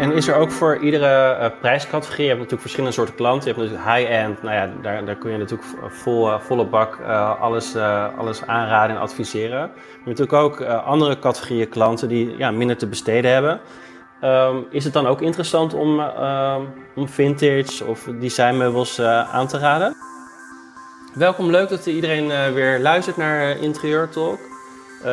En 0.00 0.12
is 0.12 0.28
er 0.28 0.34
ook 0.34 0.50
voor 0.50 0.76
iedere 0.76 1.38
uh, 1.40 1.46
prijscategorie, 1.60 2.22
je 2.22 2.28
hebt 2.28 2.36
natuurlijk 2.36 2.60
verschillende 2.60 2.94
soorten 2.94 3.14
klanten. 3.14 3.48
Je 3.48 3.54
hebt 3.54 3.70
natuurlijk 3.70 3.96
high-end, 3.96 4.42
nou 4.42 4.54
ja, 4.54 4.70
daar, 4.82 5.04
daar 5.04 5.16
kun 5.16 5.30
je 5.30 5.38
natuurlijk 5.38 5.68
vol, 5.88 6.38
volle 6.38 6.64
bak 6.64 6.98
uh, 7.00 7.40
alles, 7.40 7.76
alles 8.16 8.46
aanraden 8.46 8.96
en 8.96 9.02
adviseren. 9.02 9.60
Je 9.60 10.02
hebt 10.04 10.18
natuurlijk 10.18 10.32
ook 10.32 10.60
andere 10.64 11.18
categorieën 11.18 11.68
klanten 11.68 12.08
die 12.08 12.36
ja, 12.36 12.50
minder 12.50 12.76
te 12.76 12.86
besteden 12.86 13.32
hebben. 13.32 13.60
Um, 14.24 14.66
is 14.70 14.84
het 14.84 14.92
dan 14.92 15.06
ook 15.06 15.20
interessant 15.20 15.74
om, 15.74 16.00
um, 16.00 16.68
om 16.94 17.08
vintage 17.08 17.84
of 17.84 18.08
designmeubels 18.20 19.00
aan 19.32 19.46
te 19.46 19.58
raden? 19.58 19.96
Welkom, 21.14 21.50
leuk 21.50 21.68
dat 21.68 21.86
iedereen 21.86 22.54
weer 22.54 22.78
luistert 22.78 23.16
naar 23.16 23.58
Interieur 23.58 24.08
Talk. 24.08 24.38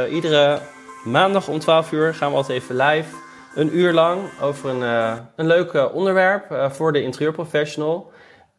iedere 0.09 0.59
maandag 1.03 1.47
om 1.47 1.59
12 1.59 1.91
uur 1.91 2.13
gaan 2.13 2.29
we 2.29 2.37
altijd 2.37 2.61
even 2.61 2.75
live 2.75 3.26
een 3.55 3.77
uur 3.77 3.93
lang 3.93 4.21
over 4.41 4.69
een, 4.69 4.81
uh, 4.81 5.13
een 5.35 5.47
leuk 5.47 5.93
onderwerp 5.93 6.51
uh, 6.51 6.69
voor 6.69 6.93
de 6.93 7.01
interieurprofessional. 7.01 8.11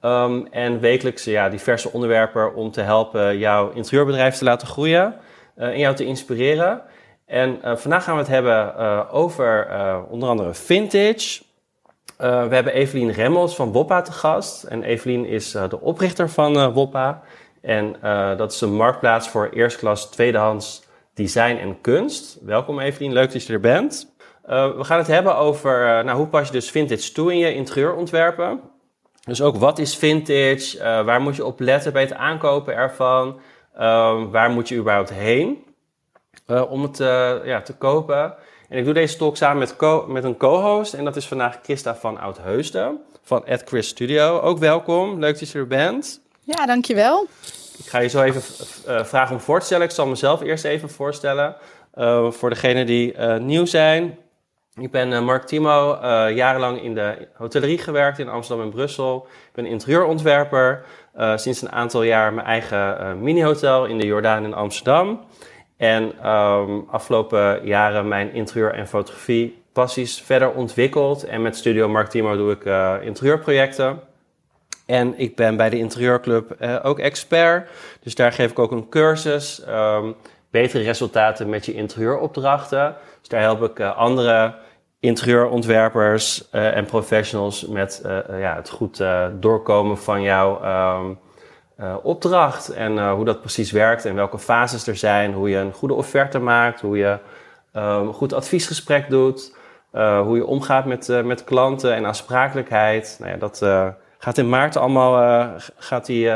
Um, 0.03 0.47
en 0.47 0.81
wekelijks 0.81 1.25
ja, 1.25 1.49
diverse 1.49 1.93
onderwerpen 1.93 2.55
om 2.55 2.71
te 2.71 2.81
helpen 2.81 3.39
jouw 3.39 3.71
interieurbedrijf 3.71 4.37
te 4.37 4.45
laten 4.45 4.69
groeien 4.69 5.15
uh, 5.57 5.67
en 5.67 5.79
jou 5.79 5.95
te 5.95 6.05
inspireren. 6.05 6.83
En 7.27 7.59
vandaag 7.63 8.05
gaan 8.05 8.15
we 8.15 8.21
het 8.21 8.31
hebben 8.31 8.77
over 9.11 9.69
onder 10.11 10.29
andere 10.29 10.55
vintage. 10.55 11.43
we 12.17 12.25
hebben 12.27 12.73
Evelien 12.73 13.13
Remmels 13.13 13.57
van 13.57 13.73
Woppa 13.73 14.03
te 14.03 14.13
gast. 14.13 14.63
En 14.63 14.83
Evelien 14.83 15.27
is 15.27 15.51
de 15.51 15.81
oprichter 15.81 16.31
van 16.31 16.73
Woppa. 16.73 17.23
En 17.61 17.97
dat 18.37 18.53
is 18.53 18.61
een 18.61 18.75
marktplaats 18.75 19.29
voor 19.29 19.49
eerstklas 19.49 20.11
tweedehands 20.11 20.83
design 21.15 21.57
en 21.57 21.81
kunst. 21.81 22.39
Welkom 22.43 22.81
Evelien, 22.81 23.13
leuk 23.13 23.33
dat 23.33 23.47
je 23.47 23.53
er 23.53 23.61
bent. 23.61 24.17
Uh, 24.49 24.77
we 24.77 24.85
gaan 24.85 24.99
het 24.99 25.07
hebben 25.07 25.37
over 25.37 25.81
uh, 25.81 26.05
nou, 26.05 26.19
hoe 26.19 26.27
pas 26.27 26.47
je 26.47 26.53
dus 26.53 26.71
vintage 26.71 27.13
toe 27.13 27.33
in 27.33 27.39
je 27.39 27.55
interieurontwerpen. 27.55 28.61
Dus 29.25 29.43
ook 29.43 29.57
wat 29.57 29.79
is 29.79 29.97
vintage? 29.97 30.77
Uh, 30.77 31.05
waar 31.05 31.21
moet 31.21 31.37
je 31.37 31.45
op 31.45 31.61
letten 31.61 31.93
bij 31.93 32.03
het 32.03 32.13
aankopen 32.13 32.75
ervan? 32.75 33.41
waar 34.31 34.51
moet 34.51 34.69
je 34.69 34.77
überhaupt 34.77 35.13
heen 35.13 35.65
om 36.47 36.83
het 36.83 36.97
ja, 37.45 37.61
te 37.63 37.75
kopen? 37.79 38.35
En 38.69 38.79
ik 38.79 38.85
doe 38.85 38.95
deze 38.95 39.17
talk 39.17 39.37
samen 39.37 39.59
met, 39.59 39.77
co 39.77 40.05
met 40.09 40.25
een 40.25 40.37
co-host. 40.37 40.95
En 40.95 41.05
dat 41.05 41.17
is 41.17 41.27
vandaag 41.27 41.59
Christa 41.63 41.97
van 41.97 42.21
Oudheusden 42.21 43.01
van 43.23 43.47
Ed 43.47 43.63
Chris 43.67 43.89
Studio. 43.89 44.41
Ook 44.41 44.59
welkom, 44.59 45.19
leuk 45.19 45.39
dat 45.39 45.51
je 45.51 45.59
er 45.59 45.67
bent. 45.67 46.21
Ja, 46.41 46.67
dankjewel. 46.67 47.27
Ik 47.79 47.87
ga 47.87 47.99
je 47.99 48.09
zo 48.09 48.23
even 48.23 48.43
vragen 49.07 49.35
om 49.35 49.41
voor 49.41 49.59
te 49.59 49.67
stellen. 49.67 49.85
Ik 49.85 49.93
zal 49.93 50.07
mezelf 50.07 50.41
eerst 50.41 50.65
even 50.65 50.91
voorstellen. 50.91 51.57
voor 52.31 52.51
degenen 52.51 52.87
die 52.87 53.19
nieuw 53.39 53.65
zijn. 53.65 54.19
Ik 54.81 54.91
ben 54.91 55.11
uh, 55.11 55.21
Mark 55.21 55.43
Timo, 55.43 55.95
uh, 55.95 56.37
jarenlang 56.37 56.83
in 56.83 56.95
de 56.95 57.29
hotellerie 57.35 57.79
gewerkt 57.79 58.19
in 58.19 58.29
Amsterdam 58.29 58.65
en 58.65 58.71
Brussel. 58.71 59.27
Ik 59.47 59.53
ben 59.55 59.67
interieurontwerper. 59.67 60.85
Uh, 61.17 61.37
sinds 61.37 61.63
een 61.63 61.73
aantal 61.73 62.03
jaar 62.03 62.33
mijn 62.33 62.47
eigen 62.47 63.23
mini-hotel 63.23 63.85
in 63.85 63.99
de 63.99 64.07
Jordaan 64.07 64.45
in 64.45 64.55
Amsterdam. 64.55 65.21
En 65.77 66.29
um, 66.31 66.87
afgelopen 66.91 67.67
jaren 67.67 68.09
mijn 68.09 68.33
interieur- 68.33 68.75
en 68.75 68.87
fotografie 68.87 69.63
passies 69.73 70.23
verder 70.23 70.51
ontwikkeld. 70.51 71.25
En 71.25 71.43
met 71.43 71.57
Studio 71.57 71.89
Mark 71.89 72.09
Timo 72.09 72.37
doe 72.37 72.53
ik 72.53 72.65
interieurprojecten. 73.05 74.01
En 74.87 75.19
ik 75.19 75.37
ben 75.37 75.57
bij 75.57 75.71
de 75.71 75.79
Interieurclub 75.79 76.57
ook 76.83 76.99
expert. 76.99 77.71
Dus 78.03 78.15
daar 78.15 78.33
geef 78.33 78.51
ik 78.51 78.59
ook 78.59 78.73
een 78.73 78.89
cursus. 78.89 79.63
Um, 79.69 80.15
betere 80.51 80.83
resultaten 80.85 81.49
met 81.49 81.67
je 81.67 81.75
interieuropdrachten. 81.75 82.97
Dus 83.21 83.29
daar 83.29 83.41
help 83.41 83.63
ik 83.63 83.81
andere 83.81 84.55
interieurontwerpers 85.01 86.49
uh, 86.53 86.77
en 86.77 86.85
professionals 86.85 87.67
met 87.67 88.03
uh, 88.07 88.41
ja, 88.41 88.55
het 88.55 88.71
goed 88.71 89.03
doorkomen 89.41 89.99
van 89.99 90.23
jouw 90.23 90.65
um, 90.99 91.19
opdracht. 92.03 92.69
En 92.69 93.11
hoe 93.11 93.25
dat 93.25 93.41
precies 93.41 93.71
werkt 93.71 94.05
en 94.05 94.15
welke 94.15 94.39
fases 94.39 94.87
er 94.87 94.97
zijn. 94.97 95.33
Hoe 95.33 95.49
je 95.49 95.57
een 95.57 95.73
goede 95.73 95.95
offerte 95.95 96.39
maakt. 96.39 96.81
Hoe 96.81 96.99
je 96.99 97.19
um, 97.73 97.83
een 97.83 98.13
goed 98.13 98.33
adviesgesprek 98.33 99.11
doet. 99.11 99.57
hoe 99.93 100.37
je 100.37 100.47
omgaat 100.47 100.85
met, 100.85 101.25
met 101.25 101.45
klanten 101.45 101.95
en 101.95 102.07
aansprakelijkheid. 102.07 103.17
Nou 103.21 103.33
ja, 103.33 103.37
dat 103.39 103.59
gaat 104.19 104.39
in 104.39 104.49
maart 104.49 104.77
allemaal 104.77 105.53
gaat 105.77 106.07
die, 106.07 106.29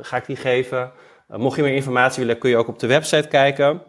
ga 0.00 0.16
ik 0.16 0.26
die 0.26 0.36
geven. 0.36 0.90
mocht 1.28 1.56
je 1.56 1.62
meer 1.62 1.74
informatie 1.74 2.24
willen, 2.24 2.40
kun 2.40 2.50
je 2.50 2.56
ook 2.56 2.68
op 2.68 2.78
de 2.78 2.86
website 2.86 3.28
kijken. 3.28 3.82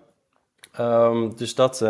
Um, 0.79 1.35
dus 1.35 1.55
dat 1.55 1.85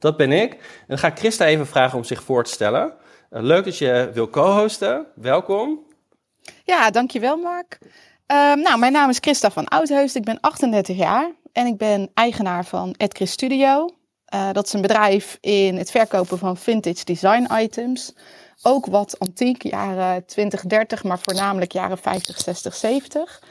dat 0.00 0.16
ben 0.16 0.32
ik. 0.32 0.52
En 0.52 0.84
dan 0.86 0.98
ga 0.98 1.06
ik 1.06 1.18
Christa 1.18 1.44
even 1.44 1.66
vragen 1.66 1.98
om 1.98 2.04
zich 2.04 2.22
voor 2.22 2.44
te 2.44 2.50
stellen. 2.50 2.92
Uh, 3.30 3.42
leuk 3.42 3.64
dat 3.64 3.78
je 3.78 4.10
wil 4.12 4.30
co-hosten. 4.30 5.06
Welkom. 5.14 5.86
Ja, 6.64 6.90
dankjewel 6.90 7.36
Mark. 7.36 7.78
Uh, 7.82 8.54
nou, 8.54 8.78
mijn 8.78 8.92
naam 8.92 9.08
is 9.08 9.18
Christa 9.20 9.50
van 9.50 9.68
Oudheust. 9.68 10.14
Ik 10.14 10.24
ben 10.24 10.40
38 10.40 10.96
jaar 10.96 11.30
en 11.52 11.66
ik 11.66 11.76
ben 11.76 12.10
eigenaar 12.14 12.64
van 12.64 12.94
Edchris 12.96 13.30
Studio. 13.30 13.88
Uh, 14.34 14.52
dat 14.52 14.66
is 14.66 14.72
een 14.72 14.80
bedrijf 14.80 15.38
in 15.40 15.76
het 15.76 15.90
verkopen 15.90 16.38
van 16.38 16.56
vintage 16.56 17.04
design 17.04 17.48
items. 17.54 18.14
Ook 18.62 18.86
wat 18.86 19.18
antiek, 19.18 19.62
jaren 19.62 20.26
20, 20.26 20.62
30, 20.62 21.04
maar 21.04 21.18
voornamelijk 21.18 21.72
jaren 21.72 21.98
50, 21.98 22.40
60, 22.40 22.74
70. 22.74 23.42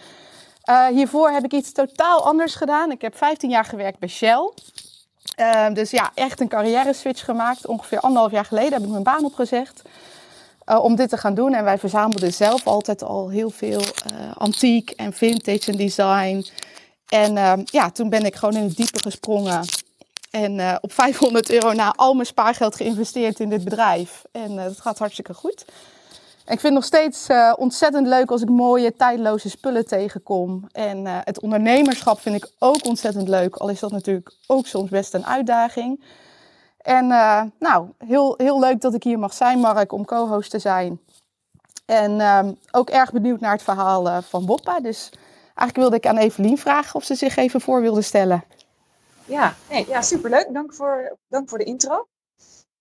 Uh, 0.70 0.88
hiervoor 0.88 1.30
heb 1.30 1.44
ik 1.44 1.54
iets 1.54 1.72
totaal 1.72 2.26
anders 2.26 2.56
gedaan. 2.56 2.92
Ik 2.92 3.02
heb 3.02 3.18
15 3.18 3.50
jaar 3.50 3.66
gewerkt 3.66 4.00
bij 4.00 4.10
Shell. 4.10 4.52
Uh, 5.40 5.74
dus 5.74 5.92
ja, 5.92 6.12
echt 6.14 6.40
een 6.40 6.48
carrière 6.48 6.94
switch 6.94 7.26
gemaakt. 7.26 7.68
Ongeveer 7.68 8.00
anderhalf 8.00 8.32
jaar 8.32 8.46
geleden 8.46 8.74
heb 8.74 8.82
ik 8.82 8.90
mijn 8.90 9.04
baan 9.04 9.26
opgezegd. 9.26 9.82
Uh, 10.66 10.84
om 10.84 10.96
dit 10.96 11.10
te 11.10 11.18
gaan 11.18 11.34
doen. 11.34 11.54
En 11.54 11.64
wij 11.64 11.78
verzamelden 11.78 12.34
zelf 12.34 12.68
altijd 12.68 13.04
al 13.04 13.30
heel 13.30 13.50
veel 13.50 13.82
uh, 13.82 14.32
antiek 14.38 14.90
en 14.90 15.14
vintage 15.14 15.72
en 15.72 15.78
design. 15.78 16.46
En 17.08 17.38
ehm, 17.38 17.62
ja, 17.66 17.92
toen 17.92 18.10
ben 18.10 18.26
ik 18.26 18.36
gewoon 18.36 18.56
in 18.56 18.64
het 18.64 18.76
diepe 18.76 19.00
gesprongen. 19.00 19.66
En 20.30 20.60
eh, 20.60 20.76
op 20.82 20.94
500 20.94 21.50
euro 21.52 21.74
na 21.74 21.94
al 21.96 22.14
mijn 22.14 22.26
spaargeld 22.26 22.76
geïnvesteerd 22.76 23.40
in 23.40 23.50
dit 23.50 23.64
bedrijf. 23.64 24.22
En 24.32 24.56
dat 24.56 24.80
gaat 24.80 25.00
hartstikke 25.00 25.34
goed. 25.34 25.66
Ik 26.50 26.60
vind 26.60 26.74
het 26.74 26.74
nog 26.74 26.84
steeds 26.84 27.30
uh, 27.30 27.54
ontzettend 27.58 28.08
leuk 28.08 28.32
als 28.32 28.42
ik 28.42 28.50
mooie, 28.50 28.96
tijdloze 28.96 29.50
spullen 29.50 29.86
tegenkom. 29.86 30.68
En 30.72 31.06
uh, 31.06 31.18
het 31.24 31.40
ondernemerschap 31.40 32.20
vind 32.20 32.36
ik 32.36 32.52
ook 32.60 32.86
ontzettend 32.86 33.28
leuk. 33.28 33.56
Al 33.56 33.70
is 33.70 33.80
dat 33.80 33.92
natuurlijk 33.92 34.36
ook 34.48 34.68
soms 34.68 34.90
best 34.90 35.14
een 35.14 35.26
uitdaging. 35.26 36.04
En 36.78 37.06
uh, 37.06 37.42
nou, 37.60 37.88
heel, 37.98 38.34
heel 38.38 38.60
leuk 38.60 38.82
dat 38.82 38.94
ik 38.94 39.04
hier 39.04 39.20
mag 39.20 39.34
zijn, 39.34 39.60
Mark, 39.60 39.92
om 39.92 40.06
co-host 40.06 40.52
te 40.52 40.60
zijn. 40.60 41.00
En 41.86 42.20
ehm, 42.20 42.54
ook 42.72 42.90
erg 42.90 43.12
benieuwd 43.12 43.40
naar 43.40 43.52
het 43.52 43.64
verhaal 43.64 44.22
van 44.22 44.46
Boppa. 44.46 44.80
Dus 44.80 45.10
eigenlijk 45.44 45.76
wilde 45.76 45.96
ik 45.96 46.08
aan 46.08 46.18
Evelien 46.18 46.58
vragen 46.58 46.96
of 46.96 47.04
ze 47.04 47.16
zich 47.16 47.36
even 47.36 47.62
voor 47.62 47.82
wilde 47.82 48.02
stellen. 48.02 48.44
Ja, 49.26 49.54
ja 49.88 50.02
superleuk. 50.02 50.48
Dank 50.54 50.74
voor, 50.74 51.18
dank 51.28 51.50
voor 51.50 51.58
de 51.58 51.64
intro. 51.64 52.08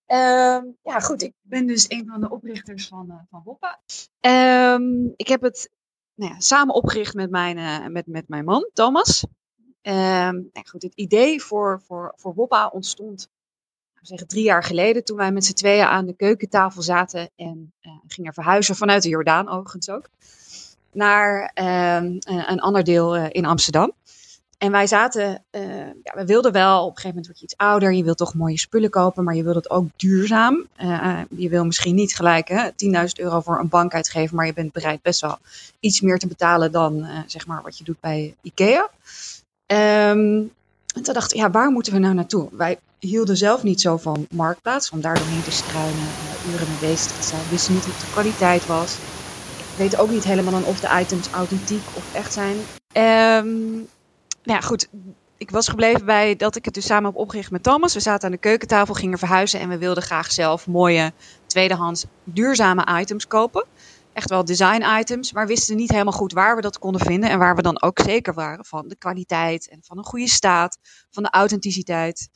Uh, 0.09 0.59
ja, 0.83 1.01
goed. 1.01 1.23
Ik 1.23 1.35
ben 1.43 1.67
dus 1.67 1.85
een 1.89 2.07
van 2.07 2.21
de 2.21 2.31
oprichters 2.31 2.89
van, 2.89 3.07
uh, 3.09 3.17
van 3.31 3.43
Woppa. 3.45 3.81
Uh, 4.21 5.11
ik 5.17 5.29
heb 5.29 5.43
het 5.43 5.71
nou 6.15 6.33
ja, 6.33 6.41
samen 6.41 6.75
opgericht 6.75 7.15
met 7.15 7.31
mijn, 7.31 7.57
uh, 7.57 7.87
met, 7.87 8.07
met 8.07 8.29
mijn 8.29 8.45
man, 8.45 8.71
Thomas. 8.73 9.27
Um, 9.83 10.51
goed, 10.65 10.83
het 10.83 10.95
idee 10.95 11.43
voor, 11.43 11.83
voor, 11.87 12.13
voor 12.17 12.35
Woppa 12.35 12.67
ontstond 12.67 13.29
zeggen, 14.03 14.29
drie 14.29 14.45
jaar 14.45 14.63
geleden. 14.63 15.05
Toen 15.05 15.17
wij 15.17 15.33
met 15.33 15.45
z'n 15.45 15.53
tweeën 15.53 15.85
aan 15.85 16.07
de 16.07 16.17
keukentafel 16.17 16.83
zaten. 16.83 17.31
En 17.37 17.73
uh, 17.81 17.93
gingen 18.07 18.35
verhuizen 18.35 18.77
vanuit 18.77 19.03
de 19.03 19.09
Jordaan 19.09 19.49
overigens 19.49 19.91
ook. 19.91 20.09
Naar 20.93 21.51
ehm, 21.55 22.17
een 22.25 22.61
ander 22.61 22.85
deel 22.85 23.17
in 23.17 23.45
Amsterdam. 23.45 23.93
En 24.59 24.71
wij 24.71 24.87
zaten, 24.87 25.45
uh, 25.51 25.87
ja, 26.03 26.13
we 26.15 26.25
wilden 26.25 26.53
wel, 26.53 26.81
op 26.81 26.89
een 26.89 26.95
gegeven 26.95 27.09
moment 27.09 27.27
word 27.27 27.39
je 27.39 27.45
iets 27.45 27.57
ouder, 27.57 27.93
je 27.93 28.05
wilt 28.05 28.17
toch 28.17 28.35
mooie 28.35 28.59
spullen 28.59 28.91
kopen, 28.91 29.25
maar 29.25 29.35
je 29.35 29.43
wilt 29.43 29.55
het 29.55 29.71
ook 29.71 29.89
duurzaam. 29.97 30.67
Uh, 30.83 31.21
je 31.29 31.49
wil 31.49 31.65
misschien 31.65 31.95
niet 31.95 32.17
gelijk 32.17 32.73
10.000 32.73 32.75
euro 33.15 33.41
voor 33.41 33.59
een 33.59 33.69
bank 33.69 33.95
uitgeven, 33.95 34.37
maar 34.37 34.47
je 34.47 34.53
bent 34.53 34.73
bereid 34.73 35.03
best 35.03 35.21
wel 35.21 35.39
iets 35.81 36.01
meer 36.01 36.19
te 36.19 36.27
betalen 36.27 36.73
dan 36.73 36.97
uh, 36.97 37.19
zeg 37.27 37.47
maar 37.47 37.63
wat 37.63 37.79
je 37.79 37.85
doet 37.85 38.01
bij 38.01 38.35
IKEA. 38.43 38.91
Um, 39.67 40.53
en 40.95 41.03
toen 41.03 41.15
dachten 41.15 41.37
we, 41.37 41.43
ja, 41.43 41.51
waar 41.51 41.71
moeten 41.71 41.93
we 41.93 41.99
nou 41.99 42.15
naartoe? 42.15 42.49
Wij 42.53 42.79
hielden 42.99 43.37
zelf 43.37 43.63
niet 43.63 43.81
zo 43.81 43.97
van 43.97 44.27
marktplaats, 44.31 44.91
om 44.91 45.01
daar 45.01 45.19
doorheen 45.19 45.43
te 45.43 45.51
struinen, 45.51 46.09
uren 46.53 46.69
mee 46.69 46.91
bezig 46.91 47.13
te 47.13 47.23
zijn. 47.23 47.43
Wisten 47.51 47.75
niet 47.75 47.87
wat 47.87 48.01
de 48.01 48.11
kwaliteit 48.13 48.67
was. 48.67 48.95
Ik 49.59 49.77
weet 49.77 49.99
ook 49.99 50.11
niet 50.11 50.25
helemaal 50.25 50.63
of 50.63 50.81
de 50.81 51.01
items 51.01 51.31
authentiek 51.31 51.83
of 51.95 52.15
echt 52.15 52.33
zijn. 52.33 52.57
Um, 53.45 53.89
nou 54.49 54.61
ja, 54.61 54.67
goed. 54.67 54.89
Ik 55.37 55.51
was 55.51 55.69
gebleven 55.69 56.05
bij 56.05 56.37
dat 56.37 56.57
ik 56.57 56.65
het 56.65 56.75
dus 56.75 56.87
samen 56.87 57.11
heb 57.11 57.21
opgericht 57.21 57.51
met 57.51 57.63
Thomas. 57.63 57.95
We 57.95 58.01
zaten 58.01 58.25
aan 58.25 58.33
de 58.33 58.39
keukentafel, 58.39 58.95
gingen 58.95 59.19
verhuizen 59.19 59.61
en 59.61 59.69
we 59.69 59.79
wilden 59.79 60.03
graag 60.03 60.33
zelf 60.33 60.67
mooie 60.67 61.13
tweedehands 61.47 62.07
duurzame 62.25 63.01
items 63.01 63.27
kopen. 63.27 63.67
Echt 64.13 64.29
wel 64.29 64.45
design 64.45 64.99
items, 64.99 65.33
maar 65.33 65.47
wisten 65.47 65.77
niet 65.77 65.91
helemaal 65.91 66.13
goed 66.13 66.33
waar 66.33 66.57
we 66.57 66.63
dat 66.63 66.79
konden 66.79 67.01
vinden 67.01 67.31
en 67.31 67.39
waar 67.39 67.57
we 67.57 67.63
dan 67.63 67.83
ook 67.83 67.99
zeker 67.99 68.35
waren 68.35 68.65
van 68.65 68.89
de 68.89 68.97
kwaliteit 68.97 69.69
en 69.69 69.79
van 69.83 69.99
een 69.99 70.05
goede 70.05 70.29
staat, 70.29 70.79
van 71.11 71.23
de 71.23 71.31
authenticiteit. 71.31 72.29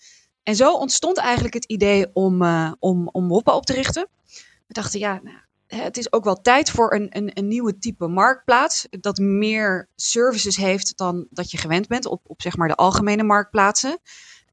En 0.43 0.57
zo 0.57 0.75
ontstond 0.75 1.19
eigenlijk 1.19 1.55
het 1.55 1.65
idee 1.65 2.07
om, 2.13 2.43
uh, 2.43 2.73
om, 2.79 3.09
om 3.13 3.33
op 3.33 3.67
te 3.67 3.73
richten. 3.73 4.09
We 4.67 4.73
dachten, 4.75 5.01
ja, 5.01 5.21
nou, 5.23 5.37
het 5.77 5.97
is 5.97 6.13
ook 6.13 6.25
wel 6.25 6.41
tijd 6.41 6.71
voor 6.71 6.95
een, 6.95 7.07
een, 7.17 7.31
een 7.35 7.49
nieuwe 7.49 7.79
type 7.79 8.07
marktplaats. 8.07 8.87
Dat 8.91 9.19
meer 9.19 9.89
services 9.97 10.57
heeft 10.57 10.97
dan 10.97 11.27
dat 11.31 11.51
je 11.51 11.57
gewend 11.59 11.87
bent 11.89 12.07
op, 12.07 12.21
op 12.27 12.43
zeg 12.43 12.57
maar 12.57 12.69
de 12.69 12.75
algemene 12.75 13.23
marktplaatsen. 13.23 14.01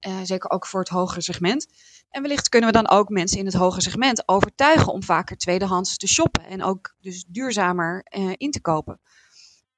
Uh, 0.07 0.19
zeker 0.23 0.49
ook 0.49 0.65
voor 0.65 0.79
het 0.79 0.89
hogere 0.89 1.21
segment. 1.21 1.67
En 2.09 2.21
wellicht 2.21 2.49
kunnen 2.49 2.69
we 2.69 2.75
dan 2.81 2.89
ook 2.89 3.09
mensen 3.09 3.39
in 3.39 3.45
het 3.45 3.53
hogere 3.53 3.81
segment 3.81 4.23
overtuigen 4.25 4.93
om 4.93 5.03
vaker 5.03 5.37
tweedehands 5.37 5.97
te 5.97 6.07
shoppen. 6.07 6.45
En 6.45 6.63
ook 6.63 6.95
dus 7.01 7.25
duurzamer 7.27 8.05
uh, 8.17 8.33
in 8.37 8.51
te 8.51 8.61
kopen. 8.61 8.99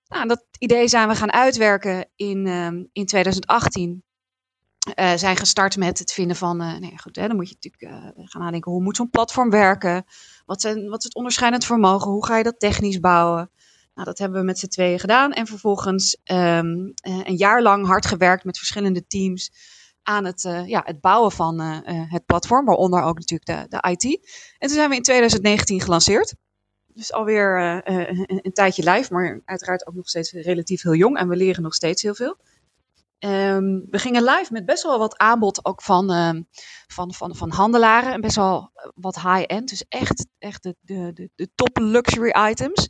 Nou, 0.07 0.27
dat 0.27 0.45
idee 0.59 0.88
zijn 0.88 1.07
we 1.07 1.15
gaan 1.15 1.31
uitwerken 1.31 2.09
in, 2.15 2.45
uh, 2.45 2.67
in 2.91 3.05
2018. 3.05 4.03
Uh, 4.99 5.13
zijn 5.15 5.37
gestart 5.37 5.77
met 5.77 5.99
het 5.99 6.11
vinden 6.11 6.35
van, 6.35 6.61
uh, 6.61 6.77
nee, 6.77 6.97
goed, 6.97 7.15
hè, 7.15 7.27
dan 7.27 7.35
moet 7.35 7.49
je 7.49 7.55
natuurlijk 7.61 7.93
uh, 7.93 8.25
gaan 8.25 8.41
nadenken, 8.41 8.71
hoe 8.71 8.81
moet 8.81 8.95
zo'n 8.95 9.09
platform 9.09 9.49
werken? 9.49 10.05
Wat, 10.45 10.61
zijn, 10.61 10.89
wat 10.89 10.97
is 10.97 11.03
het 11.03 11.15
onderscheidend 11.15 11.65
vermogen? 11.65 12.11
Hoe 12.11 12.25
ga 12.25 12.37
je 12.37 12.43
dat 12.43 12.59
technisch 12.59 12.99
bouwen? 12.99 13.51
Nou, 13.93 14.07
dat 14.07 14.17
hebben 14.17 14.39
we 14.39 14.45
met 14.45 14.59
z'n 14.59 14.67
tweeën 14.67 14.99
gedaan 14.99 15.31
en 15.31 15.47
vervolgens 15.47 16.17
um, 16.23 16.93
een 17.03 17.35
jaar 17.35 17.61
lang 17.61 17.85
hard 17.85 18.05
gewerkt 18.05 18.43
met 18.43 18.57
verschillende 18.57 19.07
teams 19.07 19.51
aan 20.03 20.25
het, 20.25 20.41
ja, 20.65 20.81
het 20.85 21.01
bouwen 21.01 21.31
van 21.31 21.59
het 22.09 22.25
platform, 22.25 22.65
waaronder 22.65 23.01
ook 23.01 23.19
natuurlijk 23.19 23.69
de, 23.69 23.77
de 23.77 23.89
IT. 23.89 24.03
En 24.57 24.67
toen 24.67 24.77
zijn 24.77 24.89
we 24.89 24.95
in 24.95 25.01
2019 25.01 25.81
gelanceerd. 25.81 26.35
Dus 26.93 27.13
alweer 27.13 27.59
een, 27.83 28.41
een 28.43 28.53
tijdje 28.53 28.91
live, 28.91 29.13
maar 29.13 29.41
uiteraard 29.45 29.87
ook 29.87 29.95
nog 29.95 30.09
steeds 30.09 30.31
relatief 30.31 30.81
heel 30.81 30.95
jong 30.95 31.17
en 31.17 31.27
we 31.27 31.35
leren 31.35 31.63
nog 31.63 31.73
steeds 31.73 32.01
heel 32.01 32.15
veel. 32.15 32.37
Um, 33.25 33.88
we 33.89 34.00
gingen 34.00 34.23
live 34.23 34.51
met 34.51 34.65
best 34.65 34.83
wel 34.83 35.00
wat 35.00 35.18
aanbod 35.18 35.65
ook 35.65 35.81
van, 35.81 36.12
um, 36.12 36.47
van, 36.88 37.13
van, 37.13 37.35
van 37.35 37.51
handelaren. 37.51 38.13
En 38.13 38.21
best 38.21 38.35
wel 38.35 38.71
wat 38.95 39.21
high-end. 39.21 39.69
Dus 39.69 39.85
echt, 39.89 40.27
echt 40.38 40.63
de, 40.63 40.75
de, 40.81 41.29
de, 41.35 41.50
top 41.56 41.77
luxury 41.77 42.50
items. 42.50 42.88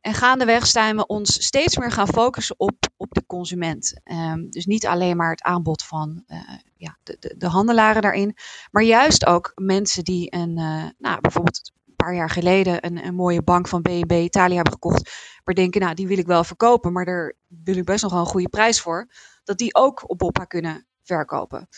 En 0.00 0.14
gaandeweg 0.14 0.66
zijn 0.66 0.96
we 0.96 1.06
ons 1.06 1.44
steeds 1.44 1.76
meer 1.76 1.90
gaan 1.90 2.08
focussen 2.08 2.54
op, 2.58 2.76
op 2.96 3.14
de 3.14 3.26
consument. 3.26 4.00
Um, 4.04 4.50
dus 4.50 4.66
niet 4.66 4.86
alleen 4.86 5.16
maar 5.16 5.30
het 5.30 5.42
aanbod 5.42 5.82
van 5.82 6.24
uh, 6.26 6.38
ja, 6.76 6.98
de, 7.02 7.16
de, 7.20 7.34
de, 7.36 7.46
handelaren 7.46 8.02
daarin. 8.02 8.36
Maar 8.70 8.82
juist 8.82 9.26
ook 9.26 9.52
mensen 9.54 10.04
die 10.04 10.34
een, 10.34 10.58
uh, 10.58 10.84
nou, 10.98 11.20
bijvoorbeeld 11.20 11.72
paar 12.02 12.14
jaar 12.14 12.30
geleden 12.30 12.86
een, 12.86 13.06
een 13.06 13.14
mooie 13.14 13.42
bank 13.42 13.68
van 13.68 13.82
BNB 13.82 14.12
Italia 14.12 14.54
hebben 14.54 14.72
gekocht. 14.72 15.10
Maar 15.44 15.54
denken, 15.54 15.80
nou 15.80 15.94
die 15.94 16.06
wil 16.06 16.18
ik 16.18 16.26
wel 16.26 16.44
verkopen. 16.44 16.92
Maar 16.92 17.04
daar 17.04 17.34
wil 17.46 17.76
ik 17.76 17.84
best 17.84 18.02
nog 18.02 18.12
wel 18.12 18.20
een 18.20 18.26
goede 18.26 18.48
prijs 18.48 18.80
voor 18.80 19.08
dat 19.44 19.58
die 19.58 19.74
ook 19.74 20.10
op 20.10 20.18
Boppa 20.18 20.44
kunnen 20.44 20.86
verkopen. 21.02 21.68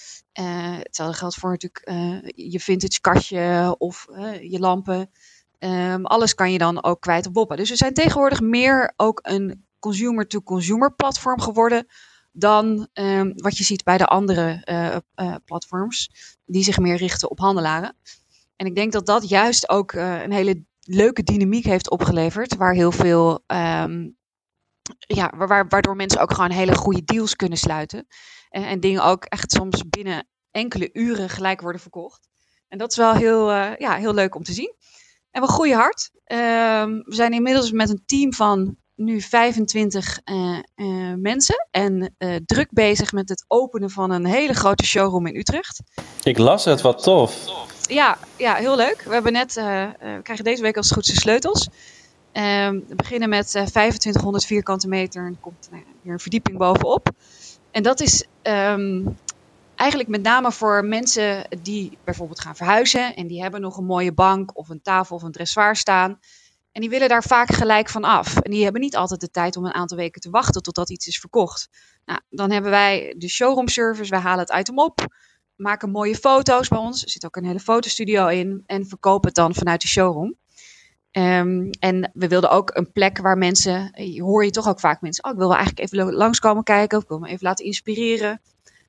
Uh, 0.40 0.76
hetzelfde 0.78 1.16
geldt 1.16 1.34
voor 1.34 1.50
natuurlijk 1.50 1.88
uh, 1.88 2.50
je 2.50 2.60
vintage 2.60 3.00
kastje 3.00 3.74
of 3.78 4.06
uh, 4.10 4.50
je 4.50 4.58
lampen. 4.58 5.10
Um, 5.58 6.06
alles 6.06 6.34
kan 6.34 6.52
je 6.52 6.58
dan 6.58 6.84
ook 6.84 7.00
kwijt 7.00 7.26
op 7.26 7.32
Boppa. 7.32 7.56
Dus 7.56 7.70
we 7.70 7.76
zijn 7.76 7.94
tegenwoordig 7.94 8.40
meer 8.40 8.92
ook 8.96 9.20
een 9.22 9.66
consumer-to-consumer 9.78 10.94
platform 10.94 11.40
geworden 11.40 11.86
dan 12.32 12.88
um, 12.92 13.32
wat 13.36 13.58
je 13.58 13.64
ziet 13.64 13.84
bij 13.84 13.98
de 13.98 14.06
andere 14.06 14.62
platforms 15.44 16.10
die 16.46 16.64
zich 16.64 16.78
meer 16.78 16.96
richten 16.96 17.30
op 17.30 17.38
handelaren. 17.38 17.96
En 18.56 18.66
ik 18.66 18.74
denk 18.74 18.92
dat 18.92 19.06
dat 19.06 19.28
juist 19.28 19.68
ook 19.68 19.92
een 19.92 20.32
hele 20.32 20.64
leuke 20.80 21.22
dynamiek 21.22 21.64
heeft 21.64 21.90
opgeleverd, 21.90 22.56
waar 22.56 22.74
heel 22.74 22.92
veel 22.92 23.44
um, 23.46 24.16
ja, 24.98 25.32
waardoor 25.68 25.96
mensen 25.96 26.20
ook 26.20 26.32
gewoon 26.34 26.50
hele 26.50 26.74
goede 26.74 27.04
deals 27.04 27.36
kunnen 27.36 27.58
sluiten. 27.58 28.06
En, 28.48 28.64
en, 28.64 28.80
dingen 28.80 29.04
ook 29.04 29.24
echt 29.24 29.52
soms 29.52 29.88
binnen 29.88 30.28
enkele 30.50 30.90
uren 30.92 31.28
gelijk 31.28 31.60
worden 31.60 31.80
verkocht. 31.80 32.28
En 32.68 32.78
dat 32.78 32.90
is 32.90 32.96
wel 32.96 33.14
heel, 33.14 33.50
uh, 33.50 33.76
ja, 33.76 33.96
heel 33.96 34.14
leuk 34.14 34.34
om 34.34 34.42
te 34.42 34.52
zien. 34.52 34.74
En 35.30 35.42
we 35.42 35.48
groeien 35.48 35.76
hard. 35.76 36.10
Uh, 36.14 36.84
we 36.84 37.14
zijn 37.14 37.32
inmiddels 37.32 37.72
met 37.72 37.90
een 37.90 38.02
team 38.06 38.32
van 38.32 38.76
nu 38.94 39.20
25 39.20 40.20
uh, 40.24 40.58
mensen. 41.16 41.66
En 41.70 42.14
eh, 42.18 42.36
druk 42.46 42.68
bezig 42.70 43.12
met 43.12 43.28
het 43.28 43.44
openen 43.48 43.90
van 43.90 44.10
een 44.10 44.26
hele 44.26 44.54
grote 44.54 44.84
showroom 44.84 45.26
in 45.26 45.36
Utrecht. 45.36 45.82
Ik 46.22 46.38
las 46.38 46.64
het, 46.64 46.80
wat 46.80 47.02
tof. 47.02 47.36
Ja, 47.88 48.18
ja 48.36 48.54
heel 48.54 48.76
leuk. 48.76 49.02
We 49.06 49.12
hebben 49.12 49.32
net, 49.32 49.56
eh, 49.56 49.88
we 49.98 50.20
krijgen 50.22 50.44
deze 50.44 50.62
week 50.62 50.76
als 50.76 50.88
het 50.88 50.94
goed 50.94 51.08
is 51.08 51.20
sleutels. 51.20 51.68
Um, 52.32 52.84
we 52.88 52.94
beginnen 52.94 53.28
met 53.28 53.46
uh, 53.46 53.62
2500 53.62 54.44
vierkante 54.44 54.88
meter 54.88 55.26
en 55.26 55.32
er 55.32 55.38
komt 55.40 55.68
nou, 55.70 55.82
weer 56.02 56.12
een 56.12 56.18
verdieping 56.18 56.58
bovenop. 56.58 57.10
En 57.70 57.82
dat 57.82 58.00
is 58.00 58.24
um, 58.42 59.18
eigenlijk 59.74 60.08
met 60.08 60.22
name 60.22 60.52
voor 60.52 60.84
mensen 60.84 61.46
die 61.62 61.98
bijvoorbeeld 62.04 62.40
gaan 62.40 62.56
verhuizen 62.56 63.14
en 63.14 63.26
die 63.26 63.42
hebben 63.42 63.60
nog 63.60 63.76
een 63.76 63.84
mooie 63.84 64.12
bank 64.12 64.56
of 64.58 64.68
een 64.68 64.82
tafel 64.82 65.16
of 65.16 65.22
een 65.22 65.32
dressoir 65.32 65.76
staan. 65.76 66.18
En 66.74 66.80
die 66.80 66.90
willen 66.90 67.08
daar 67.08 67.22
vaak 67.22 67.52
gelijk 67.52 67.88
van 67.88 68.04
af. 68.04 68.36
En 68.36 68.50
die 68.50 68.62
hebben 68.62 68.80
niet 68.80 68.96
altijd 68.96 69.20
de 69.20 69.30
tijd 69.30 69.56
om 69.56 69.64
een 69.64 69.74
aantal 69.74 69.96
weken 69.96 70.20
te 70.20 70.30
wachten 70.30 70.62
totdat 70.62 70.90
iets 70.90 71.06
is 71.06 71.18
verkocht. 71.18 71.68
Nou, 72.04 72.20
dan 72.28 72.50
hebben 72.50 72.70
wij 72.70 73.14
de 73.18 73.28
showroom 73.28 73.68
service. 73.68 74.10
Wij 74.10 74.20
halen 74.20 74.44
het 74.44 74.58
item 74.58 74.78
op, 74.78 75.06
maken 75.56 75.90
mooie 75.90 76.16
foto's 76.16 76.68
bij 76.68 76.78
ons. 76.78 77.02
Er 77.02 77.10
zit 77.10 77.24
ook 77.24 77.36
een 77.36 77.44
hele 77.44 77.60
fotostudio 77.60 78.26
in 78.26 78.62
en 78.66 78.86
verkopen 78.86 79.26
het 79.26 79.36
dan 79.36 79.54
vanuit 79.54 79.80
de 79.80 79.88
showroom. 79.88 80.36
Um, 81.12 81.70
en 81.70 82.10
we 82.14 82.28
wilden 82.28 82.50
ook 82.50 82.70
een 82.74 82.92
plek 82.92 83.18
waar 83.18 83.38
mensen, 83.38 83.90
hoor 84.18 84.44
je 84.44 84.50
toch 84.50 84.68
ook 84.68 84.80
vaak 84.80 85.00
mensen, 85.00 85.24
oh, 85.24 85.30
ik 85.30 85.38
wil 85.38 85.48
wel 85.48 85.56
eigenlijk 85.56 85.88
even 85.88 86.12
langskomen 86.12 86.64
kijken, 86.64 86.96
of 86.96 87.02
ik 87.02 87.08
wil 87.08 87.18
me 87.18 87.28
even 87.28 87.46
laten 87.46 87.64
inspireren. 87.64 88.40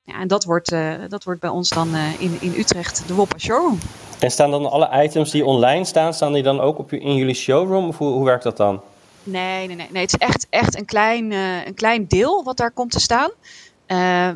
Ja, 0.06 0.20
en 0.20 0.28
dat 0.28 0.44
wordt, 0.44 0.72
uh, 0.72 0.94
dat 1.08 1.24
wordt 1.24 1.40
bij 1.40 1.50
ons 1.50 1.70
dan 1.70 1.96
uh, 1.96 2.22
in, 2.22 2.38
in 2.40 2.54
Utrecht 2.58 3.08
de 3.08 3.14
Woppa 3.14 3.38
Showroom. 3.38 3.80
En 4.20 4.32
staan 4.32 4.52
dan 4.52 4.72
alle 4.72 5.04
items 5.04 5.32
die 5.32 5.46
online 5.46 5.86
staan, 5.86 6.14
staan 6.14 6.34
die 6.34 6.44
dan 6.44 6.60
ook 6.60 6.78
op, 6.78 6.94
in 6.94 7.16
jullie 7.16 7.34
showroom? 7.34 7.88
Of 7.88 7.98
hoe, 7.98 8.12
hoe 8.12 8.26
werkt 8.26 8.44
dat 8.44 8.58
dan? 8.58 8.82
Nee, 9.24 9.68
nee, 9.68 9.76
nee, 9.76 9.88
nee. 9.92 10.02
Het 10.02 10.14
is 10.14 10.28
echt, 10.28 10.48
echt 10.50 10.78
een, 10.78 10.86
klein, 10.86 11.32
uh, 11.32 11.66
een 11.66 11.74
klein 11.74 12.08
deel 12.08 12.44
wat 12.44 12.58
daar 12.58 12.72
komt 12.72 12.92
te 12.92 13.00
staan. 13.00 13.32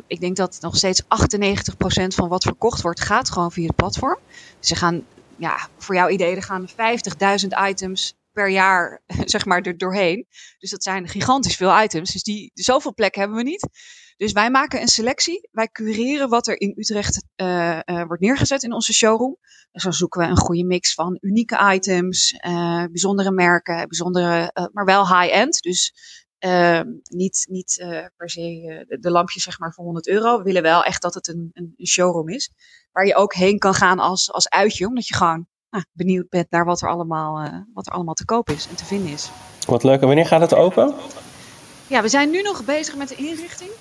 ik 0.08 0.20
denk 0.20 0.36
dat 0.36 0.58
nog 0.62 0.76
steeds 0.76 1.04
98% 1.04 1.06
van 2.08 2.28
wat 2.30 2.44
verkocht 2.44 2.82
wordt, 2.82 3.02
gaat 3.02 3.32
gewoon 3.32 3.52
via 3.52 3.66
het 3.66 3.76
platform. 3.76 4.18
Ze 4.60 4.76
gaan 4.76 5.04
ja, 5.36 5.68
voor 5.78 5.96
jouw 5.96 6.10
idee, 6.10 6.36
er 6.36 6.44
gaan 6.44 6.68
50.000 6.70 6.76
items 7.70 8.14
per 8.34 8.50
jaar, 8.50 9.02
zeg 9.26 9.46
maar, 9.46 9.62
er 9.62 9.78
doorheen. 9.78 10.28
Dus 10.60 10.70
dat 10.70 10.84
zijn 10.84 11.08
gigantisch 11.08 11.56
veel 11.56 11.82
items. 11.82 12.12
Dus 12.12 12.24
die, 12.24 12.52
zoveel 12.54 12.94
plek 12.94 13.16
hebben 13.16 13.38
we 13.38 13.44
niet. 13.44 13.68
Dus 14.20 14.32
wij 14.32 14.50
maken 14.50 14.82
een 14.82 14.88
selectie. 14.88 15.50
Wij 15.52 15.68
cureren 15.68 16.30
wat 16.30 16.48
er 16.48 16.62
in 16.62 16.74
Utrecht 16.76 17.24
uh, 17.36 17.80
uh, 17.86 18.04
wordt 18.04 18.22
neergezet 18.22 18.64
in 18.64 18.74
onze 18.74 18.94
showroom. 18.94 19.38
Dus 19.72 19.84
dan 19.84 19.94
zoeken 19.94 20.22
we 20.22 20.28
een 20.28 20.38
goede 20.38 20.66
mix 20.66 20.94
van 20.94 21.18
unieke 21.22 21.72
items, 21.74 22.34
uh, 22.48 22.84
bijzondere 22.84 23.32
merken, 23.32 23.88
bijzondere, 23.88 24.70
maar 24.74 24.86
wel 24.86 25.20
high-end. 25.20 25.62
Dus 25.62 25.94
uh, 26.40 26.82
niet, 27.04 27.46
niet 27.50 27.86
per 28.18 28.30
se 28.30 28.86
de 29.00 29.12
lampjes 29.12 29.44
zeg 29.44 29.60
maar 29.60 29.74
voor 29.74 29.84
100 29.84 30.08
euro. 30.08 30.38
We 30.38 30.44
willen 30.44 30.62
wel 30.62 30.84
echt 30.84 31.02
dat 31.02 31.14
het 31.14 31.28
een, 31.28 31.52
een 31.54 31.88
showroom 31.88 32.30
is. 32.30 32.52
Waar 32.92 33.06
je 33.06 33.16
ook 33.16 33.34
heen 33.34 33.58
kan 33.58 33.74
gaan 33.74 34.00
als, 34.00 34.32
als 34.32 34.50
uitje. 34.50 34.88
Omdat 34.88 35.08
je 35.08 35.16
gewoon 35.16 35.48
nou, 35.70 35.84
benieuwd 35.92 36.30
bent 36.30 36.52
naar 36.52 36.66
wat 36.66 36.82
er, 36.82 36.90
allemaal, 36.90 37.66
wat 37.74 37.88
er 37.88 37.94
allemaal 37.94 38.14
te 38.14 38.26
koop 38.26 38.50
is 38.50 38.68
en 38.68 38.76
te 38.76 38.86
vinden 38.86 39.12
is. 39.12 39.30
Wat 39.68 39.84
leuk. 39.84 40.02
En 40.02 40.08
wanneer 40.08 40.26
gaat 40.26 40.42
het 40.42 40.54
open? 40.54 40.94
Ja, 41.88 42.02
we 42.02 42.10
zijn 42.10 42.30
nu 42.30 42.42
nog 42.42 42.66
bezig 42.66 42.96
met 42.96 43.08
de 43.08 43.16
inrichting. 43.16 43.72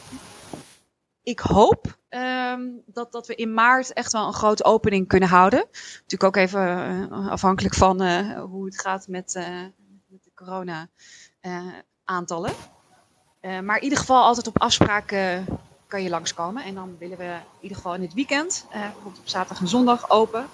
Ik 1.29 1.39
hoop 1.39 1.99
um, 2.11 2.83
dat, 2.87 3.13
dat 3.13 3.27
we 3.27 3.35
in 3.35 3.55
maart 3.55 3.93
echt 3.93 4.13
wel 4.13 4.27
een 4.27 4.33
grote 4.33 4.65
opening 4.65 5.09
kunnen 5.09 5.29
houden. 5.29 5.65
Natuurlijk 5.93 6.25
ook 6.25 6.37
even 6.37 7.11
afhankelijk 7.11 7.75
van 7.75 8.03
hoe 8.39 8.65
het 8.65 8.81
gaat 8.81 9.09
met, 9.09 9.35
met 10.07 10.25
de 10.25 10.31
corona 10.35 10.89
aantallen. 12.05 12.53
Uh, 13.43 13.61
maar 13.61 13.77
in 13.77 13.83
ieder 13.83 13.99
geval 13.99 14.23
altijd 14.23 14.47
op 14.47 14.59
afspraak 14.59 15.13
uh, 15.13 15.39
kan 15.87 16.03
je 16.03 16.09
langskomen. 16.09 16.65
En 16.65 16.75
dan 16.75 16.97
willen 16.99 17.19
we 17.19 17.25
in 17.25 17.61
ieder 17.61 17.77
geval 17.77 17.95
in 17.95 18.03
het 18.03 18.15
weekend, 18.15 18.67
bijvoorbeeld 18.71 19.19
op 19.19 19.29
zaterdag 19.29 19.61
en 19.61 19.69
zondag 19.69 20.11
open. 20.11 20.47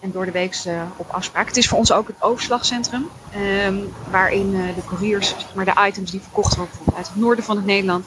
En 0.00 0.12
door 0.12 0.24
de 0.24 0.32
week 0.32 0.64
op 0.96 1.08
afspraak. 1.08 1.46
Het 1.46 1.56
is 1.56 1.68
voor 1.68 1.78
ons 1.78 1.92
ook 1.92 2.06
het 2.06 2.22
overslagcentrum. 2.22 3.08
Um, 3.36 3.92
waarin 4.10 4.50
de 4.50 4.84
couriers, 4.86 5.28
zeg 5.28 5.54
maar 5.54 5.64
de 5.64 5.86
items 5.86 6.10
die 6.10 6.20
verkocht 6.20 6.56
worden 6.56 6.94
uit 6.94 7.08
het 7.08 7.16
noorden 7.16 7.44
van 7.44 7.56
het 7.56 7.66
Nederland. 7.66 8.06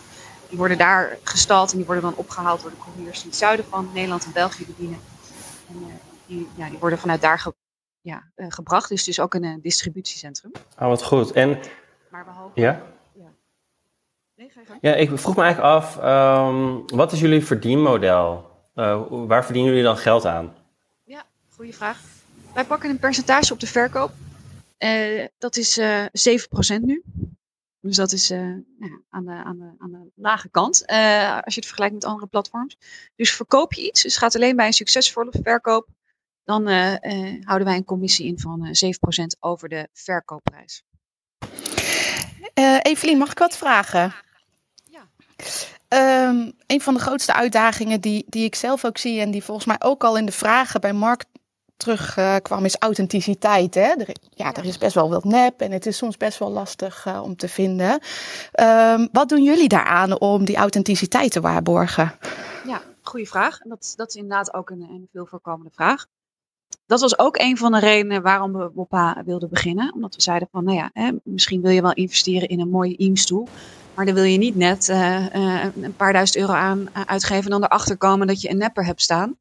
Die 0.56 0.64
worden 0.64 0.86
daar 0.86 1.18
gestald 1.24 1.72
en 1.72 1.78
die 1.78 1.86
worden 1.86 2.04
dan 2.04 2.16
opgehaald 2.16 2.62
door 2.62 2.70
de 2.70 2.78
couriers 2.78 3.18
die 3.20 3.30
het 3.30 3.40
zuiden 3.40 3.66
van 3.66 3.90
Nederland 3.94 4.26
en 4.26 4.32
België 4.32 4.66
bedienen. 4.66 5.00
En, 5.70 6.00
die, 6.26 6.48
ja, 6.56 6.70
die 6.70 6.80
worden 6.80 7.00
vanuit 7.00 7.22
daar 7.22 7.40
ge, 7.40 7.54
ja, 8.02 8.24
gebracht. 8.36 8.90
Dus 8.90 9.00
het 9.00 9.08
is 9.08 9.20
ook 9.20 9.34
een 9.34 9.60
distributiecentrum. 9.62 10.52
Ah, 10.76 10.88
wat 10.88 11.04
goed. 11.04 11.32
En 11.32 11.60
maar 12.10 12.26
behalve. 12.26 12.62
Ja? 12.62 12.82
Ja, 13.14 13.32
nee, 14.36 14.50
ga 14.50 14.60
je 14.60 14.66
gang. 14.66 14.80
Ja, 14.82 14.94
ik 14.94 15.20
vroeg 15.20 15.36
me 15.36 15.44
eigenlijk 15.44 15.74
af, 15.74 15.98
um, 15.98 16.84
wat 16.88 17.12
is 17.12 17.20
jullie 17.20 17.46
verdienmodel? 17.46 18.50
Waar 19.10 19.46
verdienen 19.46 19.72
jullie 19.72 19.88
dan 19.88 19.98
geld 19.98 20.26
aan? 20.26 20.56
Ja, 21.04 21.24
goede 21.56 21.74
vraag. 21.74 22.00
Wij 22.54 22.66
pakken 22.66 22.90
een 22.90 23.00
percentage 23.00 23.54
op 23.54 23.60
de 23.60 23.68
verkoop. 23.68 24.12
Dat 25.38 25.56
is 25.58 25.78
uh, 25.78 26.06
7% 26.06 26.82
nu. 26.82 27.04
Dus 27.86 27.96
dat 27.96 28.12
is 28.12 28.32
uh, 28.32 28.40
ja, 28.80 29.00
aan, 29.10 29.26
de, 29.26 29.32
aan, 29.32 29.58
de, 29.58 29.74
aan 29.78 29.92
de 29.92 30.12
lage 30.16 30.50
kant 30.50 30.84
uh, 30.88 31.40
als 31.42 31.54
je 31.54 31.60
het 31.60 31.66
vergelijkt 31.66 31.94
met 31.94 32.06
andere 32.06 32.28
platforms. 32.28 32.78
Dus 33.16 33.32
verkoop 33.32 33.74
je 33.74 33.82
iets, 33.82 34.02
dus 34.02 34.14
het 34.14 34.24
gaat 34.24 34.36
alleen 34.36 34.56
bij 34.56 34.66
een 34.66 34.74
succesvolle 34.74 35.34
verkoop, 35.44 35.88
dan 36.44 36.70
uh, 36.70 36.94
houden 37.44 37.68
wij 37.68 37.76
een 37.76 37.84
commissie 37.84 38.26
in 38.26 38.40
van 38.40 38.76
7% 39.26 39.40
over 39.40 39.70
de 39.70 39.88
verkoopprijs. 39.94 40.84
Evelien, 42.82 43.18
mag 43.18 43.32
ik 43.32 43.40
wat 43.40 43.58
vragen? 43.58 44.14
Ja. 44.84 45.10
Um, 46.30 46.54
een 46.68 46.82
van 46.82 46.94
de 46.94 47.00
grootste 47.00 47.34
uitdagingen 47.34 48.02
die, 48.02 48.26
die 48.28 48.46
ik 48.46 48.56
zelf 48.56 48.86
ook 48.86 48.98
zie 48.98 49.20
en 49.20 49.32
die 49.32 49.44
volgens 49.44 49.66
mij 49.66 49.78
ook 49.80 50.04
al 50.04 50.18
in 50.18 50.26
de 50.26 50.32
vragen 50.32 50.82
bij 50.82 50.94
Mark 50.94 51.24
terugkwam, 51.78 52.60
uh, 52.60 52.66
is 52.66 52.78
authenticiteit. 52.80 53.74
Hè? 53.74 53.82
Er, 53.82 54.16
ja, 54.30 54.54
er 54.54 54.66
is 54.66 54.78
best 54.78 54.96
wel 54.96 55.10
wat 55.10 55.24
nep 55.24 55.62
en 55.62 55.72
het 55.72 55.86
is 55.86 55.98
soms 55.98 56.18
best 56.18 56.40
wel 56.40 56.52
lastig 56.52 57.06
uh, 57.06 57.22
om 57.24 57.36
te 57.36 57.48
vinden. 57.48 58.00
Um, 58.60 59.10
wat 59.12 59.30
doen 59.30 59.44
jullie 59.44 59.68
daaraan 59.68 60.20
om 60.20 60.46
die 60.46 60.56
authenticiteit 60.56 61.32
te 61.32 61.42
waarborgen? 61.42 62.14
Ja, 62.68 62.82
goede 63.02 63.26
vraag. 63.26 63.60
Dat, 63.64 63.94
dat 63.96 64.08
is 64.10 64.16
inderdaad 64.16 64.54
ook 64.54 64.70
een, 64.70 64.82
een 64.82 65.08
veel 65.12 65.26
voorkomende 65.26 65.72
vraag. 65.74 66.06
Dat 66.86 67.02
was 67.02 67.20
ook 67.20 67.38
een 67.38 67.58
van 67.58 67.72
de 67.72 67.80
redenen 67.80 68.22
waarom 68.22 68.54
we 68.54 68.72
WOPA 68.74 69.22
wilden 69.26 69.50
beginnen. 69.50 69.94
Omdat 69.94 70.16
we 70.16 70.22
zeiden 70.22 70.48
van, 70.52 70.64
nou 70.64 70.78
ja, 70.78 70.90
hè, 70.94 71.12
misschien 71.24 71.62
wil 71.62 71.72
je 71.72 71.82
wel 71.82 71.94
investeren 71.94 72.48
in 72.48 72.60
een 72.60 72.70
mooie 72.70 72.98
IEAM-stoel. 72.98 73.48
Maar 73.96 74.06
dan 74.06 74.14
wil 74.14 74.24
je 74.24 74.38
niet 74.38 74.56
net 74.56 74.90
uh, 74.90 75.36
uh, 75.36 75.66
een 75.82 75.96
paar 75.96 76.14
duizend 76.14 76.38
euro 76.38 76.54
aan 76.54 76.88
uitgeven 77.06 77.44
en 77.44 77.50
dan 77.50 77.64
erachter 77.64 77.98
komen 77.98 78.28
dat 78.28 78.42
je 78.42 78.50
een 78.50 78.58
nepper 78.58 78.86
hebt 78.86 79.02
staan. 79.02 79.38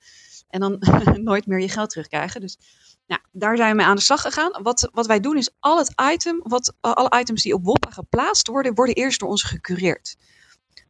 En 0.54 0.60
dan 0.60 0.76
nooit 1.22 1.46
meer 1.46 1.60
je 1.60 1.68
geld 1.68 1.90
terugkrijgen. 1.90 2.40
Dus 2.40 2.58
nou, 3.06 3.20
daar 3.32 3.56
zijn 3.56 3.70
we 3.70 3.76
mee 3.76 3.86
aan 3.86 3.96
de 3.96 4.02
slag 4.02 4.20
gegaan. 4.20 4.62
Wat, 4.62 4.88
wat 4.92 5.06
wij 5.06 5.20
doen 5.20 5.36
is 5.36 5.50
al 5.60 5.78
het 5.78 5.92
item, 6.12 6.40
wat, 6.42 6.74
alle 6.80 7.20
items 7.20 7.42
die 7.42 7.54
op 7.54 7.64
WOPA 7.64 7.90
geplaatst 7.90 8.46
worden, 8.46 8.74
worden 8.74 8.94
eerst 8.94 9.20
door 9.20 9.28
ons 9.28 9.42
gecureerd. 9.42 10.16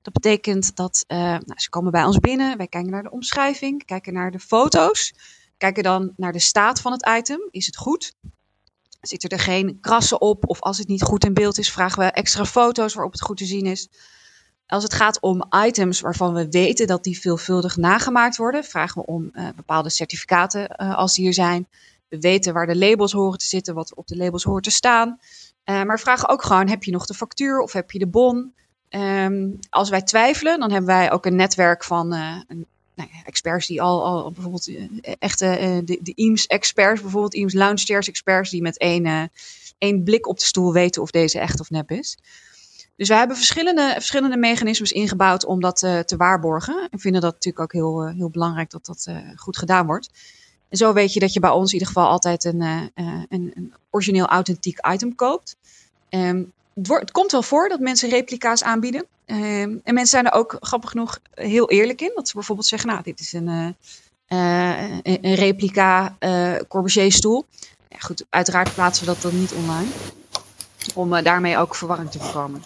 Dat 0.02 0.12
betekent 0.12 0.76
dat 0.76 1.04
uh, 1.08 1.18
nou, 1.18 1.52
ze 1.54 1.68
komen 1.68 1.92
bij 1.92 2.04
ons 2.04 2.18
binnen, 2.18 2.56
wij 2.56 2.66
kijken 2.66 2.90
naar 2.90 3.02
de 3.02 3.10
omschrijving, 3.10 3.84
kijken 3.84 4.12
naar 4.12 4.30
de 4.30 4.38
foto's, 4.38 5.14
kijken 5.56 5.82
dan 5.82 6.12
naar 6.16 6.32
de 6.32 6.40
staat 6.40 6.80
van 6.80 6.92
het 6.92 7.08
item. 7.18 7.48
Is 7.50 7.66
het 7.66 7.76
goed? 7.76 8.14
Zitten 9.00 9.28
er 9.28 9.38
geen 9.38 9.78
krassen 9.80 10.20
op? 10.20 10.48
Of 10.48 10.60
als 10.60 10.78
het 10.78 10.88
niet 10.88 11.02
goed 11.02 11.24
in 11.24 11.34
beeld 11.34 11.58
is, 11.58 11.72
vragen 11.72 11.98
we 11.98 12.04
extra 12.04 12.44
foto's 12.44 12.94
waarop 12.94 13.12
het 13.12 13.22
goed 13.22 13.36
te 13.36 13.44
zien 13.44 13.66
is. 13.66 13.88
Als 14.66 14.82
het 14.82 14.92
gaat 14.92 15.20
om 15.20 15.44
items 15.66 16.00
waarvan 16.00 16.34
we 16.34 16.48
weten 16.50 16.86
dat 16.86 17.04
die 17.04 17.20
veelvuldig 17.20 17.76
nagemaakt 17.76 18.36
worden, 18.36 18.64
vragen 18.64 19.00
we 19.00 19.06
om 19.06 19.30
uh, 19.32 19.48
bepaalde 19.56 19.90
certificaten 19.90 20.76
uh, 20.76 20.96
als 20.96 21.14
die 21.14 21.26
er 21.26 21.34
zijn. 21.34 21.68
We 22.08 22.20
weten 22.20 22.52
waar 22.52 22.66
de 22.66 22.76
labels 22.76 23.12
horen 23.12 23.38
te 23.38 23.46
zitten, 23.46 23.74
wat 23.74 23.94
op 23.94 24.06
de 24.06 24.16
labels 24.16 24.44
hoort 24.44 24.64
te 24.64 24.70
staan. 24.70 25.18
Uh, 25.64 25.82
maar 25.82 26.00
vragen 26.00 26.28
ook 26.28 26.42
gewoon, 26.42 26.68
heb 26.68 26.84
je 26.84 26.90
nog 26.90 27.06
de 27.06 27.14
factuur 27.14 27.60
of 27.60 27.72
heb 27.72 27.90
je 27.90 27.98
de 27.98 28.06
bon? 28.06 28.54
Um, 28.90 29.58
als 29.70 29.90
wij 29.90 30.02
twijfelen, 30.02 30.60
dan 30.60 30.70
hebben 30.70 30.94
wij 30.94 31.12
ook 31.12 31.26
een 31.26 31.36
netwerk 31.36 31.84
van 31.84 32.12
een, 32.12 32.66
nou 32.94 33.08
experts 33.24 33.66
die 33.66 33.82
al, 33.82 34.04
al 34.04 34.32
bijvoorbeeld 34.32 34.70
echte, 35.18 35.82
de, 35.84 35.98
de 36.02 36.12
IEMS-experts, 36.14 37.00
bijvoorbeeld 37.00 37.34
IEMS 37.34 37.52
Lounge 37.52 37.84
Chairs 37.84 38.08
experts, 38.08 38.50
die 38.50 38.62
met 38.62 38.78
één, 38.78 39.30
één 39.78 40.04
blik 40.04 40.28
op 40.28 40.38
de 40.38 40.44
stoel 40.44 40.72
weten 40.72 41.02
of 41.02 41.10
deze 41.10 41.38
echt 41.38 41.60
of 41.60 41.70
nep 41.70 41.90
is. 41.90 42.18
Dus 42.96 43.08
we 43.08 43.14
hebben 43.14 43.36
verschillende, 43.36 43.92
verschillende 43.92 44.36
mechanismes 44.36 44.92
ingebouwd 44.92 45.44
om 45.44 45.60
dat 45.60 45.82
uh, 45.82 45.98
te 45.98 46.16
waarborgen. 46.16 46.88
En 46.90 46.98
vinden 46.98 47.20
dat 47.20 47.32
natuurlijk 47.32 47.64
ook 47.64 47.72
heel, 47.72 48.06
uh, 48.06 48.14
heel 48.14 48.30
belangrijk 48.30 48.70
dat 48.70 48.86
dat 48.86 49.06
uh, 49.08 49.16
goed 49.36 49.58
gedaan 49.58 49.86
wordt. 49.86 50.10
En 50.68 50.76
zo 50.76 50.92
weet 50.92 51.12
je 51.12 51.20
dat 51.20 51.32
je 51.32 51.40
bij 51.40 51.50
ons 51.50 51.66
in 51.66 51.78
ieder 51.78 51.86
geval 51.88 52.08
altijd 52.08 52.44
een, 52.44 52.90
een, 53.28 53.74
origineel 53.90 54.26
authentiek 54.26 54.86
item 54.86 55.14
koopt. 55.14 55.56
Um, 56.10 56.52
het, 56.82 57.10
komt 57.10 57.32
wel 57.32 57.42
voor 57.42 57.68
dat 57.68 57.80
mensen 57.80 58.08
replica's 58.08 58.62
aanbieden. 58.62 59.06
Um, 59.26 59.80
en 59.84 59.94
mensen 59.94 60.06
zijn 60.06 60.26
er 60.26 60.32
ook 60.32 60.56
grappig 60.60 60.90
genoeg 60.90 61.18
heel 61.34 61.70
eerlijk 61.70 62.00
in. 62.00 62.12
Dat 62.14 62.28
ze 62.28 62.34
bijvoorbeeld 62.34 62.66
zeggen, 62.66 62.88
nou 62.88 63.02
dit 63.02 63.20
is 63.20 63.32
een, 63.32 63.76
een, 64.28 65.34
replica 65.34 66.16
Corbusier 66.68 67.12
stoel. 67.12 67.44
Ja, 67.88 67.98
goed, 67.98 68.24
uiteraard 68.30 68.74
plaatsen 68.74 69.06
we 69.06 69.12
dat 69.12 69.22
dan 69.22 69.40
niet 69.40 69.52
online 69.52 69.88
om 70.94 71.14
uh, 71.14 71.22
daarmee 71.22 71.58
ook 71.58 71.74
verwarring 71.74 72.10
te 72.10 72.18
voorkomen. 72.18 72.62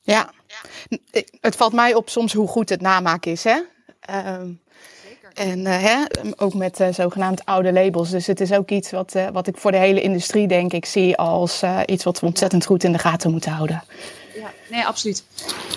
Ja, 0.00 0.30
het 1.40 1.56
valt 1.56 1.72
mij 1.72 1.94
op 1.94 2.08
soms 2.08 2.32
hoe 2.32 2.48
goed 2.48 2.68
het 2.68 2.80
namaak 2.80 3.24
is, 3.24 3.44
hè? 3.44 3.60
Um, 4.10 4.60
en 5.34 5.58
uh, 5.58 5.82
hè, 5.82 6.04
ook 6.36 6.54
met 6.54 6.80
uh, 6.80 6.88
zogenaamd 6.90 7.44
oude 7.44 7.72
labels. 7.72 8.10
Dus 8.10 8.26
het 8.26 8.40
is 8.40 8.52
ook 8.52 8.70
iets 8.70 8.90
wat, 8.90 9.14
uh, 9.14 9.28
wat 9.28 9.46
ik 9.46 9.56
voor 9.56 9.70
de 9.70 9.76
hele 9.76 10.02
industrie, 10.02 10.48
denk 10.48 10.72
ik, 10.72 10.86
zie 10.86 11.16
als 11.16 11.62
iets 11.86 12.04
wat 12.04 12.20
we 12.20 12.26
ontzettend 12.26 12.66
goed 12.66 12.84
in 12.84 12.92
de 12.92 12.98
gaten 12.98 13.30
moeten 13.30 13.52
houden. 13.52 13.84
Ja, 14.34 14.50
nee, 14.70 14.86
absoluut. 14.86 15.24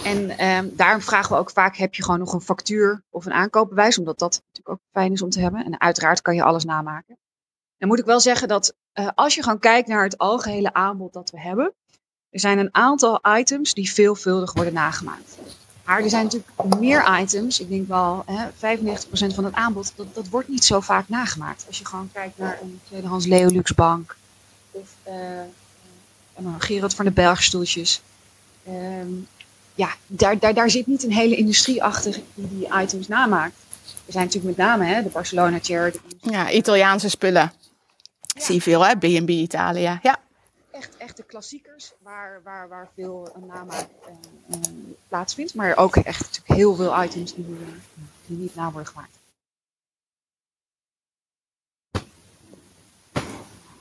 En 0.04 0.46
um, 0.46 0.72
daarom 0.76 1.02
vragen 1.02 1.32
we 1.32 1.42
ook 1.42 1.52
vaak: 1.52 1.78
heb 1.78 1.96
je 1.96 2.04
gewoon 2.04 2.20
nog 2.20 2.34
een 2.34 2.42
factuur 2.42 3.04
of 3.10 3.26
een 3.26 3.34
aankoopbewijs? 3.34 3.98
Omdat 3.98 4.20
dat 4.20 4.42
natuurlijk 4.48 4.70
ook 4.70 4.80
fijn 4.92 5.12
is 5.12 5.22
om 5.22 5.30
te 5.30 5.40
hebben. 5.40 5.66
En 5.66 5.82
uiteraard 5.82 6.22
kan 6.22 6.36
je 6.36 6.44
alles 6.44 6.64
namaken. 6.64 7.18
Dan 7.80 7.88
moet 7.88 8.00
ik 8.00 8.06
wel 8.06 8.20
zeggen 8.20 8.48
dat 8.48 8.74
uh, 8.94 9.08
als 9.16 9.36
je 9.36 9.44
gewoon 9.44 9.60
kijkt 9.60 9.88
naar 9.88 10.04
het 10.04 10.18
algehele 10.18 10.74
aanbod 10.74 11.14
dat 11.14 11.30
we 11.30 11.40
hebben, 11.40 11.74
er 12.30 12.40
zijn 12.40 12.58
een 12.58 12.70
aantal 12.72 13.22
items 13.38 13.74
die 13.74 13.92
veelvuldig 13.92 14.54
worden 14.54 14.74
nagemaakt. 14.74 15.38
Maar 15.86 16.02
er 16.02 16.10
zijn 16.10 16.24
natuurlijk 16.24 16.80
meer 16.80 17.20
items, 17.20 17.60
ik 17.60 17.70
denk 17.70 17.88
wel 17.88 18.24
hè, 18.26 18.48
95% 18.50 19.36
van 19.36 19.44
het 19.44 19.54
aanbod, 19.54 19.94
dat, 19.96 20.16
dat 20.16 20.28
wordt 20.28 20.48
niet 20.48 20.64
zo 20.64 20.80
vaak 20.80 21.10
nagemaakt. 21.10 21.64
Als 21.68 21.78
je 21.78 21.86
gewoon 21.86 22.10
kijkt 22.14 22.38
naar 22.38 22.60
een 22.62 22.80
tweedehands 22.88 23.26
Leolux 23.26 23.74
bank 23.74 24.16
of 24.72 24.90
uh, 25.08 25.14
uh, 26.40 26.54
Gerard 26.58 26.94
van 26.94 27.06
de 27.06 27.12
Bergstoeltjes. 27.12 28.02
Um, 28.68 29.28
ja, 29.76 29.90
daar, 30.08 30.40
daar, 30.40 30.54
daar 30.54 30.70
zit 30.70 30.88
niet 30.88 31.04
een 31.04 31.12
hele 31.12 31.36
industrie 31.36 31.84
achter 31.84 32.20
die 32.34 32.48
die 32.50 32.82
items 32.82 33.08
namaakt. 33.08 33.56
Er 34.06 34.12
zijn 34.12 34.26
natuurlijk 34.26 34.58
met 34.58 34.66
name 34.66 34.86
hè, 34.86 35.04
de 35.04 35.10
Barcelona 35.10 35.60
Chair. 35.62 35.94
Ja, 36.22 36.52
Italiaanse 36.52 37.10
spullen. 37.10 37.54
Ja. 38.40 38.46
Zie 38.46 38.62
veel, 38.62 38.86
hè? 38.86 38.96
B&B 38.96 39.30
Italië. 39.30 40.00
Ja. 40.02 40.20
Echt, 40.72 40.98
echt 40.98 41.18
de 41.18 41.24
klassiekers 41.24 41.94
waar, 42.02 42.42
waar, 42.44 42.68
waar 42.68 42.90
veel 42.96 43.36
namaak 43.48 43.88
uh, 44.08 44.14
uh, 44.50 44.58
plaatsvindt. 45.08 45.54
Maar 45.54 45.78
ook 45.78 45.96
echt 45.96 46.20
natuurlijk 46.20 46.60
heel 46.60 46.76
veel 46.76 47.04
items 47.04 47.34
die, 47.34 47.46
die 48.26 48.38
niet 48.38 48.56
na 48.56 48.72
worden 48.72 48.88
gemaakt. 48.88 49.18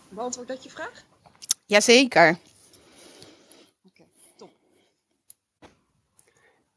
Beantwoord 0.08 0.48
dat 0.48 0.64
je 0.64 0.70
vraag? 0.70 1.04
Jazeker. 1.66 2.38
Oké, 3.86 4.02
top. 4.36 4.50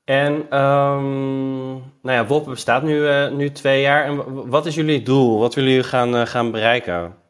En 0.03 0.33
um, 0.57 1.71
nou 2.01 2.17
ja, 2.17 2.25
WOP 2.25 2.45
bestaat 2.45 2.83
nu, 2.83 2.95
uh, 2.95 3.31
nu 3.31 3.51
twee 3.51 3.81
jaar. 3.81 4.05
En 4.05 4.47
wat 4.50 4.65
is 4.65 4.75
jullie 4.75 5.01
doel? 5.01 5.39
Wat 5.39 5.55
willen 5.55 5.69
jullie 5.69 5.88
gaan, 5.88 6.15
uh, 6.15 6.25
gaan 6.25 6.51
bereiken? 6.51 7.20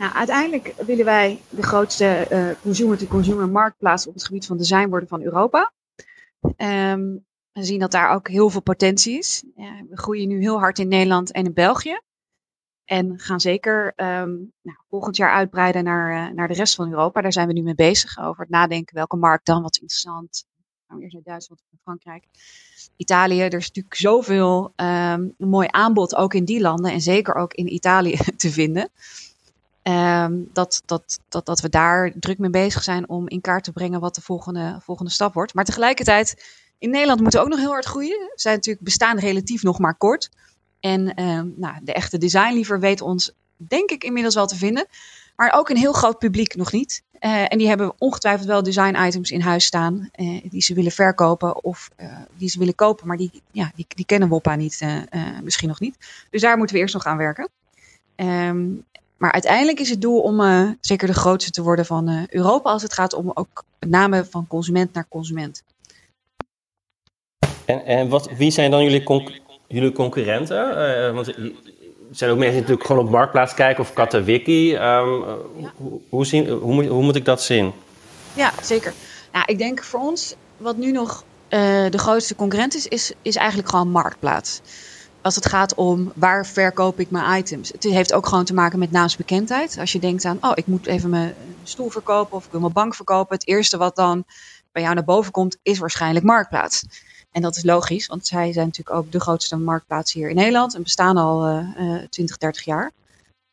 Nou, 0.00 0.12
uiteindelijk 0.12 0.74
willen 0.86 1.04
wij 1.04 1.40
de 1.48 1.62
grootste 1.62 2.56
consumer-to-consumer 2.62 3.48
marktplaats 3.48 4.06
op 4.06 4.14
het 4.14 4.24
gebied 4.24 4.46
van 4.46 4.56
design 4.56 4.88
worden 4.88 5.08
van 5.08 5.22
Europa. 5.22 5.72
Um, 6.40 7.26
we 7.52 7.64
zien 7.64 7.78
dat 7.78 7.90
daar 7.90 8.10
ook 8.10 8.28
heel 8.28 8.50
veel 8.50 8.62
potentie 8.62 9.18
is. 9.18 9.44
Ja, 9.56 9.84
we 9.88 9.96
groeien 9.96 10.28
nu 10.28 10.40
heel 10.40 10.58
hard 10.58 10.78
in 10.78 10.88
Nederland 10.88 11.32
en 11.32 11.44
in 11.44 11.52
België. 11.52 12.00
En 12.84 13.18
gaan 13.18 13.40
zeker 13.40 13.86
um, 13.96 14.52
nou, 14.62 14.78
volgend 14.88 15.16
jaar 15.16 15.32
uitbreiden 15.32 15.84
naar, 15.84 16.28
uh, 16.28 16.34
naar 16.34 16.48
de 16.48 16.54
rest 16.54 16.74
van 16.74 16.90
Europa. 16.90 17.20
Daar 17.20 17.32
zijn 17.32 17.46
we 17.46 17.52
nu 17.52 17.62
mee 17.62 17.74
bezig 17.74 18.18
over 18.18 18.40
het 18.40 18.50
nadenken 18.50 18.94
welke 18.94 19.16
markt 19.16 19.46
dan, 19.46 19.62
wat 19.62 19.76
interessant. 19.76 20.44
Nou, 20.88 21.02
eerst 21.02 21.14
naar 21.14 21.22
Duitsland 21.22 21.62
Frankrijk. 21.82 22.24
Italië, 22.96 23.40
er 23.40 23.54
is 23.54 23.66
natuurlijk 23.66 23.94
zoveel 23.94 24.72
um, 24.76 25.34
mooi 25.38 25.68
aanbod 25.70 26.14
ook 26.14 26.34
in 26.34 26.44
die 26.44 26.60
landen 26.60 26.92
en 26.92 27.00
zeker 27.00 27.34
ook 27.34 27.54
in 27.54 27.72
Italië 27.72 28.16
te 28.36 28.50
vinden. 28.50 28.90
Um, 29.82 30.50
dat, 30.52 30.82
dat, 30.86 31.20
dat, 31.28 31.46
dat 31.46 31.60
we 31.60 31.68
daar 31.68 32.12
druk 32.18 32.38
mee 32.38 32.50
bezig 32.50 32.82
zijn 32.82 33.08
om 33.08 33.28
in 33.28 33.40
kaart 33.40 33.64
te 33.64 33.72
brengen 33.72 34.00
wat 34.00 34.14
de 34.14 34.20
volgende, 34.20 34.78
volgende 34.82 35.10
stap 35.10 35.34
wordt. 35.34 35.54
Maar 35.54 35.64
tegelijkertijd, 35.64 36.44
in 36.78 36.90
Nederland 36.90 37.20
moeten 37.20 37.38
we 37.38 37.44
ook 37.44 37.52
nog 37.52 37.60
heel 37.60 37.70
hard 37.70 37.84
groeien. 37.84 38.18
We 38.18 38.32
zijn 38.34 38.54
natuurlijk 38.54 38.84
bestaan 38.84 39.18
relatief 39.18 39.62
nog 39.62 39.78
maar 39.78 39.94
kort. 39.94 40.30
En 40.80 41.22
um, 41.22 41.54
nou, 41.56 41.74
de 41.82 41.92
echte 41.92 42.18
designliever 42.18 42.80
weet 42.80 43.00
ons, 43.00 43.32
denk 43.56 43.90
ik, 43.90 44.04
inmiddels 44.04 44.34
wel 44.34 44.46
te 44.46 44.56
vinden. 44.56 44.86
Maar 45.36 45.52
ook 45.52 45.68
een 45.68 45.76
heel 45.76 45.92
groot 45.92 46.18
publiek 46.18 46.54
nog 46.54 46.72
niet. 46.72 47.02
Uh, 47.20 47.52
en 47.52 47.58
die 47.58 47.68
hebben 47.68 47.92
ongetwijfeld 47.98 48.48
wel 48.48 48.62
design 48.62 49.04
items 49.06 49.30
in 49.30 49.40
huis 49.40 49.64
staan. 49.64 50.10
Uh, 50.14 50.40
die 50.50 50.62
ze 50.62 50.74
willen 50.74 50.92
verkopen 50.92 51.64
of 51.64 51.90
uh, 52.00 52.16
die 52.36 52.48
ze 52.48 52.58
willen 52.58 52.74
kopen. 52.74 53.06
Maar 53.06 53.16
die, 53.16 53.42
ja, 53.50 53.72
die, 53.74 53.86
die 53.88 54.04
kennen 54.04 54.28
Woppa 54.28 54.54
niet, 54.54 54.86
misschien 55.42 55.68
nog 55.68 55.80
niet. 55.80 55.96
Dus 56.30 56.40
daar 56.40 56.56
moeten 56.56 56.76
we 56.76 56.82
eerst 56.82 56.94
nog 56.94 57.06
aan 57.06 57.16
werken. 57.16 57.48
Um, 58.16 58.84
maar 59.20 59.32
uiteindelijk 59.32 59.80
is 59.80 59.90
het 59.90 60.00
doel 60.00 60.20
om 60.20 60.40
uh, 60.40 60.70
zeker 60.80 61.06
de 61.06 61.14
grootste 61.14 61.50
te 61.50 61.62
worden 61.62 61.86
van 61.86 62.10
uh, 62.10 62.26
Europa 62.26 62.70
als 62.70 62.82
het 62.82 62.92
gaat 62.92 63.12
om 63.12 63.30
ook 63.34 63.64
met 63.78 63.90
name 63.90 64.24
van 64.24 64.46
consument 64.46 64.92
naar 64.92 65.06
consument. 65.08 65.62
En, 67.64 67.84
en 67.84 68.08
wat, 68.08 68.30
wie 68.36 68.50
zijn 68.50 68.70
dan 68.70 68.82
jullie, 68.82 69.02
conc 69.02 69.30
jullie 69.66 69.92
concurrenten? 69.92 70.68
Uh, 70.70 71.14
want 71.14 71.26
er 71.26 71.52
zijn 72.10 72.30
ook 72.30 72.36
mensen 72.36 72.54
die 72.54 72.60
natuurlijk 72.60 72.86
gewoon 72.86 73.04
op 73.04 73.10
Marktplaats 73.10 73.54
kijken 73.54 73.82
of 73.82 73.92
Katawiki. 73.92 74.74
Um, 74.74 74.78
ja. 74.78 75.72
hoe, 75.76 76.00
hoe, 76.08 76.26
zien, 76.26 76.48
hoe, 76.48 76.86
hoe, 76.86 77.02
moet 77.02 77.16
ik 77.16 77.24
dat 77.24 77.42
zien? 77.42 77.72
Ja, 78.34 78.52
zeker. 78.62 78.92
Nou, 79.32 79.44
ik 79.46 79.58
denk 79.58 79.82
voor 79.82 80.00
ons, 80.00 80.34
wat 80.56 80.76
nu 80.76 80.92
nog 80.92 81.24
de 81.48 81.98
grootste 81.98 82.34
concurrent 82.34 82.74
is, 82.74 82.86
is, 82.86 83.12
is 83.22 83.36
eigenlijk 83.36 83.68
gewoon 83.68 83.90
marktplaats. 83.90 84.60
Als 85.22 85.34
het 85.34 85.46
gaat 85.46 85.74
om 85.74 86.12
waar 86.14 86.46
verkoop 86.46 87.00
ik 87.00 87.10
mijn 87.10 87.38
items. 87.38 87.68
Het 87.68 87.82
heeft 87.82 88.12
ook 88.12 88.26
gewoon 88.26 88.44
te 88.44 88.54
maken 88.54 88.78
met 88.78 88.90
naamsbekendheid. 88.90 89.76
Als 89.78 89.92
je 89.92 89.98
denkt 89.98 90.24
aan, 90.24 90.38
oh, 90.40 90.52
ik 90.54 90.66
moet 90.66 90.86
even 90.86 91.10
mijn 91.10 91.34
stoel 91.62 91.90
verkopen 91.90 92.36
of 92.36 92.44
ik 92.44 92.50
wil 92.50 92.60
mijn 92.60 92.72
bank 92.72 92.94
verkopen. 92.94 93.34
Het 93.34 93.46
eerste 93.46 93.76
wat 93.76 93.96
dan 93.96 94.24
bij 94.72 94.82
jou 94.82 94.94
naar 94.94 95.04
boven 95.04 95.32
komt, 95.32 95.56
is 95.62 95.78
waarschijnlijk 95.78 96.24
marktplaats. 96.24 96.84
En 97.32 97.42
dat 97.42 97.56
is 97.56 97.64
logisch, 97.64 98.06
want 98.06 98.26
zij 98.26 98.52
zijn 98.52 98.66
natuurlijk 98.66 98.96
ook 98.96 99.12
de 99.12 99.20
grootste 99.20 99.56
marktplaats 99.56 100.12
hier 100.12 100.28
in 100.28 100.36
Nederland 100.36 100.74
en 100.74 100.82
bestaan 100.82 101.16
al 101.16 101.48
uh, 101.48 102.02
20, 102.10 102.36
30 102.36 102.64
jaar. 102.64 102.92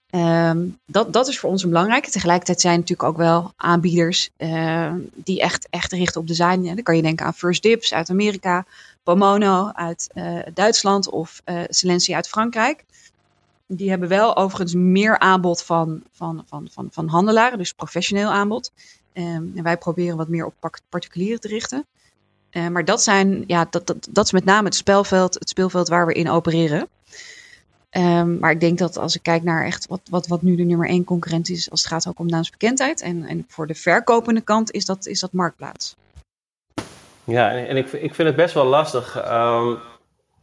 Um, 0.10 0.80
dat, 0.86 1.14
dat 1.14 1.28
is 1.28 1.40
voor 1.40 1.50
ons 1.50 1.64
een 1.64 1.70
belangrijke. 1.70 2.10
Tegelijkertijd 2.10 2.62
zijn 2.62 2.80
natuurlijk 2.80 3.10
ook 3.10 3.18
wel 3.18 3.54
aanbieders 3.56 4.30
uh, 4.38 4.94
die 5.16 5.42
echt, 5.42 5.68
echt 5.70 5.92
richten 5.92 6.22
op 6.22 6.28
design. 6.28 6.64
Dan 6.64 6.84
kan 6.84 6.96
je 6.96 7.02
denken 7.02 7.26
aan 7.26 7.34
First 7.34 7.64
Dips 7.64 7.94
uit 7.94 8.10
Amerika, 8.10 8.66
Pomono 9.08 9.72
uit 9.74 10.10
uh, 10.14 10.40
Duitsland 10.54 11.10
of 11.10 11.42
uh, 11.46 12.16
uit 12.16 12.28
Frankrijk. 12.28 12.84
Die 13.68 13.90
hebben 13.90 14.10
wel 14.10 14.38
overigens 14.38 14.74
meer 14.74 15.20
aanbod 15.20 15.64
van, 15.64 16.04
van, 16.12 16.44
van, 16.48 16.68
van, 16.72 16.88
van 16.92 17.08
handelaren, 17.08 17.58
dus 17.58 17.74
professioneel 17.74 18.30
aanbod. 18.30 18.72
Um, 19.14 19.52
en 19.56 19.64
wij 19.64 19.78
proberen 19.78 20.18
wat 20.18 20.28
meer 20.28 20.46
op 20.46 20.72
particulieren 20.90 21.40
te 21.40 21.48
richten. 21.48 21.86
Uh, 22.52 22.68
maar 22.68 22.86
dat, 22.86 23.04
zijn, 23.04 23.44
ja, 23.48 23.68
dat, 23.70 23.88
dat, 23.88 24.08
dat 24.10 24.26
is 24.26 24.32
met 24.32 24.46
name 24.46 24.66
het 24.66 24.76
spelveld, 24.76 25.34
het 25.34 25.50
speelveld 25.50 25.88
waar 25.88 26.06
we 26.06 26.14
in 26.14 26.30
opereren. 26.30 26.88
Um, 27.92 28.40
maar 28.40 28.52
ik 28.52 28.60
denk 28.60 28.78
dat 28.78 28.98
als 28.98 29.16
ik 29.16 29.24
kijk 29.24 29.44
naar 29.44 29.66
echt 29.66 29.88
wat, 29.88 30.02
wat, 30.10 30.28
wat 30.28 30.42
nu 30.42 30.56
de 30.56 30.64
nummer 30.64 30.88
één 30.88 31.04
concurrent 31.04 31.50
is, 31.50 31.72
als 31.72 31.84
het 31.84 31.92
gaat 31.92 32.08
ook 32.08 32.20
om 32.20 32.28
naamsbekendheid. 32.28 33.02
En, 33.02 33.26
en 33.26 33.46
voor 33.48 33.68
de 33.68 33.76
verkopende 33.76 34.42
kant 34.42 34.72
is 34.72 34.86
dat, 34.86 35.06
is 35.06 35.20
dat 35.20 35.32
marktplaats. 35.32 35.96
Ja, 37.28 37.52
en, 37.52 37.68
en 37.68 37.78
ik, 37.78 37.92
ik 37.92 38.16
vind 38.16 38.28
het 38.28 38.38
best 38.38 38.54
wel 38.54 38.66
lastig. 38.66 39.32
Um, 39.32 39.78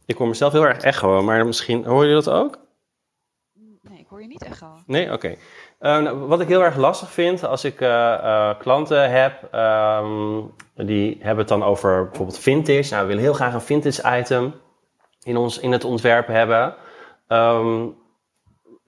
ik 0.05 0.17
hoor 0.17 0.27
mezelf 0.27 0.51
heel 0.51 0.65
erg 0.65 0.79
echo, 0.79 1.21
maar 1.21 1.45
misschien 1.45 1.85
hoor 1.85 2.05
je 2.05 2.13
dat 2.13 2.29
ook? 2.29 2.57
Nee, 3.81 3.99
ik 3.99 4.05
hoor 4.07 4.21
je 4.21 4.27
niet 4.27 4.43
echo. 4.43 4.67
Nee, 4.85 5.05
oké. 5.05 5.13
Okay. 5.13 5.37
Uh, 5.79 6.03
nou, 6.03 6.17
wat 6.17 6.41
ik 6.41 6.47
heel 6.47 6.63
erg 6.63 6.75
lastig 6.75 7.11
vind 7.11 7.45
als 7.45 7.63
ik 7.63 7.81
uh, 7.81 7.89
uh, 7.89 8.59
klanten 8.59 9.11
heb, 9.11 9.53
um, 9.53 10.53
die 10.75 11.17
hebben 11.19 11.39
het 11.39 11.47
dan 11.47 11.63
over 11.63 12.05
bijvoorbeeld 12.05 12.39
vintage. 12.39 12.89
Nou, 12.89 13.01
we 13.01 13.07
willen 13.07 13.23
heel 13.23 13.33
graag 13.33 13.53
een 13.53 13.61
vintage 13.61 14.17
item 14.19 14.53
in, 15.23 15.37
ons, 15.37 15.59
in 15.59 15.71
het 15.71 15.83
ontwerp 15.83 16.27
hebben. 16.27 16.75
Um, 17.27 17.95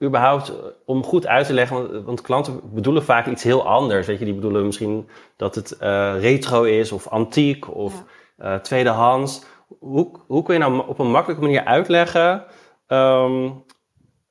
überhaupt 0.02 0.52
om 0.84 1.04
goed 1.04 1.26
uit 1.26 1.46
te 1.46 1.52
leggen, 1.52 1.76
want, 1.76 2.04
want, 2.04 2.20
klanten 2.20 2.60
bedoelen 2.74 3.04
vaak 3.04 3.26
iets 3.26 3.42
heel 3.42 3.66
anders. 3.66 4.06
Weet 4.06 4.18
je, 4.18 4.24
die 4.24 4.34
bedoelen 4.34 4.66
misschien 4.66 5.08
dat 5.36 5.54
het 5.54 5.76
retro 6.20 6.62
is 6.62 6.92
of 6.92 7.08
antiek 7.08 7.74
of 7.74 8.04
ja. 8.36 8.60
tweedehands. 8.60 9.42
Hoe, 9.78 10.10
hoe 10.26 10.42
kun 10.42 10.54
je 10.54 10.60
nou 10.60 10.88
op 10.88 10.98
een 10.98 11.10
makkelijke 11.10 11.42
manier 11.42 11.64
uitleggen 11.64 12.44
um, 12.88 13.64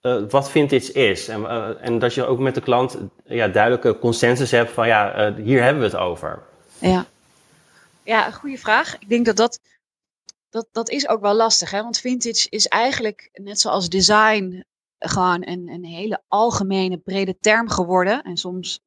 uh, 0.01 0.29
wat 0.29 0.49
vintage 0.49 0.91
is. 0.91 1.27
En, 1.27 1.49
en 1.81 1.99
dat 1.99 2.13
je 2.13 2.25
ook 2.25 2.39
met 2.39 2.55
de 2.55 2.61
klant 2.61 2.97
ja, 3.25 3.47
duidelijke 3.47 3.99
consensus 3.99 4.51
hebt 4.51 4.71
van 4.71 4.87
ja, 4.87 5.33
hier 5.33 5.63
hebben 5.63 5.81
we 5.81 5.89
het 5.89 5.97
over. 5.97 6.43
Ja, 6.79 7.05
ja 8.03 8.31
goede 8.31 8.57
vraag. 8.57 8.99
Ik 8.99 9.09
denk 9.09 9.25
dat 9.25 9.35
dat, 9.35 9.59
dat 10.49 10.67
dat 10.71 10.89
is 10.89 11.07
ook 11.07 11.21
wel 11.21 11.35
lastig. 11.35 11.71
Hè? 11.71 11.81
Want 11.81 11.99
vintage 11.99 12.47
is 12.49 12.67
eigenlijk 12.67 13.29
net 13.33 13.59
zoals 13.59 13.89
design 13.89 14.65
gewoon 14.99 15.47
een, 15.47 15.67
een 15.69 15.85
hele 15.85 16.23
algemene 16.27 16.97
brede 16.97 17.37
term 17.39 17.69
geworden. 17.69 18.23
En 18.23 18.37
soms 18.37 18.79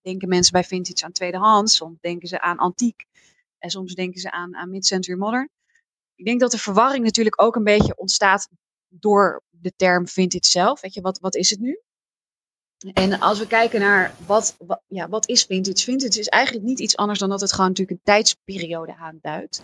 denken 0.00 0.28
mensen 0.28 0.52
bij 0.52 0.64
vintage 0.64 1.04
aan 1.04 1.12
tweedehands, 1.12 1.76
soms 1.76 1.98
denken 2.00 2.28
ze 2.28 2.40
aan 2.40 2.56
antiek. 2.56 3.04
En 3.58 3.70
soms 3.70 3.94
denken 3.94 4.20
ze 4.20 4.30
aan, 4.30 4.56
aan 4.56 4.70
mid-century 4.70 5.18
modern. 5.18 5.48
Ik 6.14 6.24
denk 6.24 6.40
dat 6.40 6.50
de 6.50 6.58
verwarring 6.58 7.04
natuurlijk 7.04 7.42
ook 7.42 7.56
een 7.56 7.64
beetje 7.64 7.96
ontstaat 7.96 8.48
door 8.88 9.42
de 9.50 9.72
term 9.76 10.08
vintage 10.08 10.46
zelf. 10.46 10.80
Weet 10.80 10.94
je, 10.94 11.00
wat, 11.00 11.18
wat 11.18 11.34
is 11.34 11.50
het 11.50 11.60
nu? 11.60 11.80
En 12.92 13.20
als 13.20 13.38
we 13.38 13.46
kijken 13.46 13.80
naar 13.80 14.14
wat, 14.26 14.56
ja, 14.86 15.08
wat 15.08 15.28
is 15.28 15.44
vintage? 15.44 15.84
Vintage 15.84 16.18
is 16.18 16.28
eigenlijk 16.28 16.64
niet 16.66 16.80
iets 16.80 16.96
anders 16.96 17.18
dan 17.18 17.28
dat 17.28 17.40
het 17.40 17.52
gewoon 17.52 17.68
natuurlijk 17.68 17.98
een 17.98 18.04
tijdsperiode 18.04 18.96
aanduidt. 18.96 19.62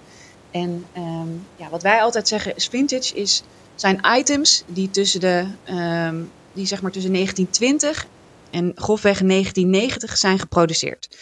En 0.50 0.87
um, 0.96 1.46
ja, 1.56 1.68
wat 1.68 1.83
wij 1.83 2.02
altijd 2.02 2.28
zeggen 2.28 2.56
is 2.56 2.66
vintage 2.66 3.14
is, 3.14 3.42
zijn 3.80 4.00
items 4.18 4.62
die 4.66 4.90
tussen 4.90 5.20
de 5.20 5.46
um, 5.70 6.30
die 6.52 6.66
zeg 6.66 6.82
maar 6.82 6.90
tussen 6.90 7.12
1920 7.12 8.06
en 8.50 8.72
grofweg 8.74 9.18
1990 9.18 10.16
zijn 10.16 10.38
geproduceerd. 10.38 11.16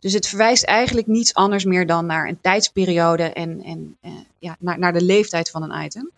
Dus 0.00 0.12
het 0.12 0.26
verwijst 0.26 0.64
eigenlijk 0.64 1.06
niets 1.06 1.34
anders 1.34 1.64
meer 1.64 1.86
dan 1.86 2.06
naar 2.06 2.28
een 2.28 2.40
tijdsperiode 2.40 3.22
en, 3.22 3.62
en 3.62 3.96
uh, 4.04 4.10
ja, 4.38 4.56
naar, 4.58 4.78
naar 4.78 4.92
de 4.92 5.02
leeftijd 5.02 5.50
van 5.50 5.62
een 5.62 5.84
item. 5.84 6.10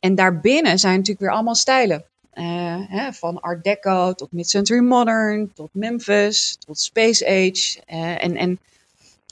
En 0.00 0.14
daarbinnen 0.14 0.78
zijn 0.78 0.92
natuurlijk 0.92 1.20
weer 1.20 1.32
allemaal 1.32 1.54
stijlen. 1.54 2.04
Uh, 2.34 2.44
hè, 2.88 3.12
van 3.12 3.40
Art 3.40 3.64
Deco 3.64 4.12
tot 4.12 4.32
Mid-Century 4.32 4.80
Modern, 4.80 5.52
tot 5.54 5.68
Memphis, 5.72 6.56
tot 6.66 6.80
Space 6.80 7.26
Age. 7.26 7.82
Uh, 7.92 8.24
en, 8.24 8.36
en 8.36 8.58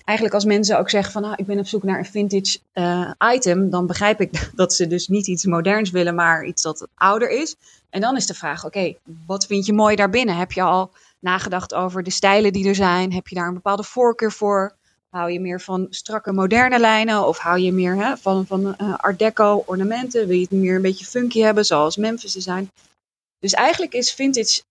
eigenlijk 0.07 0.35
als 0.35 0.45
mensen 0.45 0.79
ook 0.79 0.91
zeggen 0.91 1.13
van 1.13 1.23
nou, 1.23 1.35
ik 1.37 1.47
ben 1.47 1.59
op 1.59 1.67
zoek 1.67 1.83
naar 1.83 1.99
een 1.99 2.05
vintage 2.05 2.59
uh, 2.75 3.11
item, 3.35 3.71
dan 3.71 3.87
begrijp 3.87 4.21
ik 4.21 4.51
dat 4.55 4.75
ze 4.75 4.87
dus 4.87 5.09
niet 5.09 5.27
iets 5.27 5.45
moderns 5.45 5.91
willen, 5.91 6.15
maar 6.15 6.45
iets 6.45 6.63
dat 6.63 6.89
ouder 6.95 7.31
is. 7.31 7.57
En 7.91 8.01
dan 8.01 8.17
is 8.17 8.27
de 8.27 8.35
vraag, 8.35 8.65
oké, 8.65 8.95
wat 9.27 9.47
vind 9.47 9.67
je 9.67 9.73
mooi 9.73 9.97
daarbinnen? 9.97 10.37
Heb 10.37 10.53
je 10.53 10.63
al 10.63 10.91
nagedacht 11.21 11.75
over 11.75 12.03
de 12.03 12.11
stijlen 12.11 12.53
die 12.53 12.69
er 12.69 12.75
zijn? 12.75 13.13
Heb 13.13 13.29
je 13.29 13.35
daar 13.35 13.49
een 13.49 13.55
bepaalde 13.55 13.83
voorkeur 13.83 14.33
voor? 14.33 14.75
Hou 15.09 15.31
je 15.31 15.41
meer 15.41 15.61
van 15.61 15.87
strakke 15.91 16.33
moderne 16.33 16.79
lijnen 16.79 17.27
of 17.27 17.39
hou 17.39 17.59
je 17.59 17.73
meer 17.73 17.97
hè, 17.97 18.17
van, 18.17 18.47
van 18.47 18.77
uh, 18.81 18.95
art 18.97 19.19
deco 19.19 19.63
ornamenten? 19.67 20.27
Wil 20.27 20.37
je 20.37 20.43
het 20.43 20.51
meer 20.51 20.77
een 20.77 20.83
beetje 20.83 21.05
funky 21.05 21.41
hebben 21.41 21.65
zoals 21.65 21.97
Memphis 21.97 22.33
design? 22.33 22.71
Dus 23.39 23.53
eigenlijk 23.53 23.93
is 23.93 24.13
vintage 24.13 24.63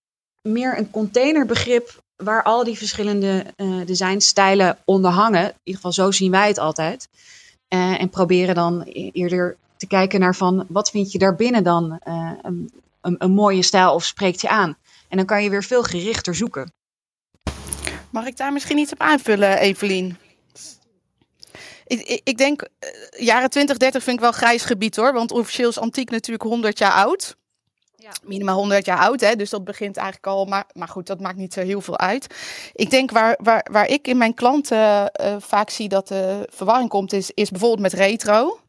meer 0.42 0.78
een 0.78 0.92
containerbegrip 0.92 2.04
waar 2.16 2.44
al 2.44 2.64
die 2.64 2.78
verschillende 2.78 3.46
uh, 3.58 3.86
designstijlen 3.86 4.78
onder 4.86 5.12
hangen. 5.12 5.44
In 5.44 5.60
ieder 5.64 5.82
geval 5.82 5.92
zo 5.92 6.12
zien 6.12 6.32
wij 6.32 6.48
het 6.48 6.58
altijd. 6.58 7.08
Uh, 7.70 8.02
en 8.02 8.10
proberen 8.10 8.56
dan 8.56 8.82
eerder 9.12 9.58
te 9.78 9.88
kijken 9.88 10.20
naar 10.20 10.36
van 10.36 10.66
wat 10.70 10.90
vind 10.90 11.12
je 11.12 11.18
daarbinnen 11.18 11.64
dan 11.64 12.00
uh, 12.08 12.32
een, 12.42 12.72
een, 13.02 13.16
een 13.18 13.32
mooie 13.32 13.62
stijl 13.62 13.94
of 13.94 14.06
spreekt 14.06 14.42
je 14.42 14.50
aan. 14.50 14.78
En 15.08 15.18
dan 15.18 15.26
kan 15.26 15.44
je 15.44 15.50
weer 15.50 15.64
veel 15.64 15.84
gerichter 15.84 16.36
zoeken. 16.36 16.74
Mag 18.10 18.26
ik 18.26 18.38
daar 18.38 18.54
misschien 18.54 18.78
iets 18.78 18.92
op 18.92 19.00
aanvullen, 19.00 19.58
Evelien? 19.58 20.18
Ik, 21.86 22.02
ik, 22.02 22.22
ik 22.24 22.38
denk, 22.38 22.68
jaren 23.18 23.50
20, 23.50 23.78
30 23.78 24.04
vind 24.04 24.16
ik 24.16 24.22
wel 24.22 24.32
grijs 24.32 24.64
gebied 24.64 24.96
hoor. 24.96 25.14
Want 25.14 25.32
officieel 25.32 25.70
is 25.70 25.80
antiek 25.80 26.10
natuurlijk 26.10 26.44
100 26.44 26.78
jaar 26.78 26.92
oud. 26.92 27.36
Ja. 28.06 28.12
Minimaal 28.24 28.56
100 28.56 28.86
jaar 28.86 28.98
oud, 28.98 29.22
hè? 29.22 29.36
dus 29.36 29.50
dat 29.50 29.64
begint 29.64 29.98
eigenlijk 29.98 30.28
al. 30.28 30.46
Maar, 30.46 30.66
maar 30.74 30.88
goed, 30.88 31.08
dat 31.08 31.20
maakt 31.20 31.38
niet 31.38 31.54
zo 31.54 31.62
heel 31.62 31.82
veel 31.82 31.98
uit. 31.98 32.36
Ik 32.74 32.90
denk 32.90 33.12
waar, 33.12 33.38
waar, 33.42 33.68
waar 33.72 33.88
ik 33.88 34.08
in 34.08 34.18
mijn 34.18 34.34
klanten 34.34 34.78
uh, 35.22 35.36
vaak 35.40 35.70
zie 35.70 35.90
dat 35.90 36.08
de 36.08 36.48
verwarring 36.50 36.90
komt, 36.90 37.14
is, 37.14 37.32
is 37.32 37.50
bijvoorbeeld 37.50 37.82
met 37.82 37.94
retro. 37.94 38.60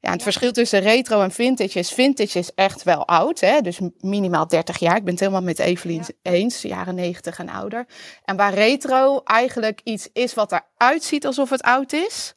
Ja, 0.00 0.10
het 0.10 0.22
verschil 0.22 0.52
tussen 0.52 0.80
retro 0.80 1.22
en 1.22 1.30
vintage 1.30 1.78
is, 1.78 1.92
vintage 1.92 2.38
is 2.38 2.54
echt 2.54 2.82
wel 2.82 3.06
oud, 3.06 3.40
hè? 3.40 3.60
dus 3.60 3.80
minimaal 4.00 4.46
30 4.48 4.78
jaar. 4.78 4.96
Ik 4.96 5.04
ben 5.04 5.12
het 5.12 5.20
helemaal 5.20 5.42
met 5.42 5.58
Evelien 5.58 6.04
ja. 6.22 6.30
eens, 6.32 6.62
jaren 6.62 6.94
90 6.94 7.38
en 7.38 7.48
ouder. 7.48 7.86
En 8.24 8.36
waar 8.36 8.54
retro 8.54 9.20
eigenlijk 9.24 9.80
iets 9.84 10.08
is 10.12 10.34
wat 10.34 10.52
eruit 10.52 11.04
ziet 11.04 11.26
alsof 11.26 11.50
het 11.50 11.62
oud 11.62 11.92
is. 11.92 12.34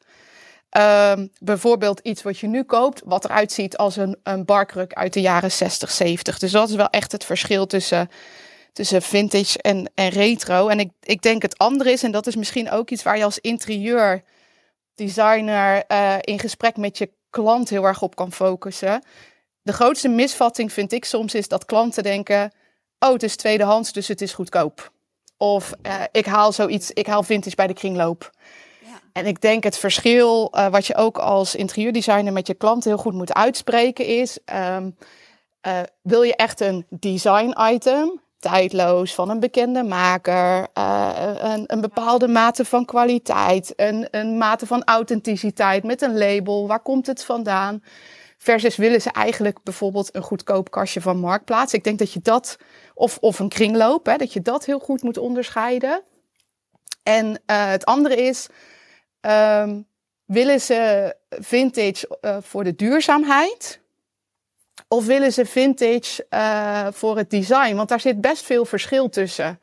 Um, 0.76 1.30
bijvoorbeeld 1.38 2.00
iets 2.00 2.22
wat 2.22 2.38
je 2.38 2.46
nu 2.46 2.62
koopt, 2.62 3.02
wat 3.04 3.24
eruit 3.24 3.52
ziet 3.52 3.76
als 3.76 3.96
een, 3.96 4.16
een 4.22 4.44
barkruk 4.44 4.92
uit 4.92 5.12
de 5.12 5.20
jaren 5.20 5.52
60, 5.52 5.90
70. 5.90 6.38
Dus 6.38 6.50
dat 6.50 6.68
is 6.68 6.74
wel 6.74 6.90
echt 6.90 7.12
het 7.12 7.24
verschil 7.24 7.66
tussen, 7.66 8.10
tussen 8.72 9.02
vintage 9.02 9.62
en, 9.62 9.90
en 9.94 10.08
retro. 10.08 10.68
En 10.68 10.80
ik, 10.80 10.90
ik 11.02 11.22
denk 11.22 11.42
het 11.42 11.58
andere 11.58 11.90
is, 11.90 12.02
en 12.02 12.10
dat 12.10 12.26
is 12.26 12.36
misschien 12.36 12.70
ook 12.70 12.90
iets 12.90 13.02
waar 13.02 13.16
je 13.16 13.24
als 13.24 13.38
interieurdesigner 13.38 15.84
uh, 15.88 16.16
in 16.20 16.38
gesprek 16.38 16.76
met 16.76 16.98
je 16.98 17.10
klant 17.30 17.68
heel 17.68 17.84
erg 17.84 18.02
op 18.02 18.16
kan 18.16 18.32
focussen. 18.32 19.04
De 19.62 19.72
grootste 19.72 20.08
misvatting 20.08 20.72
vind 20.72 20.92
ik 20.92 21.04
soms 21.04 21.34
is 21.34 21.48
dat 21.48 21.64
klanten 21.64 22.02
denken: 22.02 22.52
oh, 22.98 23.12
het 23.12 23.22
is 23.22 23.36
tweedehands, 23.36 23.92
dus 23.92 24.08
het 24.08 24.20
is 24.20 24.32
goedkoop. 24.32 24.92
Of 25.36 25.72
uh, 25.82 26.02
ik 26.12 26.26
haal 26.26 26.52
zoiets, 26.52 26.90
ik 26.90 27.06
haal 27.06 27.22
vintage 27.22 27.56
bij 27.56 27.66
de 27.66 27.74
kringloop. 27.74 28.34
En 29.16 29.26
ik 29.26 29.40
denk 29.40 29.64
het 29.64 29.78
verschil 29.78 30.52
uh, 30.54 30.68
wat 30.68 30.86
je 30.86 30.94
ook 30.94 31.18
als 31.18 31.54
interieurdesigner 31.54 32.32
met 32.32 32.46
je 32.46 32.54
klanten 32.54 32.90
heel 32.90 33.00
goed 33.00 33.12
moet 33.12 33.34
uitspreken 33.34 34.06
is: 34.06 34.38
um, 34.54 34.96
uh, 35.66 35.80
wil 36.02 36.22
je 36.22 36.36
echt 36.36 36.60
een 36.60 36.86
design 36.88 37.54
item, 37.72 38.20
tijdloos 38.38 39.14
van 39.14 39.30
een 39.30 39.40
bekende 39.40 39.82
maker, 39.82 40.68
uh, 40.78 41.10
een, 41.38 41.64
een, 41.66 41.80
bepaalde 41.80 42.28
mate 42.28 42.64
van 42.64 42.84
kwaliteit, 42.84 43.72
een, 43.76 44.08
een 44.10 44.38
mate 44.38 44.66
van 44.66 44.84
authenticiteit 44.84 45.84
met 45.84 46.02
een 46.02 46.18
label, 46.18 46.66
waar 46.66 46.82
komt 46.82 47.06
het 47.06 47.24
vandaan? 47.24 47.82
Versus 48.38 48.76
willen 48.76 49.02
ze 49.02 49.10
eigenlijk 49.10 49.62
bijvoorbeeld 49.62 50.14
een 50.14 50.22
goedkoop 50.22 50.70
kastje 50.70 51.00
van 51.00 51.18
Marktplaats. 51.18 51.74
Ik 51.74 51.84
denk 51.84 51.98
dat 51.98 52.12
je 52.12 52.20
dat, 52.22 52.56
of, 52.94 53.18
of 53.20 53.38
een 53.38 53.48
kringloop, 53.48 54.06
hè, 54.06 54.16
dat 54.16 54.32
je 54.32 54.42
dat 54.42 54.64
heel 54.64 54.78
goed 54.78 55.02
moet 55.02 55.18
onderscheiden. 55.18 56.02
En 57.02 57.42
het 57.46 57.84
andere 57.84 58.16
is, 58.16 58.48
ehm, 59.26 59.80
willen 60.24 60.60
ze 60.60 61.14
vintage 61.28 62.18
voor 62.42 62.64
de 62.64 62.76
duurzaamheid? 62.76 63.80
Of 64.88 65.06
willen 65.06 65.32
ze 65.32 65.46
vintage 65.46 66.26
voor 66.92 67.16
het 67.16 67.30
design? 67.30 67.74
Want 67.74 67.88
daar 67.88 68.00
zit 68.00 68.20
best 68.20 68.44
veel 68.44 68.64
verschil 68.64 69.08
tussen. 69.08 69.60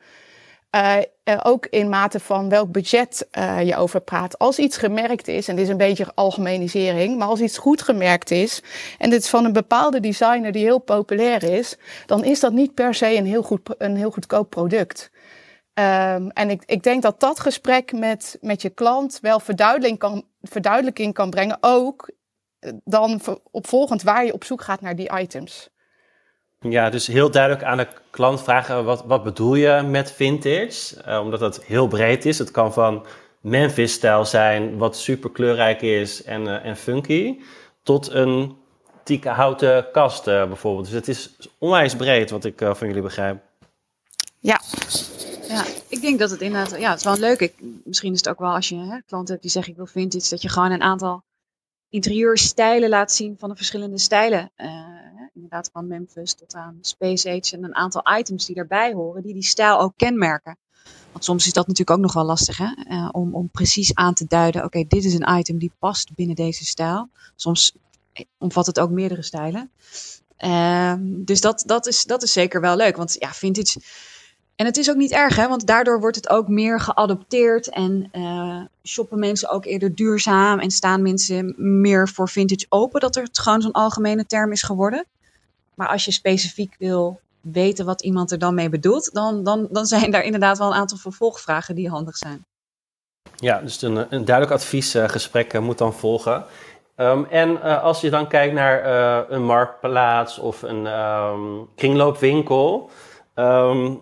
Uh, 0.76 1.00
ook 1.42 1.66
in 1.66 1.88
mate 1.88 2.20
van 2.20 2.48
welk 2.48 2.72
budget 2.72 3.28
je 3.64 3.76
over 3.76 4.00
praat. 4.00 4.38
Als 4.38 4.58
iets 4.58 4.76
gemerkt 4.76 5.28
is, 5.28 5.48
en 5.48 5.56
dit 5.56 5.64
is 5.64 5.70
een 5.70 5.76
beetje 5.76 6.12
algemenisering, 6.14 7.18
maar 7.18 7.28
als 7.28 7.40
iets 7.40 7.58
goed 7.58 7.82
gemerkt 7.82 8.30
is, 8.30 8.62
en 8.98 9.10
dit 9.10 9.22
is 9.22 9.28
van 9.28 9.44
een 9.44 9.52
bepaalde 9.52 10.00
designer 10.00 10.52
die 10.52 10.64
heel 10.64 10.78
populair 10.78 11.42
is, 11.42 11.76
dan 12.06 12.24
is 12.24 12.40
dat 12.40 12.52
niet 12.52 12.74
per 12.74 12.94
se 12.94 13.16
een 13.16 13.26
heel, 13.26 13.42
goed, 13.42 13.60
een 13.78 13.96
heel 13.96 14.10
goedkoop 14.10 14.50
product. 14.50 15.10
Um, 15.78 16.30
en 16.30 16.50
ik, 16.50 16.62
ik 16.66 16.82
denk 16.82 17.02
dat 17.02 17.20
dat 17.20 17.40
gesprek 17.40 17.92
met, 17.92 18.38
met 18.40 18.62
je 18.62 18.70
klant 18.70 19.18
wel 19.20 19.40
verduidelijking 19.40 19.98
kan, 19.98 20.24
verduidelijking 20.42 21.14
kan 21.14 21.30
brengen, 21.30 21.58
ook 21.60 22.10
dan 22.84 23.20
opvolgend 23.50 24.02
waar 24.02 24.24
je 24.24 24.32
op 24.32 24.44
zoek 24.44 24.62
gaat 24.62 24.80
naar 24.80 24.96
die 24.96 25.18
items. 25.18 25.68
Ja, 26.60 26.90
dus 26.90 27.06
heel 27.06 27.30
duidelijk 27.30 27.64
aan 27.64 27.76
de 27.76 27.88
klant 28.10 28.42
vragen 28.42 28.84
wat, 28.84 29.04
wat 29.04 29.24
bedoel 29.24 29.54
je 29.54 29.82
met 29.82 30.12
vintage? 30.12 31.02
Uh, 31.08 31.20
omdat 31.20 31.40
het 31.40 31.64
heel 31.64 31.86
breed 31.86 32.24
is. 32.24 32.38
Het 32.38 32.50
kan 32.50 32.72
van 32.72 33.06
Memphis-stijl 33.40 34.24
zijn, 34.24 34.78
wat 34.78 34.96
super 34.96 35.30
kleurrijk 35.30 35.82
is 35.82 36.22
en, 36.22 36.42
uh, 36.42 36.64
en 36.64 36.76
funky, 36.76 37.40
tot 37.82 38.10
een 38.10 38.56
tieke 39.02 39.28
houten 39.28 39.90
kast 39.90 40.26
uh, 40.26 40.46
bijvoorbeeld. 40.46 40.84
Dus 40.84 40.94
het 40.94 41.08
is 41.08 41.36
onwijs 41.58 41.96
breed 41.96 42.30
wat 42.30 42.44
ik 42.44 42.58
van 42.58 42.86
jullie 42.86 43.02
begrijp. 43.02 43.42
Ja. 44.38 44.60
Ja, 45.54 45.64
ik 45.88 46.00
denk 46.00 46.18
dat 46.18 46.30
het 46.30 46.40
inderdaad, 46.40 46.80
ja, 46.80 46.90
het 46.90 46.98
is 46.98 47.04
wel 47.04 47.18
leuk. 47.18 47.40
Ik, 47.40 47.54
misschien 47.84 48.12
is 48.12 48.18
het 48.18 48.28
ook 48.28 48.38
wel 48.38 48.54
als 48.54 48.68
je 48.68 48.76
hè, 48.76 49.00
klanten 49.06 49.30
hebt 49.30 49.42
die 49.42 49.50
zeggen 49.50 49.70
ik 49.70 49.76
wil 49.76 49.86
vintage, 49.86 50.28
dat 50.28 50.42
je 50.42 50.48
gewoon 50.48 50.70
een 50.70 50.82
aantal 50.82 51.22
interieurstijlen 51.88 52.88
laat 52.88 53.12
zien 53.12 53.36
van 53.38 53.48
de 53.48 53.56
verschillende 53.56 53.98
stijlen 53.98 54.52
inderdaad 55.34 55.70
van 55.72 55.86
Memphis 55.86 56.34
tot 56.34 56.54
aan 56.54 56.78
Space 56.80 57.28
Age 57.28 57.56
en 57.56 57.64
een 57.64 57.74
aantal 57.74 58.16
items 58.18 58.46
die 58.46 58.54
daarbij 58.54 58.92
horen, 58.92 59.22
die 59.22 59.32
die 59.32 59.42
stijl 59.42 59.80
ook 59.80 59.92
kenmerken. 59.96 60.58
Want 61.12 61.24
soms 61.24 61.46
is 61.46 61.52
dat 61.52 61.66
natuurlijk 61.66 61.98
ook 61.98 62.04
nog 62.04 62.12
wel 62.12 62.24
lastig, 62.24 62.58
hè? 62.58 62.68
Uh, 62.88 63.08
om, 63.12 63.34
om 63.34 63.50
precies 63.50 63.94
aan 63.94 64.14
te 64.14 64.24
duiden, 64.28 64.64
oké, 64.64 64.84
dit 64.88 65.04
is 65.04 65.14
een 65.14 65.38
item 65.38 65.58
die 65.58 65.72
past 65.78 66.14
binnen 66.14 66.36
deze 66.36 66.64
stijl. 66.64 67.08
Soms 67.36 67.76
omvat 68.38 68.66
het 68.66 68.80
ook 68.80 68.90
meerdere 68.90 69.22
stijlen. 69.22 69.70
Uh, 70.38 70.94
dus 71.00 71.40
dat, 71.40 71.62
dat, 71.66 71.86
is, 71.86 72.04
dat 72.04 72.22
is 72.22 72.32
zeker 72.32 72.60
wel 72.60 72.76
leuk, 72.76 72.96
want 72.96 73.16
ja, 73.18 73.32
vintage... 73.32 73.80
En 74.56 74.66
het 74.66 74.76
is 74.76 74.90
ook 74.90 74.96
niet 74.96 75.12
erg, 75.12 75.36
hè, 75.36 75.48
want 75.48 75.66
daardoor 75.66 76.00
wordt 76.00 76.16
het 76.16 76.28
ook 76.28 76.48
meer 76.48 76.80
geadopteerd 76.80 77.68
en 77.68 78.08
uh, 78.12 78.60
shoppen 78.84 79.18
mensen 79.18 79.50
ook 79.50 79.64
eerder 79.64 79.94
duurzaam 79.94 80.58
en 80.58 80.70
staan 80.70 81.02
mensen 81.02 81.54
meer 81.56 82.08
voor 82.08 82.28
vintage 82.28 82.66
open, 82.68 83.00
dat 83.00 83.16
er 83.16 83.28
gewoon 83.32 83.60
zo'n 83.62 83.72
algemene 83.72 84.26
term 84.26 84.52
is 84.52 84.62
geworden. 84.62 85.04
Maar 85.74 85.88
als 85.88 86.04
je 86.04 86.12
specifiek 86.12 86.74
wil 86.78 87.20
weten 87.40 87.84
wat 87.84 88.02
iemand 88.02 88.30
er 88.30 88.38
dan 88.38 88.54
mee 88.54 88.68
bedoelt, 88.68 89.12
dan, 89.12 89.44
dan, 89.44 89.68
dan 89.70 89.86
zijn 89.86 90.10
daar 90.10 90.24
inderdaad 90.24 90.58
wel 90.58 90.66
een 90.66 90.78
aantal 90.78 90.98
vervolgvragen 90.98 91.74
die 91.74 91.88
handig 91.88 92.16
zijn. 92.16 92.44
Ja, 93.36 93.60
dus 93.60 93.82
een, 93.82 93.96
een 93.96 94.24
duidelijk 94.24 94.56
adviesgesprek 94.56 95.52
uh, 95.52 95.60
moet 95.60 95.78
dan 95.78 95.94
volgen. 95.94 96.44
Um, 96.96 97.24
en 97.24 97.62
als 97.62 98.00
je 98.00 98.10
dan 98.10 98.28
kijkt 98.28 98.54
naar 98.54 98.84
een 99.30 99.44
marktplaats 99.44 100.38
of 100.38 100.62
een 100.62 100.86
um, 100.86 101.68
kringloopwinkel, 101.74 102.90
um, 103.34 104.00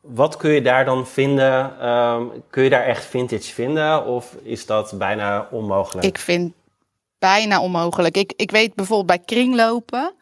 wat 0.00 0.36
kun 0.36 0.50
je 0.50 0.62
daar 0.62 0.84
dan 0.84 1.06
vinden? 1.06 1.72
kun 2.50 2.62
je 2.62 2.70
daar 2.70 2.84
echt 2.84 3.04
vintage 3.04 3.52
vinden 3.52 4.04
of 4.06 4.36
is 4.42 4.66
dat 4.66 4.94
bijna 4.98 5.48
onmogelijk? 5.50 6.06
Ik 6.06 6.18
vind 6.18 6.52
bijna 7.18 7.60
onmogelijk. 7.60 8.16
Ik, 8.16 8.32
ik 8.36 8.50
weet 8.50 8.74
bijvoorbeeld 8.74 9.06
bij 9.06 9.18
kringlopen 9.36 10.14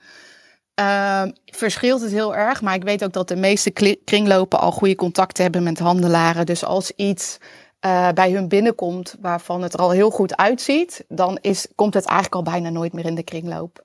uh, 0.81 1.23
verschilt 1.47 2.01
het 2.01 2.11
heel 2.11 2.37
erg, 2.37 2.63
maar 2.63 2.75
ik 2.75 2.83
weet 2.83 3.05
ook 3.05 3.13
dat 3.13 3.29
de 3.29 3.37
meeste 3.37 3.97
kringlopen 4.05 4.61
al 4.61 4.73
goede 4.73 4.95
contacten 4.95 5.43
hebben 5.43 5.63
met 5.63 5.79
handelaren. 5.79 6.47
Dus 6.47 6.65
als 6.65 6.93
iets 6.97 7.39
uh, 7.87 8.09
bij 8.09 8.31
hun 8.31 8.49
binnenkomt 8.49 9.17
waarvan 9.21 9.63
het 9.63 9.73
er 9.73 9.81
al 9.81 9.91
heel 9.91 10.11
goed 10.11 10.37
uitziet, 10.37 11.05
dan 11.09 11.39
is, 11.41 11.67
komt 11.75 11.95
het 11.95 12.05
eigenlijk 12.05 12.35
al 12.35 12.53
bijna 12.53 12.71
nooit 12.71 12.93
meer 12.93 13.07
in 13.07 13.15
de 13.15 13.23
kringloop. 13.23 13.85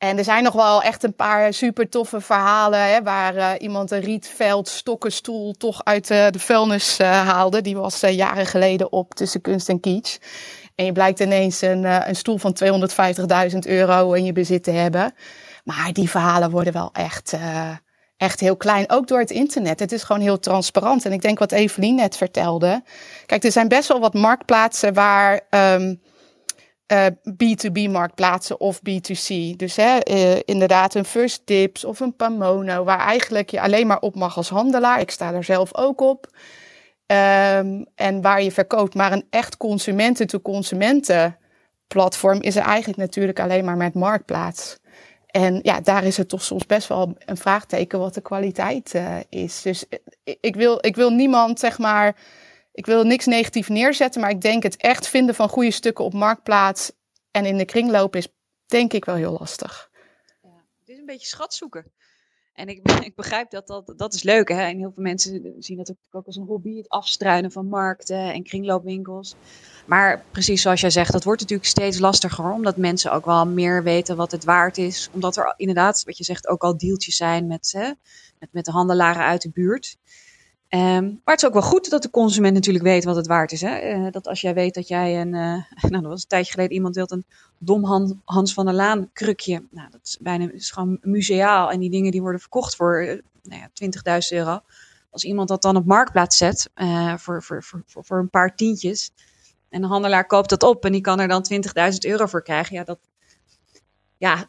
En 0.00 0.18
er 0.18 0.24
zijn 0.24 0.42
nog 0.42 0.52
wel 0.52 0.82
echt 0.82 1.02
een 1.02 1.14
paar 1.14 1.52
super 1.52 1.88
toffe 1.88 2.20
verhalen 2.20 2.92
hè, 2.92 3.02
waar 3.02 3.36
uh, 3.36 3.50
iemand 3.58 3.90
een 3.90 4.00
rietveld, 4.00 4.68
stokkenstoel 4.68 5.52
toch 5.52 5.84
uit 5.84 6.10
uh, 6.10 6.26
de 6.30 6.38
vuilnis 6.38 6.98
haalde. 6.98 7.60
Die 7.60 7.76
was 7.76 8.00
jaren 8.00 8.46
geleden 8.46 8.92
op 8.92 9.14
tussen 9.14 9.40
kunst 9.40 9.68
en 9.68 9.80
kitsch. 9.80 10.18
En 10.74 10.84
je 10.84 10.92
blijkt 10.92 11.20
ineens 11.20 11.60
een, 11.60 11.84
een 11.84 12.16
stoel 12.16 12.38
van 12.38 12.56
250.000 13.52 13.58
euro 13.58 14.12
in 14.12 14.24
je 14.24 14.32
bezit 14.32 14.62
te 14.62 14.70
hebben. 14.70 15.14
Maar 15.64 15.92
die 15.92 16.10
verhalen 16.10 16.50
worden 16.50 16.72
wel 16.72 16.90
echt, 16.92 17.36
echt 18.16 18.40
heel 18.40 18.56
klein. 18.56 18.90
Ook 18.90 19.06
door 19.06 19.18
het 19.18 19.30
internet. 19.30 19.80
Het 19.80 19.92
is 19.92 20.02
gewoon 20.02 20.22
heel 20.22 20.38
transparant. 20.38 21.04
En 21.04 21.12
ik 21.12 21.22
denk 21.22 21.38
wat 21.38 21.52
Evelien 21.52 21.94
net 21.94 22.16
vertelde. 22.16 22.82
Kijk, 23.26 23.44
er 23.44 23.52
zijn 23.52 23.68
best 23.68 23.88
wel 23.88 24.00
wat 24.00 24.14
marktplaatsen 24.14 24.94
waar. 24.94 25.40
Um, 25.50 26.00
uh, 26.92 27.06
B2B 27.30 27.90
marktplaatsen 27.90 28.60
of 28.60 28.78
B2C. 28.78 29.56
Dus 29.56 29.76
hè, 29.76 29.98
uh, 30.10 30.38
inderdaad 30.44 30.94
een 30.94 31.04
First 31.04 31.42
Dips 31.44 31.84
of 31.84 32.00
een 32.00 32.16
Pamono, 32.16 32.84
waar 32.84 32.98
eigenlijk 33.00 33.50
je 33.50 33.60
alleen 33.60 33.86
maar 33.86 34.00
op 34.00 34.14
mag 34.14 34.36
als 34.36 34.48
handelaar. 34.48 35.00
Ik 35.00 35.10
sta 35.10 35.32
er 35.32 35.44
zelf 35.44 35.76
ook 35.76 36.00
op. 36.00 36.26
Um, 37.06 37.86
en 37.94 38.20
waar 38.20 38.42
je 38.42 38.52
verkoopt, 38.52 38.94
maar 38.94 39.12
een 39.12 39.26
echt 39.30 39.56
consumenten-to-consumenten 39.56 41.36
platform 41.86 42.42
is 42.42 42.56
er 42.56 42.62
eigenlijk 42.62 42.98
natuurlijk 42.98 43.40
alleen 43.40 43.64
maar 43.64 43.76
met 43.76 43.94
marktplaats. 43.94 44.78
En 45.26 45.60
ja, 45.62 45.80
daar 45.80 46.04
is 46.04 46.16
het 46.16 46.28
toch 46.28 46.42
soms 46.42 46.66
best 46.66 46.88
wel 46.88 47.16
een 47.24 47.36
vraagteken 47.36 47.98
wat 47.98 48.14
de 48.14 48.20
kwaliteit 48.20 48.94
uh, 48.94 49.16
is. 49.28 49.62
Dus 49.62 49.88
eh, 49.88 49.98
ik 50.40 50.56
wil, 50.56 50.78
ik 50.80 50.96
wil 50.96 51.10
niemand, 51.10 51.58
zeg 51.58 51.78
maar, 51.78 52.16
ik 52.80 52.86
wil 52.86 53.04
niks 53.04 53.26
negatief 53.26 53.68
neerzetten, 53.68 54.20
maar 54.20 54.30
ik 54.30 54.40
denk 54.40 54.62
het 54.62 54.76
echt 54.76 55.08
vinden 55.08 55.34
van 55.34 55.48
goede 55.48 55.70
stukken 55.70 56.04
op 56.04 56.12
marktplaats 56.12 56.92
en 57.30 57.44
in 57.44 57.58
de 57.58 57.64
kringloop 57.64 58.16
is 58.16 58.28
denk 58.66 58.92
ik 58.92 59.04
wel 59.04 59.14
heel 59.14 59.36
lastig. 59.38 59.90
Ja, 60.42 60.64
het 60.78 60.88
is 60.88 60.98
een 60.98 61.06
beetje 61.06 61.26
schat 61.26 61.54
zoeken. 61.54 61.92
En 62.52 62.68
ik, 62.68 62.90
ik 63.08 63.14
begrijp 63.14 63.50
dat 63.50 63.66
dat, 63.66 63.92
dat 63.96 64.14
is 64.14 64.22
leuk. 64.22 64.48
Hè? 64.48 64.62
En 64.62 64.78
heel 64.78 64.92
veel 64.94 65.02
mensen 65.02 65.54
zien 65.58 65.76
dat 65.76 65.94
ook 66.10 66.26
als 66.26 66.36
een 66.36 66.46
hobby, 66.46 66.76
het 66.76 66.88
afstruinen 66.88 67.52
van 67.52 67.66
markten 67.66 68.32
en 68.32 68.42
kringloopwinkels. 68.42 69.34
Maar 69.86 70.24
precies 70.30 70.62
zoals 70.62 70.80
jij 70.80 70.90
zegt, 70.90 71.12
dat 71.12 71.24
wordt 71.24 71.40
natuurlijk 71.40 71.68
steeds 71.68 71.98
lastiger, 71.98 72.52
omdat 72.52 72.76
mensen 72.76 73.12
ook 73.12 73.24
wel 73.24 73.46
meer 73.46 73.82
weten 73.82 74.16
wat 74.16 74.30
het 74.30 74.44
waard 74.44 74.78
is. 74.78 75.08
Omdat 75.12 75.36
er 75.36 75.54
inderdaad, 75.56 76.02
wat 76.04 76.16
je 76.16 76.24
zegt, 76.24 76.48
ook 76.48 76.62
al 76.62 76.78
deeltjes 76.78 77.16
zijn 77.16 77.46
met, 77.46 77.72
hè, 77.72 77.92
met, 78.38 78.52
met 78.52 78.64
de 78.64 78.72
handelaren 78.72 79.24
uit 79.24 79.42
de 79.42 79.50
buurt. 79.50 79.96
Um, 80.74 81.20
maar 81.24 81.34
het 81.34 81.42
is 81.42 81.46
ook 81.46 81.52
wel 81.52 81.62
goed 81.62 81.90
dat 81.90 82.02
de 82.02 82.10
consument 82.10 82.54
natuurlijk 82.54 82.84
weet 82.84 83.04
wat 83.04 83.16
het 83.16 83.26
waard 83.26 83.52
is. 83.52 83.60
Hè? 83.60 83.94
Uh, 83.94 84.10
dat 84.10 84.26
als 84.26 84.40
jij 84.40 84.54
weet 84.54 84.74
dat 84.74 84.88
jij 84.88 85.20
een, 85.20 85.34
uh, 85.34 85.62
nou 85.90 86.02
dat 86.02 86.02
was 86.02 86.22
een 86.22 86.28
tijdje 86.28 86.52
geleden, 86.52 86.72
iemand 86.72 86.94
wilt 86.94 87.10
een 87.10 87.24
dom 87.58 87.84
Han, 87.84 88.20
Hans 88.24 88.54
van 88.54 88.64
der 88.64 88.74
Laan 88.74 89.10
krukje. 89.12 89.66
Nou, 89.70 89.90
dat 89.90 90.00
is 90.02 90.18
bijna 90.20 90.50
is 90.52 90.70
gewoon 90.70 90.98
museaal 91.00 91.70
en 91.70 91.80
die 91.80 91.90
dingen 91.90 92.10
die 92.10 92.20
worden 92.20 92.40
verkocht 92.40 92.76
voor 92.76 93.02
uh, 93.02 93.20
nou 93.42 93.60
ja, 93.60 94.20
20.000 94.32 94.38
euro. 94.38 94.60
Als 95.10 95.24
iemand 95.24 95.48
dat 95.48 95.62
dan 95.62 95.76
op 95.76 95.86
marktplaats 95.86 96.36
zet 96.36 96.70
voor, 97.16 97.42
voor, 97.42 97.62
voor, 97.62 97.84
voor 97.86 98.18
een 98.18 98.30
paar 98.30 98.56
tientjes 98.56 99.10
en 99.68 99.80
de 99.80 99.86
handelaar 99.86 100.26
koopt 100.26 100.50
dat 100.50 100.62
op 100.62 100.84
en 100.84 100.92
die 100.92 101.00
kan 101.00 101.20
er 101.20 101.28
dan 101.28 101.44
20.000 101.52 101.98
euro 101.98 102.26
voor 102.26 102.42
krijgen, 102.42 102.74
ja, 102.76 102.84
dat, 102.84 102.98
ja, 104.20 104.44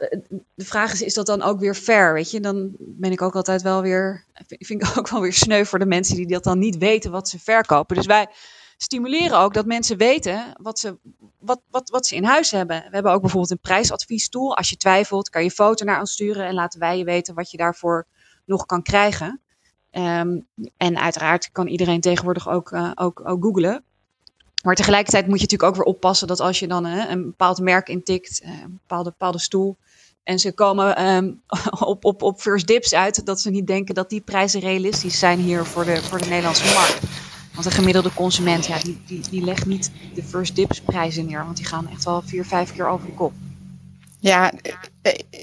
de 0.56 0.66
vraag 0.66 0.94
is, 0.94 1.02
is 1.02 1.14
dat 1.14 1.26
dan 1.26 1.42
ook 1.42 1.60
weer 1.60 1.76
fair, 1.76 2.14
weet 2.14 2.32
je? 2.32 2.40
Dan 2.40 2.76
ben 2.78 3.12
ik 3.12 3.22
ook 3.22 3.36
altijd 3.36 3.62
wel 3.62 3.82
weer, 3.82 4.26
vind 4.48 4.84
ik 4.84 4.98
ook 4.98 5.10
wel 5.10 5.22
weer 5.22 5.34
sneu 5.34 5.66
voor 5.66 5.80
de 5.80 5.86
mensen 5.86 6.16
die 6.16 6.28
dat 6.28 6.44
dan 6.44 6.60
niet 6.60 6.78
weten 6.78 7.12
wat 7.12 7.30
ze 7.30 7.40
verkopen. 7.40 7.96
Dus 7.96 8.06
wij 8.06 8.28
stimuleren 8.78 9.40
ook 9.40 9.54
dat 9.54 9.66
mensen 9.66 9.98
weten 9.98 10.56
wat 10.62 10.80
ze, 10.80 10.98
wat, 11.40 11.62
wat, 11.70 11.90
wat 11.90 12.08
ze 12.08 12.16
in 12.16 12.24
huis 12.24 12.52
hebben. 12.52 12.78
We 12.78 12.90
hebben 12.92 13.12
ook 13.12 13.22
bijvoorbeeld 13.22 13.52
een 13.52 13.60
prijsadviestool. 13.60 14.58
Als 14.58 14.70
je 14.70 14.78
twijfelt, 14.78 15.30
kan 15.30 15.44
je 15.44 15.52
foto 15.52 15.86
naar 15.86 16.00
ons 16.00 16.12
sturen 16.12 16.46
en 16.46 16.54
laten 16.54 16.80
wij 16.80 16.98
je 16.98 17.04
weten 17.04 17.36
wat 17.36 17.52
je 17.52 17.58
daarvoor 17.58 18.08
nog 18.46 18.66
kan 18.66 18.84
krijgen. 18.84 19.42
Um, 19.92 20.48
en 20.78 20.98
uiteraard 20.98 21.52
kan 21.52 21.68
iedereen 21.68 22.02
tegenwoordig 22.02 22.50
ook, 22.50 22.72
uh, 22.72 22.92
ook, 22.96 23.30
ook 23.30 23.44
googlen. 23.44 23.84
Maar 24.64 24.76
tegelijkertijd 24.76 25.28
moet 25.28 25.40
je 25.40 25.42
natuurlijk 25.42 25.70
ook 25.70 25.76
weer 25.76 25.94
oppassen 25.94 26.28
dat 26.28 26.40
als 26.40 26.60
je 26.60 26.68
dan 26.68 26.86
hè, 26.86 27.08
een 27.08 27.24
bepaald 27.24 27.60
merk 27.60 27.88
intikt, 27.88 28.42
eh, 28.42 28.50
een 28.50 28.80
bepaalde, 28.88 29.10
bepaalde 29.10 29.40
stoel, 29.40 29.78
en 30.24 30.40
ze 30.40 30.54
komen 30.54 31.06
um, 31.08 31.42
op, 31.80 32.06
op, 32.06 32.22
op 32.22 32.40
first 32.40 32.68
dips 32.68 32.94
uit, 32.94 33.26
dat 33.26 33.40
ze 33.40 33.50
niet 33.50 33.68
denken 33.68 33.96
dat 33.96 34.10
die 34.10 34.22
prijzen 34.22 34.60
realistisch 34.60 35.20
zijn 35.20 35.40
hier 35.40 35.66
voor 35.66 35.86
de, 35.86 36.02
voor 36.02 36.18
de 36.18 36.26
Nederlandse 36.26 36.74
markt. 36.74 37.00
Want 37.54 37.66
een 37.66 37.72
gemiddelde 37.72 38.14
consument, 38.14 38.66
ja, 38.66 38.80
die, 38.80 39.02
die, 39.06 39.22
die 39.30 39.44
legt 39.44 39.66
niet 39.66 39.92
de 40.14 40.24
first 40.24 40.56
dips 40.56 40.82
prijzen 40.82 41.26
neer, 41.26 41.46
want 41.46 41.58
die 41.58 41.66
gaan 41.66 41.90
echt 41.90 42.04
wel 42.04 42.22
vier, 42.22 42.46
vijf 42.46 42.74
keer 42.74 42.88
over 42.88 43.06
de 43.06 43.14
kop. 43.14 43.34
Ja, 44.22 44.52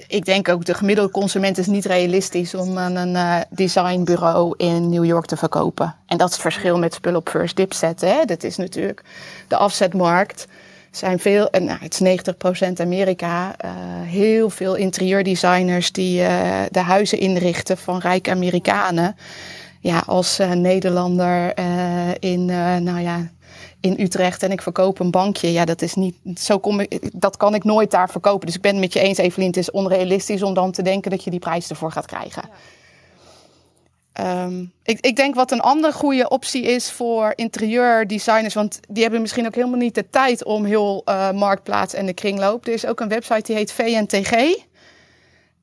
ik 0.07 0.25
denk 0.25 0.49
ook 0.49 0.65
de 0.65 0.75
gemiddelde 0.75 1.13
consument 1.13 1.59
is 1.59 1.67
niet 1.67 1.85
realistisch 1.85 2.55
om 2.55 2.79
aan 2.79 2.97
een 2.97 3.15
uh, 3.15 3.41
designbureau 3.51 4.55
in 4.57 4.89
New 4.89 5.05
York 5.05 5.27
te 5.27 5.37
verkopen. 5.37 5.95
En 6.07 6.17
dat 6.17 6.29
is 6.29 6.33
het 6.33 6.43
verschil 6.43 6.79
met 6.79 6.95
spullen 6.95 7.19
op 7.19 7.29
first 7.29 7.57
dip 7.57 7.73
zetten. 7.73 8.09
Hè. 8.09 8.25
Dat 8.25 8.43
is 8.43 8.57
natuurlijk 8.57 9.05
de 9.49 9.57
afzetmarkt. 9.57 10.47
Zijn 10.91 11.19
veel, 11.19 11.51
en 11.51 11.65
nou, 11.65 11.79
het 11.81 12.01
is 12.01 12.21
90% 12.69 12.81
Amerika, 12.81 13.57
heel 14.05 14.51
veel 14.51 14.75
interieurdesigners 14.75 15.93
die 15.93 16.19
de 16.71 16.81
huizen 16.81 17.19
inrichten 17.19 17.79
van 17.79 17.99
rijke 17.99 18.31
Amerikanen. 18.31 19.17
Ja, 19.81 20.03
als 20.07 20.39
Nederlander 20.55 21.59
in, 22.21 22.45
nou 22.83 23.01
ja, 23.01 23.29
in 23.81 23.97
Utrecht 24.01 24.43
en 24.43 24.51
ik 24.51 24.63
verkoop 24.63 24.99
een 24.99 25.11
bankje. 25.11 25.53
Ja, 25.53 25.65
dat 25.65 25.83
is 25.83 25.95
niet. 25.95 26.17
Zo 26.35 26.59
kom 26.59 26.81
ik, 26.81 27.21
dat 27.21 27.37
kan 27.37 27.55
ik 27.55 27.65
nooit 27.65 27.91
daar 27.91 28.11
verkopen. 28.11 28.47
Dus 28.47 28.57
ik 28.57 28.63
ben 28.63 28.73
het 28.73 28.81
met 28.81 28.93
je 28.93 29.01
eens, 29.01 29.19
Evelien. 29.19 29.49
Het 29.49 29.57
is 29.57 29.71
onrealistisch 29.71 30.43
om 30.43 30.55
dan 30.55 30.73
te 30.73 30.83
denken 30.83 31.11
dat 31.11 31.25
je 31.25 31.31
die 31.31 31.39
prijs 31.39 31.71
ervoor 31.71 31.93
gaat 31.93 32.07
krijgen. 32.07 32.43
Ehm, 34.13 34.65
ik, 34.83 35.01
ik, 35.01 35.17
denk 35.17 35.35
wat 35.35 35.51
een 35.51 35.61
andere 35.61 35.93
goede 35.93 36.29
optie 36.29 36.63
is 36.63 36.91
voor 36.91 37.33
interieurdesigners, 37.35 38.55
want 38.55 38.81
die 38.89 39.03
hebben 39.03 39.21
misschien 39.21 39.47
ook 39.47 39.55
helemaal 39.55 39.79
niet 39.79 39.95
de 39.95 40.11
tijd 40.11 40.45
om 40.45 40.65
heel 40.65 41.03
uh, 41.09 41.31
Marktplaats 41.31 41.95
en 41.95 42.07
de 42.07 42.13
kringloop. 42.13 42.67
Er 42.67 42.73
is 42.73 42.87
ook 42.87 43.01
een 43.01 43.09
website 43.09 43.43
die 43.43 43.57
heet 43.57 43.73
VNTG. 43.73 44.33
Um, 44.33 44.65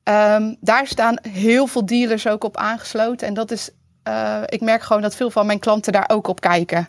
ehm, 0.02 0.54
daar 0.60 0.86
staan 0.86 1.18
heel 1.28 1.66
veel 1.66 1.86
dealers 1.86 2.26
ook 2.26 2.44
op 2.44 2.56
aangesloten. 2.56 3.26
En 3.26 3.34
dat 3.34 3.50
is, 3.50 3.70
uh, 4.08 4.42
ik 4.46 4.60
merk 4.60 4.82
gewoon 4.82 5.02
dat 5.02 5.16
veel 5.16 5.30
van 5.30 5.46
mijn 5.46 5.58
klanten 5.58 5.92
daar 5.92 6.08
ook 6.08 6.28
op 6.28 6.40
kijken 6.40 6.88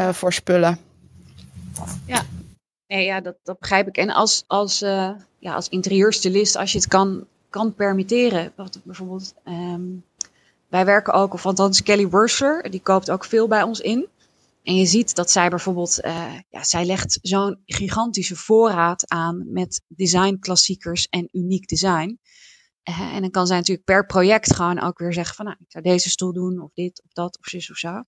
uh, 0.00 0.12
voor 0.12 0.32
spullen. 0.32 0.78
Ja, 2.06 2.24
nee, 2.86 3.04
ja 3.04 3.20
dat, 3.20 3.36
begrijp 3.58 3.88
ik. 3.88 3.96
En 3.96 4.10
als, 4.10 4.44
als, 4.46 4.82
uh, 4.82 5.10
ja, 5.38 5.54
als 5.54 5.68
interieurstylist, 5.68 6.56
als 6.56 6.72
je 6.72 6.78
het 6.78 6.88
kan, 6.88 7.26
kan 7.50 7.74
permitteren. 7.74 8.52
Wat, 8.56 8.80
bijvoorbeeld, 8.82 9.34
um, 9.44 10.04
wij 10.68 10.84
werken 10.84 11.12
ook, 11.12 11.34
of 11.34 11.46
althans 11.46 11.82
Kelly 11.82 12.08
Wursler, 12.08 12.70
die 12.70 12.80
koopt 12.80 13.10
ook 13.10 13.24
veel 13.24 13.48
bij 13.48 13.62
ons 13.62 13.80
in. 13.80 14.08
En 14.62 14.76
je 14.76 14.86
ziet 14.86 15.14
dat 15.14 15.30
zij 15.30 15.48
bijvoorbeeld, 15.48 16.04
uh, 16.04 16.32
ja, 16.50 16.64
zij 16.64 16.84
legt 16.84 17.18
zo'n 17.22 17.58
gigantische 17.66 18.36
voorraad 18.36 19.08
aan 19.10 19.52
met 19.52 19.82
designklassiekers 19.88 21.06
en 21.08 21.28
uniek 21.32 21.68
design. 21.68 22.18
En 22.82 23.20
dan 23.20 23.30
kan 23.30 23.46
zij 23.46 23.56
natuurlijk 23.56 23.86
per 23.86 24.06
project 24.06 24.54
gewoon 24.54 24.80
ook 24.80 24.98
weer 24.98 25.12
zeggen 25.12 25.34
van, 25.34 25.44
nou, 25.44 25.56
ik 25.60 25.70
zou 25.70 25.84
deze 25.84 26.10
stoel 26.10 26.32
doen, 26.32 26.60
of 26.60 26.70
dit, 26.74 27.02
of 27.04 27.12
dat, 27.12 27.38
of 27.38 27.46
zus 27.46 27.70
of 27.70 27.76
zo. 27.76 28.02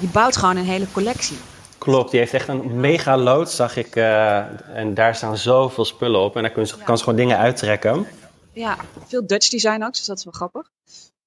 Die 0.00 0.08
bouwt 0.08 0.36
gewoon 0.36 0.56
een 0.56 0.64
hele 0.64 0.86
collectie. 0.92 1.36
Klopt, 1.78 2.10
die 2.10 2.20
heeft 2.20 2.34
echt 2.34 2.48
een 2.48 2.80
mega 2.80 3.18
lood, 3.18 3.50
zag 3.50 3.76
ik. 3.76 3.96
Uh, 3.96 4.76
en 4.76 4.94
daar 4.94 5.14
staan 5.14 5.36
zoveel 5.36 5.84
spullen 5.84 6.20
op. 6.20 6.36
En 6.36 6.42
daar 6.42 6.50
kun 6.50 6.64
je, 6.64 6.74
kan 6.84 6.96
ze 6.98 7.04
gewoon 7.04 7.18
dingen 7.18 7.38
uittrekken. 7.38 8.06
Ja, 8.52 8.76
veel 9.06 9.26
Dutch 9.26 9.48
design 9.48 9.82
ook, 9.82 9.92
dus 9.92 10.04
dat 10.04 10.18
is 10.18 10.24
wel 10.24 10.32
grappig. 10.32 10.70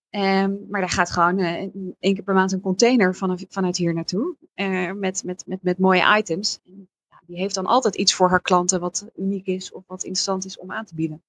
Um, 0.10 0.66
maar 0.70 0.82
daar 0.82 0.90
gaat 0.90 1.12
gewoon 1.12 1.40
uh, 1.40 1.52
één 2.00 2.14
keer 2.14 2.24
per 2.24 2.34
maand 2.34 2.52
een 2.52 2.62
container 2.62 3.16
van, 3.16 3.40
vanuit 3.50 3.78
hier 3.78 3.94
naartoe. 3.94 4.36
Uh, 4.56 4.92
met, 4.92 5.24
met, 5.26 5.44
met, 5.46 5.60
met 5.62 5.80
mooie 5.80 6.18
items. 6.18 6.60
En, 6.66 6.90
ja, 7.10 7.20
die 7.26 7.38
heeft 7.38 7.56
dan 7.56 7.66
altijd 7.66 7.96
iets 7.96 8.14
voor 8.14 8.30
haar 8.30 8.42
klanten 8.42 8.80
wat 8.80 9.06
uniek 9.16 9.46
is 9.46 9.72
of 9.72 9.84
wat 9.88 10.04
interessant 10.04 10.46
is 10.46 10.58
om 10.58 10.72
aan 10.72 10.86
te 10.86 10.96
bieden. 10.96 11.22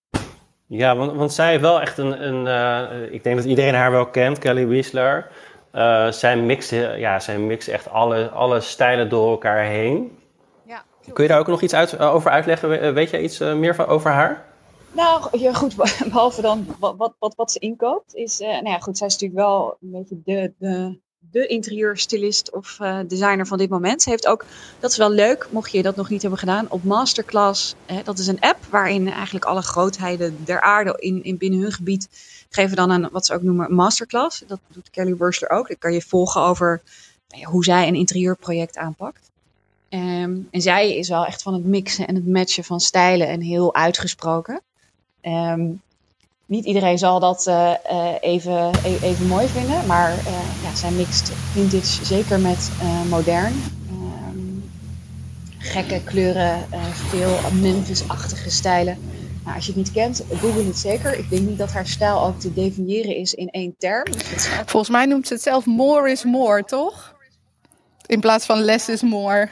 Ja, 0.67 0.97
want, 0.97 1.13
want 1.13 1.33
zij 1.33 1.51
heeft 1.51 1.61
wel 1.61 1.81
echt 1.81 1.99
een. 1.99 2.27
een 2.27 3.13
ik 3.13 3.23
denk 3.23 3.37
dat 3.37 3.45
iedereen 3.45 3.75
haar 3.75 3.91
wel 3.91 4.07
kent, 4.07 4.39
Kelly 4.39 4.67
Wiesler. 4.67 5.31
Uh, 5.77 6.11
zij, 6.11 6.37
mixt, 6.37 6.71
ja, 6.71 7.21
zij 7.21 7.39
mixt 7.39 7.69
echt 7.69 7.91
alle, 7.91 8.29
alle 8.29 8.61
stijlen 8.61 9.09
door 9.09 9.31
elkaar 9.31 9.65
heen. 9.65 10.19
Ja, 10.65 10.85
Kun 11.13 11.25
je 11.25 11.31
daar 11.31 11.39
ook 11.39 11.47
nog 11.47 11.63
iets 11.63 11.75
uit, 11.75 11.93
uh, 11.93 12.15
over 12.15 12.31
uitleggen? 12.31 12.95
Weet 12.95 13.11
jij 13.11 13.23
iets 13.23 13.41
uh, 13.41 13.55
meer 13.55 13.75
van, 13.75 13.87
over 13.87 14.11
haar? 14.11 14.45
Nou, 14.93 15.39
ja, 15.39 15.53
goed, 15.53 15.77
behalve 16.11 16.43
dan 16.43 16.67
wat, 16.79 17.15
wat, 17.19 17.35
wat, 17.35 17.53
ze 17.53 17.59
inkoopt, 17.59 18.15
is, 18.15 18.39
nou 18.39 18.69
ja, 18.69 18.79
goed, 18.79 18.99
zij 18.99 19.07
is 19.07 19.13
natuurlijk 19.13 19.41
wel 19.41 19.77
een 19.81 19.91
beetje 19.91 20.21
de, 20.25 20.55
de, 20.59 21.01
de 21.31 21.47
interieurstylist 21.47 22.53
of 22.53 22.79
uh, 22.83 22.99
designer 23.09 23.47
van 23.47 23.59
dit 23.59 23.69
moment. 23.69 24.03
Ze 24.03 24.11
heeft 24.11 24.27
ook, 24.27 24.45
dat 24.81 24.91
is 24.91 24.97
wel 24.97 25.11
leuk, 25.11 25.49
mocht 25.51 25.73
je 25.73 25.83
dat 25.83 25.97
nog 25.97 26.11
niet 26.11 26.21
hebben 26.21 26.39
gedaan, 26.39 26.71
op 26.71 26.85
Masterclass. 26.85 27.75
dat 28.05 28.19
is 28.19 28.27
een 28.27 28.41
app 28.41 28.65
waarin 28.71 29.09
eigenlijk 29.13 29.45
alle 29.45 29.63
grootheden 29.63 30.37
der 30.45 30.61
aarde 30.61 30.95
in, 30.99 31.25
in 31.25 31.37
binnen 31.37 31.61
hun 31.61 31.73
gebied 31.73 32.09
geven 32.51 32.77
dan 32.77 32.91
een, 32.91 33.09
wat 33.13 33.27
ze 33.27 33.35
ook 33.35 33.43
noemen, 33.43 33.75
masterclass. 33.75 34.43
Dat 34.47 34.61
doet 34.69 34.91
Kelly 34.91 35.17
Wursler 35.17 35.51
ook. 35.51 35.69
Dan 35.69 35.79
kan 35.79 35.93
je 35.93 36.03
volgen 36.03 36.41
over 36.41 36.83
nou 37.29 37.45
hoe 37.45 37.65
zij 37.65 37.89
een 37.89 37.95
interieurproject 37.95 38.77
aanpakt. 38.77 39.31
Um, 39.89 40.49
en 40.51 40.61
zij 40.61 40.97
is 40.97 41.09
wel 41.09 41.27
echt 41.27 41.43
van 41.43 41.55
het 41.55 41.65
mixen 41.65 42.07
en 42.07 42.15
het 42.15 42.27
matchen 42.27 42.65
van 42.65 42.81
stijlen 42.81 43.29
en 43.29 43.41
heel 43.41 43.75
uitgesproken. 43.75 44.61
Um, 45.23 45.83
niet 46.47 46.65
iedereen 46.65 46.99
zal 46.99 47.21
dat 47.21 47.47
uh, 47.47 47.73
uh, 47.91 48.15
even, 48.21 48.71
e-, 48.85 48.99
even 49.03 49.27
mooi 49.27 49.47
vinden, 49.47 49.87
maar 49.87 50.11
uh, 50.11 50.63
ja, 50.63 50.75
zij 50.75 50.91
mixt 50.91 51.33
vintage 51.53 52.05
zeker 52.05 52.41
met 52.41 52.71
modern. 53.09 53.53
Um, 53.91 54.71
gekke 55.59 56.01
kleuren, 56.05 56.67
veel 57.09 57.39
Memphis-achtige 57.61 58.51
stijlen. 58.51 58.99
Nou, 59.45 59.57
als 59.57 59.67
je 59.67 59.73
het 59.73 59.81
niet 59.81 59.93
kent, 59.93 60.23
google 60.31 60.65
het 60.65 60.79
zeker. 60.79 61.19
Ik 61.19 61.31
denk 61.31 61.49
niet 61.49 61.59
dat 61.59 61.73
haar 61.73 61.87
stijl 61.87 62.23
ook 62.23 62.41
te 62.41 62.55
definiëren 62.55 63.17
is 63.17 63.35
in 63.35 63.51
één 63.51 63.75
term. 63.79 64.05
Dus 64.05 64.47
Volgens 64.47 64.91
mij 64.91 65.07
noemt 65.07 65.27
ze 65.27 65.33
het 65.33 65.43
zelf 65.43 65.67
more 65.67 66.11
is 66.11 66.25
more, 66.25 66.65
toch? 66.65 67.15
In 68.07 68.21
plaats 68.21 68.47
van 68.47 68.61
less 68.61 68.89
is 68.89 69.03
more. 69.03 69.49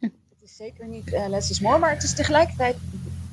Het 0.00 0.10
is 0.44 0.56
zeker 0.56 0.86
niet 0.86 1.10
less 1.28 1.50
is 1.50 1.60
more, 1.60 1.78
maar 1.78 1.90
het 1.90 2.02
is 2.02 2.14
tegelijkertijd... 2.14 2.76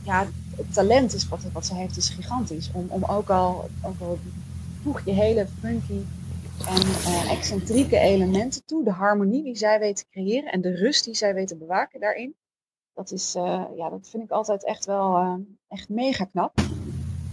Ja, 0.03 0.27
het 0.57 0.73
talent 0.73 1.13
is 1.13 1.27
wat, 1.27 1.43
wat 1.53 1.65
ze 1.65 1.75
heeft 1.75 1.97
is 1.97 2.09
gigantisch. 2.09 2.69
Om, 2.73 2.85
om 2.89 3.03
ook 3.03 3.29
al, 3.29 3.69
ook 3.81 3.99
al 3.99 4.19
voeg 4.81 5.05
je 5.05 5.11
hele 5.11 5.47
funky 5.59 6.01
en 6.67 6.87
uh, 6.87 7.31
excentrieke 7.31 7.97
elementen 7.97 8.65
toe. 8.65 8.83
De 8.83 8.91
harmonie 8.91 9.43
die 9.43 9.55
zij 9.55 9.79
weet 9.79 9.95
te 9.95 10.05
creëren 10.11 10.51
en 10.51 10.61
de 10.61 10.75
rust 10.75 11.05
die 11.05 11.15
zij 11.15 11.33
weet 11.33 11.47
te 11.47 11.57
bewaken 11.57 11.99
daarin. 11.99 12.35
Dat, 12.93 13.11
is, 13.11 13.35
uh, 13.35 13.63
ja, 13.75 13.89
dat 13.89 14.09
vind 14.09 14.23
ik 14.23 14.31
altijd 14.31 14.65
echt 14.65 14.85
wel 14.85 15.17
uh, 15.17 15.35
echt 15.67 15.89
mega 15.89 16.25
knap. 16.25 16.53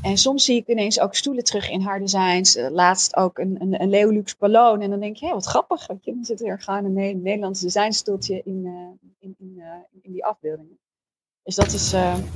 En 0.02 0.16
soms 0.16 0.44
zie 0.44 0.56
ik 0.56 0.66
ineens 0.66 1.00
ook 1.00 1.14
stoelen 1.14 1.44
terug 1.44 1.70
in 1.70 1.80
haar 1.80 1.98
designs. 1.98 2.58
Laatst 2.70 3.16
ook 3.16 3.38
een, 3.38 3.56
een, 3.60 3.82
een 3.82 3.90
Leolux 3.90 4.36
Ballon. 4.36 4.80
En 4.80 4.90
dan 4.90 5.00
denk 5.00 5.16
je, 5.16 5.26
hé, 5.26 5.32
wat 5.32 5.46
grappig. 5.46 5.86
Je? 5.86 6.14
Dan 6.14 6.24
zit 6.24 6.42
er 6.42 6.60
gewoon 6.60 6.84
een 6.84 7.22
Nederlands 7.22 7.60
designstoeltje 7.60 8.42
in, 8.44 8.66
in, 9.18 9.34
in, 9.38 9.62
in, 10.02 10.12
die 10.12 10.24
afbeeldingen. 10.24 10.78
Dus 11.50 11.58
dat 11.58 11.72
is, 11.72 11.90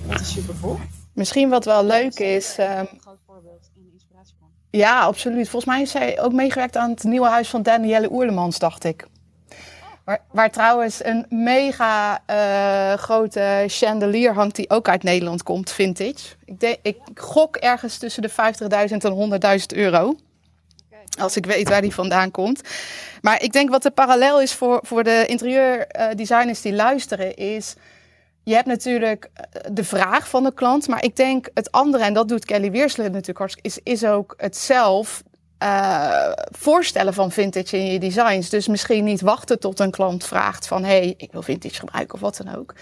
dat 0.06 0.20
is 0.20 0.32
super 0.32 0.54
cool. 0.60 0.78
Misschien 1.12 1.48
wat 1.48 1.64
wel 1.64 1.84
leuk 1.84 2.18
is. 2.18 2.56
Een 2.58 2.88
groot 3.00 3.18
voorbeeld 3.26 3.70
en 3.76 3.90
inspiratie 3.92 4.34
van. 4.38 4.48
Ja, 4.70 5.00
absoluut. 5.00 5.48
Volgens 5.48 5.64
mij 5.64 5.78
heeft 5.78 5.90
zij 5.90 6.20
ook 6.20 6.32
meegewerkt 6.32 6.76
aan 6.76 6.90
het 6.90 7.02
nieuwe 7.02 7.28
huis 7.28 7.48
van 7.48 7.62
Danielle 7.62 8.12
Oerlemans, 8.12 8.58
dacht 8.58 8.84
ik. 8.84 9.06
Waar, 10.04 10.20
waar, 10.30 10.50
trouwens 10.50 11.04
een 11.04 11.26
mega 11.28 12.22
uh, 12.30 12.98
grote 12.98 13.64
chandelier 13.66 14.34
hangt 14.34 14.56
die 14.56 14.70
ook 14.70 14.88
uit 14.88 15.02
Nederland 15.02 15.42
komt, 15.42 15.70
vintage. 15.70 16.34
Ik, 16.44 16.60
de, 16.60 16.78
ik 16.82 16.96
gok 17.14 17.56
ergens 17.56 17.98
tussen 17.98 18.22
de 18.22 18.30
50.000 18.30 18.36
en 18.96 19.60
100.000 19.60 19.66
euro. 19.66 20.16
Als 21.18 21.36
ik 21.36 21.46
weet 21.46 21.68
waar 21.68 21.82
die 21.82 21.94
vandaan 21.94 22.30
komt. 22.30 22.60
Maar 23.22 23.42
ik 23.42 23.52
denk 23.52 23.70
wat 23.70 23.82
de 23.82 23.90
parallel 23.90 24.40
is 24.40 24.52
voor, 24.52 24.80
voor 24.82 25.04
de 25.04 25.24
interieurdesigners 25.26 26.60
die 26.60 26.74
luisteren 26.74 27.36
is... 27.36 27.74
Je 28.44 28.54
hebt 28.54 28.66
natuurlijk 28.66 29.30
de 29.72 29.84
vraag 29.84 30.28
van 30.28 30.42
de 30.42 30.54
klant, 30.54 30.88
maar 30.88 31.04
ik 31.04 31.16
denk 31.16 31.48
het 31.54 31.72
andere, 31.72 32.04
en 32.04 32.14
dat 32.14 32.28
doet 32.28 32.44
Kelly 32.44 32.70
Weersler 32.70 33.10
natuurlijk 33.10 33.38
hartstikke, 33.38 33.68
is, 33.68 33.78
is 33.82 34.04
ook 34.04 34.34
het 34.36 34.56
zelf 34.56 35.22
uh, 35.62 36.32
voorstellen 36.58 37.14
van 37.14 37.30
vintage 37.30 37.76
in 37.76 37.92
je 37.92 37.98
designs. 37.98 38.48
Dus 38.48 38.68
misschien 38.68 39.04
niet 39.04 39.20
wachten 39.20 39.60
tot 39.60 39.80
een 39.80 39.90
klant 39.90 40.24
vraagt 40.24 40.66
van... 40.66 40.84
hé, 40.84 40.98
hey, 40.98 41.14
ik 41.16 41.32
wil 41.32 41.42
vintage 41.42 41.74
gebruiken 41.74 42.14
of 42.14 42.20
wat 42.20 42.36
dan 42.36 42.56
ook. 42.56 42.74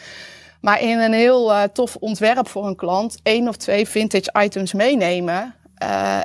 Maar 0.60 0.80
in 0.80 0.98
een 0.98 1.12
heel 1.12 1.50
uh, 1.50 1.62
tof 1.62 1.96
ontwerp 1.96 2.48
voor 2.48 2.66
een 2.66 2.76
klant... 2.76 3.18
één 3.22 3.48
of 3.48 3.56
twee 3.56 3.88
vintage 3.88 4.34
items 4.38 4.72
meenemen... 4.72 5.54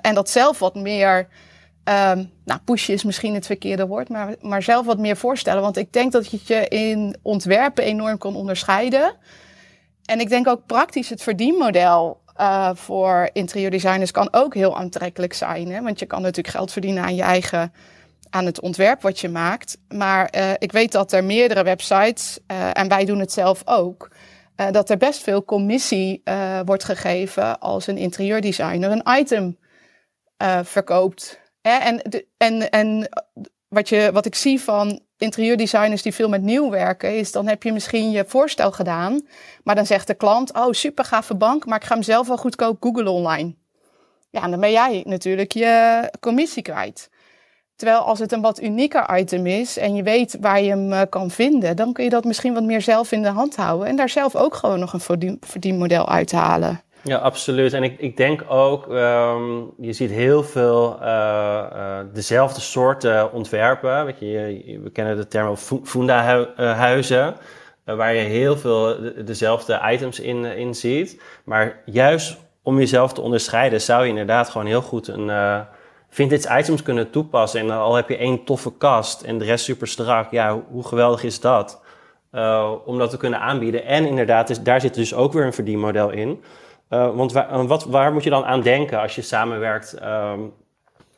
En 0.02 0.13
dat 0.13 0.30
zelf 0.30 0.60
wat 0.60 0.76
meer... 0.76 1.28
Um, 1.89 2.32
nou, 2.45 2.60
pushen 2.65 2.93
is 2.93 3.04
misschien 3.04 3.34
het 3.34 3.45
verkeerde 3.45 3.88
woord... 3.88 4.10
Maar, 4.10 4.36
maar 4.41 4.63
zelf 4.63 4.86
wat 4.86 4.97
meer 4.97 5.17
voorstellen. 5.17 5.62
Want 5.62 5.78
ik 5.78 5.93
denk 5.93 6.12
dat 6.12 6.32
je 6.32 6.39
je 6.43 6.67
in 6.67 7.17
ontwerpen 7.21 7.84
enorm 7.84 8.17
kan 8.17 8.36
onderscheiden... 8.36 9.15
En 10.06 10.19
ik 10.19 10.30
denk 10.30 10.47
ook 10.47 10.65
praktisch 10.65 11.10
het 11.10 11.23
verdienmodel 11.23 12.21
uh, 12.39 12.69
voor 12.73 13.30
interieurdesigners 13.34 14.12
kan 14.12 14.28
ook 14.32 14.54
heel 14.54 14.78
aantrekkelijk 14.78 15.34
zijn. 15.34 15.71
Hè? 15.71 15.82
Want 15.82 16.00
je 16.00 16.06
kan 16.06 16.21
natuurlijk 16.21 16.56
geld 16.56 16.71
verdienen 16.71 17.04
aan 17.04 17.15
je 17.15 17.21
eigen 17.21 17.73
aan 18.30 18.45
het 18.45 18.62
ontwerp 18.62 19.02
wat 19.02 19.19
je 19.19 19.30
maakt. 19.30 19.78
Maar 19.88 20.34
uh, 20.36 20.52
ik 20.58 20.71
weet 20.71 20.91
dat 20.91 21.12
er 21.12 21.23
meerdere 21.23 21.63
websites, 21.63 22.39
uh, 22.52 22.69
en 22.73 22.88
wij 22.88 23.06
doen 23.06 23.19
het 23.19 23.32
zelf 23.32 23.62
ook, 23.65 24.12
dat 24.71 24.89
er 24.89 24.97
best 24.97 25.23
veel 25.23 25.45
commissie 25.45 26.23
wordt 26.65 26.84
gegeven 26.84 27.60
als 27.60 27.88
een 27.88 27.97
interieurdesigner 27.97 28.91
een 28.91 29.19
item 29.19 29.58
verkoopt. 30.63 31.39
En, 31.67 32.01
en, 32.38 32.69
en 32.69 33.10
wat, 33.67 33.89
je, 33.89 34.10
wat 34.13 34.25
ik 34.25 34.36
zie 34.36 34.62
van 34.62 34.99
interieurdesigners 35.17 36.01
die 36.01 36.13
veel 36.13 36.30
met 36.30 36.41
nieuw 36.41 36.69
werken, 36.69 37.17
is 37.17 37.32
dan 37.32 37.47
heb 37.47 37.63
je 37.63 37.71
misschien 37.71 38.12
je 38.12 38.25
voorstel 38.27 38.71
gedaan, 38.71 39.27
maar 39.63 39.75
dan 39.75 39.86
zegt 39.86 40.08
de 40.08 40.13
klant, 40.13 40.53
oh 40.53 40.71
super 40.71 41.06
gave 41.06 41.36
bank, 41.36 41.65
maar 41.65 41.77
ik 41.77 41.86
ga 41.86 41.93
hem 41.93 42.03
zelf 42.03 42.27
wel 42.27 42.38
goedkoop 42.38 42.77
googlen 42.80 43.12
online. 43.12 43.56
Ja, 44.30 44.43
en 44.43 44.51
dan 44.51 44.60
ben 44.60 44.71
jij 44.71 45.03
natuurlijk 45.06 45.51
je 45.51 46.01
commissie 46.19 46.63
kwijt. 46.63 47.10
Terwijl 47.75 47.99
als 47.99 48.19
het 48.19 48.32
een 48.32 48.41
wat 48.41 48.62
unieker 48.62 49.17
item 49.19 49.45
is 49.45 49.77
en 49.77 49.95
je 49.95 50.03
weet 50.03 50.38
waar 50.41 50.62
je 50.62 50.69
hem 50.69 50.93
eh, 50.93 51.01
kan 51.10 51.32
vinden, 51.32 51.75
dan 51.75 51.93
kun 51.93 52.03
je 52.03 52.10
dat 52.10 52.23
misschien 52.23 52.53
wat 52.53 52.63
meer 52.63 52.82
zelf 52.82 53.12
in 53.12 53.21
de 53.21 53.30
hand 53.30 53.56
houden 53.56 53.88
en 53.88 53.95
daar 53.95 54.10
zelf 54.10 54.36
ook 54.36 54.56
gewoon 54.56 54.80
nog 54.80 54.93
een 54.93 55.38
verdienmodel 55.39 56.10
uithalen. 56.10 56.82
Ja, 57.01 57.17
absoluut. 57.17 57.73
En 57.73 57.83
ik, 57.83 57.99
ik 57.99 58.17
denk 58.17 58.43
ook, 58.47 58.88
um, 58.88 59.73
je 59.77 59.93
ziet 59.93 60.12
heel 60.12 60.43
veel 60.43 60.97
uh, 61.01 61.65
uh, 61.73 61.99
dezelfde 62.13 62.62
soorten 62.62 63.31
ontwerpen. 63.31 64.15
Je, 64.19 64.79
we 64.83 64.89
kennen 64.89 65.15
de 65.15 65.27
term 65.27 65.55
funda-huizen, 65.83 67.36
uh, 67.86 67.95
waar 67.95 68.13
je 68.13 68.21
heel 68.21 68.57
veel 68.57 68.97
dezelfde 69.25 69.81
items 69.91 70.19
in, 70.19 70.45
in 70.45 70.75
ziet. 70.75 71.21
Maar 71.43 71.81
juist 71.86 72.38
om 72.62 72.77
jezelf 72.77 73.13
te 73.13 73.21
onderscheiden, 73.21 73.81
zou 73.81 74.03
je 74.03 74.10
inderdaad 74.10 74.49
gewoon 74.49 74.67
heel 74.67 74.81
goed 74.81 75.07
een 75.07 75.65
vintage 76.10 76.60
items 76.60 76.83
kunnen 76.83 77.10
toepassen. 77.10 77.60
En 77.60 77.71
al 77.71 77.95
heb 77.95 78.10
je 78.10 78.17
één 78.17 78.43
toffe 78.43 78.77
kast 78.77 79.21
en 79.21 79.38
de 79.38 79.45
rest 79.45 79.65
super 79.65 79.88
strak, 79.88 80.31
ja, 80.31 80.63
hoe 80.69 80.88
geweldig 80.88 81.23
is 81.23 81.39
dat? 81.39 81.86
om 82.86 82.97
dat 82.97 83.10
te 83.10 83.17
kunnen 83.17 83.39
aanbieden. 83.39 83.86
En 83.86 84.05
inderdaad, 84.05 84.49
is, 84.49 84.62
daar 84.62 84.81
zit 84.81 84.93
dus 84.93 85.13
ook 85.13 85.33
weer 85.33 85.45
een 85.45 85.53
verdienmodel 85.53 86.10
in. 86.10 86.41
Uh, 86.89 87.15
want 87.15 87.32
waar, 87.32 87.67
wat, 87.67 87.84
waar 87.84 88.13
moet 88.13 88.23
je 88.23 88.30
dan 88.30 88.45
aan 88.45 88.62
denken 88.62 89.00
als 89.00 89.15
je 89.15 89.21
samenwerkt? 89.21 89.95
Um, 90.04 90.54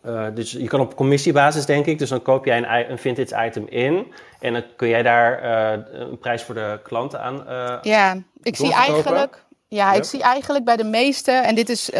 uh, 0.06 0.26
dus 0.34 0.52
je 0.52 0.68
kan 0.68 0.80
op 0.80 0.96
commissiebasis, 0.96 1.66
denk 1.66 1.86
ik. 1.86 2.00
Dus 2.00 2.10
dan 2.10 2.22
koop 2.22 2.46
jij 2.46 2.58
een, 2.58 2.92
een 2.92 2.98
vintage 2.98 3.46
item 3.46 3.68
in. 3.68 4.14
En 4.40 4.54
dan 4.54 4.64
kun 4.76 4.88
jij 4.88 5.04
daar 5.04 5.44
uh, 5.44 5.84
een 5.92 6.18
prijs 6.18 6.44
voor 6.44 6.56
de 6.56 6.80
klanten 6.84 7.22
aan. 7.22 7.44
ja, 7.82 8.18
ik 8.44 8.56
zie 8.56 8.74
eigenlijk. 8.74 9.44
Ja, 9.68 9.94
ik 9.94 10.04
zie 10.04 10.22
eigenlijk 10.22 10.66
bij 10.66 10.78
de 10.78 10.84
meeste, 10.84 11.32
en 11.32 11.56
dit 11.56 11.70
is 11.70 11.92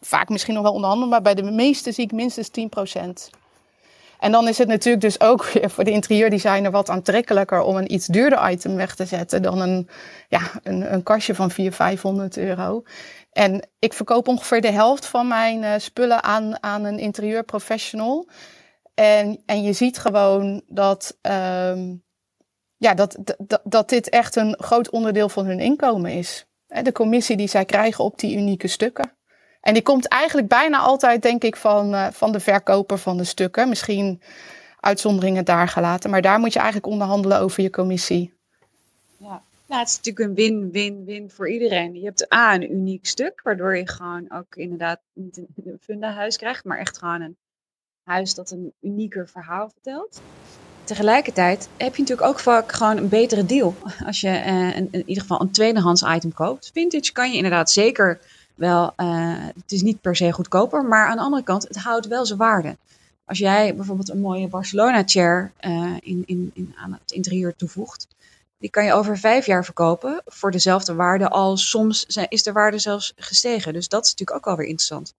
vaak 0.00 0.28
misschien 0.28 0.54
nog 0.54 0.62
wel 0.62 0.72
onderhandelbaar, 0.72 1.22
bij 1.22 1.34
de 1.34 1.42
meeste 1.42 1.92
zie 1.92 2.04
ik 2.04 2.12
minstens 2.12 2.50
10%. 2.98 3.36
En 4.18 4.32
dan 4.32 4.48
is 4.48 4.58
het 4.58 4.68
natuurlijk 4.68 5.02
dus 5.02 5.20
ook 5.20 5.44
voor 5.72 5.84
de 5.84 5.90
interieurdesigner 5.90 6.70
wat 6.70 6.90
aantrekkelijker 6.90 7.60
om 7.60 7.76
een 7.76 7.92
iets 7.92 8.06
duurder 8.06 8.50
item 8.50 8.76
weg 8.76 8.94
te 8.94 9.04
zetten 9.04 9.42
dan 9.42 9.60
een, 9.60 9.88
ja, 10.28 10.40
een, 10.62 10.92
een 10.92 11.02
kastje 11.02 11.34
van 11.34 11.50
400, 11.50 11.76
500 11.76 12.36
euro. 12.36 12.82
En 13.32 13.68
ik 13.78 13.92
verkoop 13.92 14.28
ongeveer 14.28 14.60
de 14.60 14.70
helft 14.70 15.06
van 15.06 15.28
mijn 15.28 15.62
uh, 15.62 15.72
spullen 15.76 16.22
aan, 16.22 16.62
aan 16.62 16.84
een 16.84 16.98
interieurprofessional. 16.98 18.28
En, 18.94 19.42
en 19.46 19.62
je 19.62 19.72
ziet 19.72 19.98
gewoon 19.98 20.62
dat, 20.66 21.18
um, 21.22 22.04
ja, 22.76 22.94
dat, 22.94 23.16
dat, 23.38 23.60
dat 23.64 23.88
dit 23.88 24.08
echt 24.08 24.36
een 24.36 24.54
groot 24.58 24.90
onderdeel 24.90 25.28
van 25.28 25.46
hun 25.46 25.60
inkomen 25.60 26.10
is. 26.10 26.46
De 26.66 26.92
commissie 26.92 27.36
die 27.36 27.48
zij 27.48 27.64
krijgen 27.64 28.04
op 28.04 28.18
die 28.18 28.36
unieke 28.36 28.68
stukken. 28.68 29.15
En 29.66 29.74
die 29.74 29.82
komt 29.82 30.08
eigenlijk 30.08 30.48
bijna 30.48 30.78
altijd, 30.78 31.22
denk 31.22 31.44
ik, 31.44 31.56
van, 31.56 31.94
uh, 31.94 32.06
van 32.10 32.32
de 32.32 32.40
verkoper 32.40 32.98
van 32.98 33.16
de 33.16 33.24
stukken. 33.24 33.68
Misschien 33.68 34.20
uitzonderingen 34.80 35.44
daar 35.44 35.68
gelaten. 35.68 36.10
Maar 36.10 36.22
daar 36.22 36.38
moet 36.38 36.52
je 36.52 36.58
eigenlijk 36.58 36.92
onderhandelen 36.92 37.40
over 37.40 37.62
je 37.62 37.70
commissie. 37.70 38.34
Ja, 39.16 39.42
nou, 39.66 39.80
het 39.80 39.88
is 39.88 39.96
natuurlijk 39.96 40.28
een 40.28 40.34
win-win-win 40.34 41.30
voor 41.30 41.50
iedereen. 41.50 41.94
Je 41.94 42.04
hebt 42.04 42.32
A, 42.34 42.54
een 42.54 42.72
uniek 42.72 43.06
stuk, 43.06 43.40
waardoor 43.42 43.76
je 43.76 43.88
gewoon 43.88 44.32
ook 44.32 44.54
inderdaad 44.54 45.00
niet 45.12 45.36
een 45.36 45.78
funda 45.80 46.12
huis 46.12 46.36
krijgt, 46.36 46.64
maar 46.64 46.78
echt 46.78 46.98
gewoon 46.98 47.20
een 47.20 47.36
huis 48.04 48.34
dat 48.34 48.50
een 48.50 48.72
unieker 48.80 49.28
verhaal 49.28 49.70
vertelt. 49.70 50.20
Tegelijkertijd 50.84 51.68
heb 51.76 51.94
je 51.94 52.02
natuurlijk 52.02 52.28
ook 52.28 52.38
vaak 52.38 52.72
gewoon 52.72 52.96
een 52.96 53.08
betere 53.08 53.46
deal 53.46 53.74
als 54.06 54.20
je 54.20 54.42
een, 54.44 54.88
in 54.90 55.02
ieder 55.06 55.22
geval 55.22 55.40
een 55.40 55.50
tweedehands 55.50 56.02
item 56.02 56.32
koopt. 56.32 56.70
Vintage 56.72 57.12
kan 57.12 57.30
je 57.30 57.36
inderdaad 57.36 57.70
zeker 57.70 58.20
wel, 58.56 58.92
uh, 58.96 59.34
het 59.38 59.72
is 59.72 59.82
niet 59.82 60.00
per 60.00 60.16
se 60.16 60.32
goedkoper, 60.32 60.84
maar 60.84 61.06
aan 61.06 61.16
de 61.16 61.22
andere 61.22 61.42
kant, 61.42 61.62
het 61.68 61.76
houdt 61.76 62.06
wel 62.06 62.26
zijn 62.26 62.38
waarde. 62.38 62.76
Als 63.24 63.38
jij 63.38 63.74
bijvoorbeeld 63.74 64.08
een 64.08 64.20
mooie 64.20 64.48
Barcelona 64.48 65.02
chair 65.06 65.52
uh, 65.60 65.96
in, 66.00 66.22
in, 66.26 66.50
in, 66.54 66.74
aan 66.76 66.92
het 66.92 67.10
interieur 67.10 67.56
toevoegt, 67.56 68.06
die 68.58 68.70
kan 68.70 68.84
je 68.84 68.92
over 68.92 69.18
vijf 69.18 69.46
jaar 69.46 69.64
verkopen 69.64 70.22
voor 70.26 70.50
dezelfde 70.50 70.94
waarde, 70.94 71.28
al 71.28 71.56
soms 71.56 72.06
is 72.28 72.42
de 72.42 72.52
waarde 72.52 72.78
zelfs 72.78 73.12
gestegen. 73.16 73.72
Dus 73.72 73.88
dat 73.88 74.04
is 74.04 74.10
natuurlijk 74.10 74.38
ook 74.38 74.52
alweer 74.52 74.66
interessant. 74.66 75.14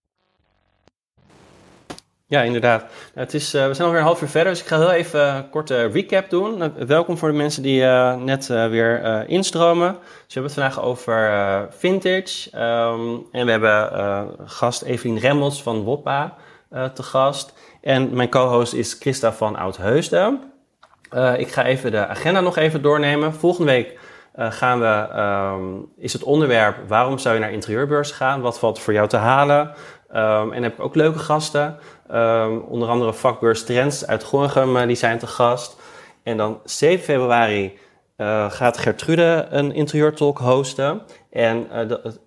Ja, 2.30 2.42
inderdaad. 2.42 2.80
Nou, 2.80 2.90
het 3.26 3.34
is, 3.34 3.54
uh, 3.54 3.66
we 3.66 3.74
zijn 3.74 3.86
alweer 3.86 4.00
een 4.00 4.06
half 4.06 4.22
uur 4.22 4.28
verder, 4.28 4.52
dus 4.52 4.60
ik 4.60 4.66
ga 4.66 4.78
heel 4.78 4.90
even 4.90 5.34
een 5.34 5.50
korte 5.50 5.86
recap 5.86 6.30
doen. 6.30 6.58
Nou, 6.58 6.72
welkom 6.86 7.18
voor 7.18 7.30
de 7.30 7.36
mensen 7.36 7.62
die 7.62 7.80
uh, 7.80 8.16
net 8.16 8.48
uh, 8.48 8.68
weer 8.68 9.24
instromen. 9.28 9.92
Dus 9.92 10.34
we 10.34 10.40
hebben 10.40 10.42
het 10.42 10.60
vandaag 10.60 10.82
over 10.82 11.68
vintage. 11.70 12.48
Um, 12.56 13.26
en 13.32 13.44
we 13.44 13.50
hebben 13.50 14.30
gast 14.44 14.82
Evelien 14.82 15.18
Remmels 15.18 15.62
van 15.62 15.82
Woppa 15.82 16.34
te 16.94 17.02
gast. 17.02 17.52
En 17.80 18.14
mijn 18.14 18.28
co-host 18.28 18.72
is 18.72 18.96
Christa 19.00 19.32
van 19.32 19.56
Oudheusden. 19.56 20.52
ik 21.36 21.48
ga 21.48 21.64
even 21.64 21.90
de 21.90 22.06
agenda 22.06 22.40
nog 22.40 22.56
even 22.56 22.82
doornemen. 22.82 23.34
Volgende 23.34 23.72
week 23.72 23.98
gaan 24.38 24.80
we, 24.80 25.20
um, 25.20 25.88
is 25.96 26.12
het 26.12 26.22
onderwerp 26.22 26.76
waarom 26.88 27.18
zou 27.18 27.34
je 27.34 27.40
naar 27.40 27.52
interieurbeurs 27.52 28.10
gaan? 28.10 28.40
Wat 28.40 28.58
valt 28.58 28.78
voor 28.78 28.92
jou 28.92 29.08
te 29.08 29.16
halen? 29.16 29.74
Um, 30.14 30.52
en 30.52 30.62
heb 30.62 30.72
ik 30.72 30.80
ook 30.80 30.94
leuke 30.94 31.18
gasten. 31.18 31.78
Um, 32.12 32.58
onder 32.58 32.88
andere 32.88 33.12
vakbeurs 33.12 33.64
Trends 33.64 34.06
uit 34.06 34.22
Gorinchem, 34.24 34.76
uh, 34.76 34.86
die 34.86 34.96
zijn 34.96 35.18
te 35.18 35.26
gast. 35.26 35.76
En 36.22 36.36
dan 36.36 36.60
7 36.64 37.04
februari 37.04 37.78
uh, 38.16 38.50
gaat 38.50 38.78
Gertrude 38.78 39.46
een 39.50 39.72
interieurtalk 39.72 40.38
hosten. 40.38 41.02
En 41.30 41.66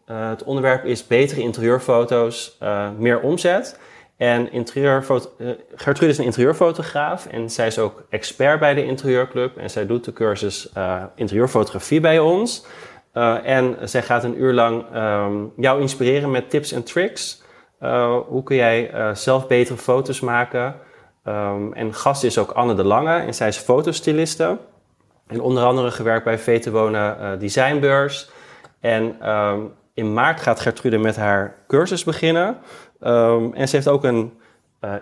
het 0.05 0.43
onderwerp 0.43 0.85
is 0.85 1.07
betere 1.07 1.41
interieurfoto's, 1.41 2.57
meer 2.97 3.19
omzet. 3.19 3.79
En 4.21 4.51
interieurfoto 4.51 5.29
Gertrude 5.75 6.11
is 6.11 6.17
een 6.17 6.25
interieurfotograaf 6.25 7.25
en 7.25 7.49
zij 7.49 7.67
is 7.67 7.79
ook 7.79 8.03
expert 8.09 8.59
bij 8.59 8.73
de 8.73 8.85
Interieurclub. 8.85 9.57
En 9.57 9.69
zij 9.69 9.85
doet 9.85 10.05
de 10.05 10.13
cursus 10.13 10.71
interieurfotografie 11.15 11.99
bij 11.99 12.19
ons. 12.19 12.65
en 13.43 13.77
zij 13.83 14.01
gaat 14.01 14.23
een 14.23 14.41
uur 14.41 14.53
lang 14.53 14.85
um, 14.95 15.53
jou 15.57 15.81
inspireren 15.81 16.31
met 16.31 16.49
tips 16.49 16.71
en 16.71 16.83
tricks 16.83 17.41
uh, 17.81 18.17
hoe 18.27 18.43
kun 18.43 18.55
jij 18.55 18.93
uh, 18.93 19.15
zelf 19.15 19.47
betere 19.47 19.77
foto's 19.77 20.19
maken? 20.19 20.75
Um, 21.27 21.73
en 21.73 21.93
gast 21.93 22.23
is 22.23 22.37
ook 22.37 22.51
Anne 22.51 22.73
de 22.73 22.83
Lange 22.83 23.17
en 23.17 23.33
zij 23.33 23.47
is 23.47 23.57
fotostyliste. 23.57 24.57
En 25.27 25.41
onder 25.41 25.63
andere 25.63 25.91
gewerkt 25.91 26.23
bij 26.23 26.39
VT 26.39 26.69
Wonen 26.69 27.17
uh, 27.19 27.39
Designbeurs. 27.39 28.29
En 28.79 29.29
um, 29.29 29.73
in 29.93 30.13
maart 30.13 30.41
gaat 30.41 30.59
Gertrude 30.59 30.97
met 30.97 31.15
haar 31.15 31.55
cursus 31.67 32.03
beginnen. 32.03 32.57
Um, 33.03 33.53
en 33.53 33.67
ze 33.67 33.75
heeft 33.75 33.87
ook 33.87 34.03
een 34.03 34.33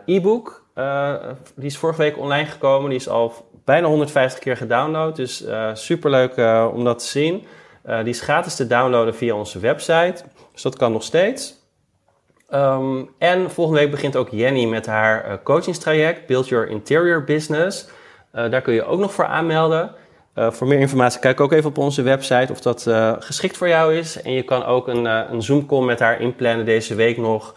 e-book. 0.05 0.63
die 1.55 1.65
is 1.65 1.77
vorige 1.77 2.01
week 2.01 2.17
online 2.17 2.45
gekomen. 2.45 2.89
Die 2.89 2.99
is 2.99 3.09
al 3.09 3.33
bijna 3.65 3.87
150 3.87 4.39
keer 4.39 4.57
gedownload. 4.57 5.15
Dus 5.15 5.45
superleuk 5.73 6.37
om 6.73 6.83
dat 6.83 6.99
te 6.99 7.05
zien. 7.05 7.45
die 7.83 8.13
is 8.13 8.21
gratis 8.21 8.55
te 8.55 8.67
downloaden 8.67 9.15
via 9.15 9.35
onze 9.35 9.59
website. 9.59 10.23
Dus 10.51 10.61
dat 10.61 10.77
kan 10.77 10.91
nog 10.91 11.03
steeds. 11.03 11.59
Um, 12.53 13.09
en 13.17 13.51
volgende 13.51 13.79
week 13.79 13.91
begint 13.91 14.15
ook 14.15 14.29
Jenny 14.31 14.65
met 14.65 14.85
haar 14.85 15.27
uh, 15.27 15.33
coachingstraject 15.43 16.25
Build 16.25 16.47
Your 16.47 16.67
Interior 16.67 17.23
Business. 17.23 17.87
Uh, 18.35 18.49
daar 18.49 18.61
kun 18.61 18.73
je 18.73 18.83
ook 18.83 18.99
nog 18.99 19.13
voor 19.13 19.25
aanmelden. 19.25 19.91
Uh, 20.35 20.51
voor 20.51 20.67
meer 20.67 20.79
informatie 20.79 21.19
kijk 21.19 21.39
ook 21.39 21.51
even 21.51 21.69
op 21.69 21.77
onze 21.77 22.01
website 22.01 22.51
of 22.51 22.61
dat 22.61 22.87
geschikt 23.19 23.57
voor 23.57 23.67
jou 23.67 23.95
is. 23.95 24.21
En 24.21 24.33
je 24.33 24.43
kan 24.43 24.65
ook 24.65 24.87
een, 24.87 25.05
een 25.05 25.41
Zoom-call 25.41 25.83
met 25.83 25.99
haar 25.99 26.21
inplannen 26.21 26.65
deze 26.65 26.95
week 26.95 27.17
nog. 27.17 27.55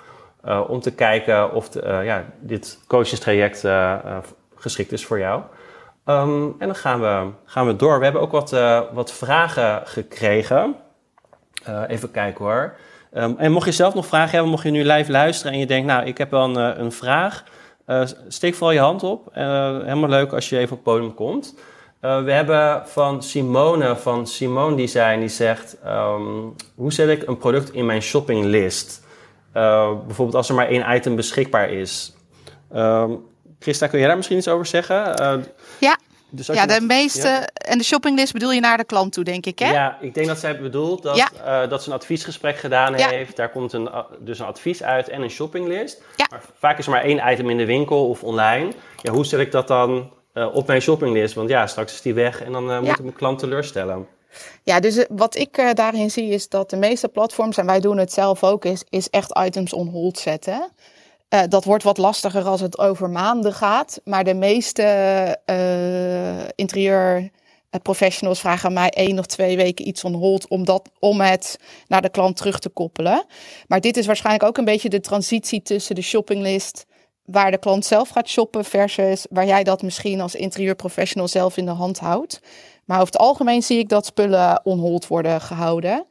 Om 0.69 0.81
te 0.81 0.95
kijken 0.95 1.53
of 1.53 1.69
de, 1.69 2.01
ja, 2.05 2.25
dit 2.41 2.79
coachingstraject 2.87 3.65
geschikt 4.57 4.93
is 4.93 5.07
voor 5.07 5.19
jou. 5.19 5.43
Um, 6.07 6.55
en 6.59 6.67
dan 6.67 6.77
gaan 6.77 7.01
we, 7.01 7.31
gaan 7.45 7.67
we 7.67 7.77
door. 7.77 7.99
We 7.99 8.05
hebben 8.05 8.23
ook 8.23 8.33
wat, 8.33 8.51
wat 8.93 9.13
vragen 9.13 9.83
gekregen. 9.85 10.77
even 11.89 12.11
kijken 12.11 12.45
hoor. 12.45 12.77
Um, 13.15 13.35
en 13.39 13.53
mocht 13.53 13.67
je 13.67 13.73
zelf 13.73 13.95
nog 13.95 14.07
vragen 14.07 14.31
hebben, 14.31 14.51
mocht 14.51 14.63
je 14.63 14.71
nu 14.71 14.85
live 14.85 15.11
luisteren 15.11 15.53
en 15.53 15.59
je 15.59 15.67
denkt, 15.67 15.87
nou, 15.87 16.07
ik 16.07 16.19
heb 16.19 16.31
wel 16.31 16.45
een, 16.45 16.57
eh, 16.57 16.83
een 16.83 16.93
vraag, 16.93 17.45
uh, 17.87 18.03
steek 18.29 18.55
vooral 18.55 18.75
je 18.75 18.81
hand 18.81 19.03
op. 19.03 19.29
Uh, 19.37 19.45
helemaal 19.79 20.09
leuk 20.09 20.33
als 20.33 20.49
je 20.49 20.59
even 20.59 20.77
op 20.77 20.85
het 20.85 20.95
podium 20.95 21.15
komt. 21.15 21.55
we 22.01 22.33
hebben 22.33 22.83
van 22.89 23.23
Simone 23.23 23.97
van 23.97 24.27
Simone 24.27 24.77
Design, 24.77 25.19
die 25.19 25.29
zegt, 25.29 25.77
um, 25.87 26.55
hoe 26.75 26.93
zet 26.93 27.09
ik 27.09 27.27
een 27.27 27.39
product 27.39 27.73
in 27.73 27.87
mijn 27.87 28.03
shoppinglist? 28.03 29.02
Bijvoorbeeld 29.53 30.35
als 30.35 30.49
er 30.49 30.55
maar 30.55 30.69
één 30.69 30.95
item 30.95 31.17
beschikbaar 31.17 31.71
is. 31.71 32.15
Um, 32.75 33.31
Christa, 33.59 33.87
kun 33.87 33.99
jij 33.99 34.07
daar 34.07 34.17
misschien 34.17 34.39
iets 34.39 34.49
over 34.49 34.67
zeggen? 34.67 34.97
ja, 35.81 35.97
dus 36.35 36.47
ja, 36.47 36.67
de 36.67 36.81
meeste. 36.81 37.49
En 37.53 37.79
de 37.79 37.85
shoppinglist 37.85 38.33
bedoel 38.33 38.53
je 38.53 38.61
naar 38.61 38.77
de 38.77 38.85
klant 38.85 39.13
toe, 39.13 39.25
denk 39.25 39.47
ik, 39.47 39.59
hè? 39.59 39.73
Ja, 39.73 39.99
ik 40.01 40.15
denk 40.15 40.27
dat 40.27 40.39
zij 40.39 40.61
bedoelt 40.61 41.03
dat, 41.03 41.17
uh, 41.17 41.69
dat 41.69 41.83
ze 41.83 41.89
een 41.89 41.95
adviesgesprek 41.95 42.57
gedaan 42.57 42.95
heeft. 42.95 43.37
Daar 43.37 43.51
komt 43.51 43.73
een, 43.73 43.91
dus 44.19 44.39
een 44.39 44.47
advies 44.47 44.83
uit 44.83 45.09
en 45.09 45.23
een 45.23 45.31
shoppinglist. 45.31 46.03
Maar 46.31 46.43
vaak 46.59 46.79
is 46.79 46.85
er 46.85 46.91
maar 46.91 47.03
één 47.03 47.33
item 47.33 47.51
in 47.51 47.57
de 47.57 47.67
winkel 47.67 48.09
of 48.09 48.23
online. 48.23 48.73
Ja, 49.03 49.13
hoe 49.13 49.25
zet 49.25 49.41
ik 49.41 49.53
dat 49.53 49.69
dan 49.69 50.11
op 50.33 50.67
mijn 50.67 50.83
shoppinglist. 50.83 51.35
Want 51.35 51.49
ja, 51.49 51.67
straks 51.67 51.93
is 51.93 52.03
die 52.03 52.15
weg 52.15 52.43
en 52.43 52.53
dan 52.53 52.65
moet 52.65 52.89
ik 52.89 53.03
mijn 53.03 53.13
klant 53.13 53.39
teleurstellen. 53.39 54.07
Ja, 54.63 54.81
dus 54.81 55.07
wat 55.09 55.37
ik 55.37 55.73
daarin 55.75 56.11
zie 56.11 56.29
is 56.29 56.49
dat 56.49 56.71
de 56.71 56.77
meeste 56.77 57.09
platforms, 57.09 57.57
en 57.57 57.67
wij 57.67 57.81
doen 57.81 57.99
het 57.99 58.13
zelf 58.13 58.45
ook, 58.45 58.65
is, 58.65 58.85
is 58.89 59.11
echt 59.11 59.39
items 59.39 59.73
on 59.73 59.89
hold 59.89 60.19
zetten. 60.19 60.73
Uh, 61.35 61.41
dat 61.49 61.65
wordt 61.65 61.85
wat 61.85 61.99
lastiger 61.99 62.45
als 62.45 62.61
het 62.61 62.79
over 62.79 63.11
maanden 63.11 63.53
gaat. 63.53 64.01
Maar 64.05 64.25
de 64.25 64.35
meeste 64.35 64.83
uh, 65.47 66.49
interieur 66.55 67.31
professionals 67.83 68.41
vragen 68.41 68.73
mij 68.73 68.91
één 68.91 69.19
of 69.19 69.27
twee 69.27 69.57
weken 69.57 69.89
iets 69.89 70.05
on 70.05 70.15
hold 70.15 70.49
om, 70.49 70.65
dat, 70.65 70.91
om 70.99 71.21
het 71.21 71.59
naar 71.89 72.03
de 72.03 72.09
klant 72.09 72.37
terug 72.37 72.59
te 72.59 72.69
koppelen. 72.69 73.25
Maar 73.67 73.81
dit 73.81 73.97
is 73.97 74.07
waarschijnlijk 74.07 74.45
ook 74.45 74.59
een 74.59 74.65
beetje 74.65 74.89
de 74.89 75.01
transitie 75.01 75.63
tussen 75.63 75.95
de 75.95 76.03
shoppinglist 76.03 76.87
waar 77.25 77.51
de 77.51 77.59
klant 77.59 77.85
zelf 77.85 78.09
gaat 78.09 78.29
shoppen 78.29 78.65
versus 78.65 79.27
waar 79.31 79.47
jij 79.47 79.65
dat 79.65 79.83
misschien 79.83 80.21
als 80.21 80.35
interieurprofessional 80.35 81.29
zelf 81.29 81.57
in 81.57 81.65
de 81.65 81.71
hand 81.71 81.99
houdt. 81.99 82.41
Maar 82.85 83.01
over 83.01 83.13
het 83.13 83.23
algemeen 83.23 83.63
zie 83.63 83.79
ik 83.79 83.89
dat 83.89 84.07
spullen 84.07 84.61
on 84.65 84.79
hold 84.79 85.07
worden 85.07 85.41
gehouden. 85.41 86.07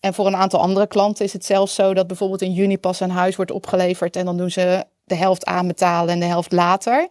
En 0.00 0.14
voor 0.14 0.26
een 0.26 0.36
aantal 0.36 0.60
andere 0.60 0.86
klanten 0.86 1.24
is 1.24 1.32
het 1.32 1.44
zelfs 1.44 1.74
zo 1.74 1.94
dat 1.94 2.06
bijvoorbeeld 2.06 2.42
in 2.42 2.52
juni 2.52 2.78
pas 2.78 3.00
een 3.00 3.10
huis 3.10 3.36
wordt 3.36 3.50
opgeleverd 3.50 4.16
en 4.16 4.24
dan 4.24 4.36
doen 4.36 4.50
ze 4.50 4.84
de 5.04 5.14
helft 5.14 5.46
aanbetalen 5.46 6.14
en 6.14 6.20
de 6.20 6.26
helft 6.26 6.52
later. 6.52 7.08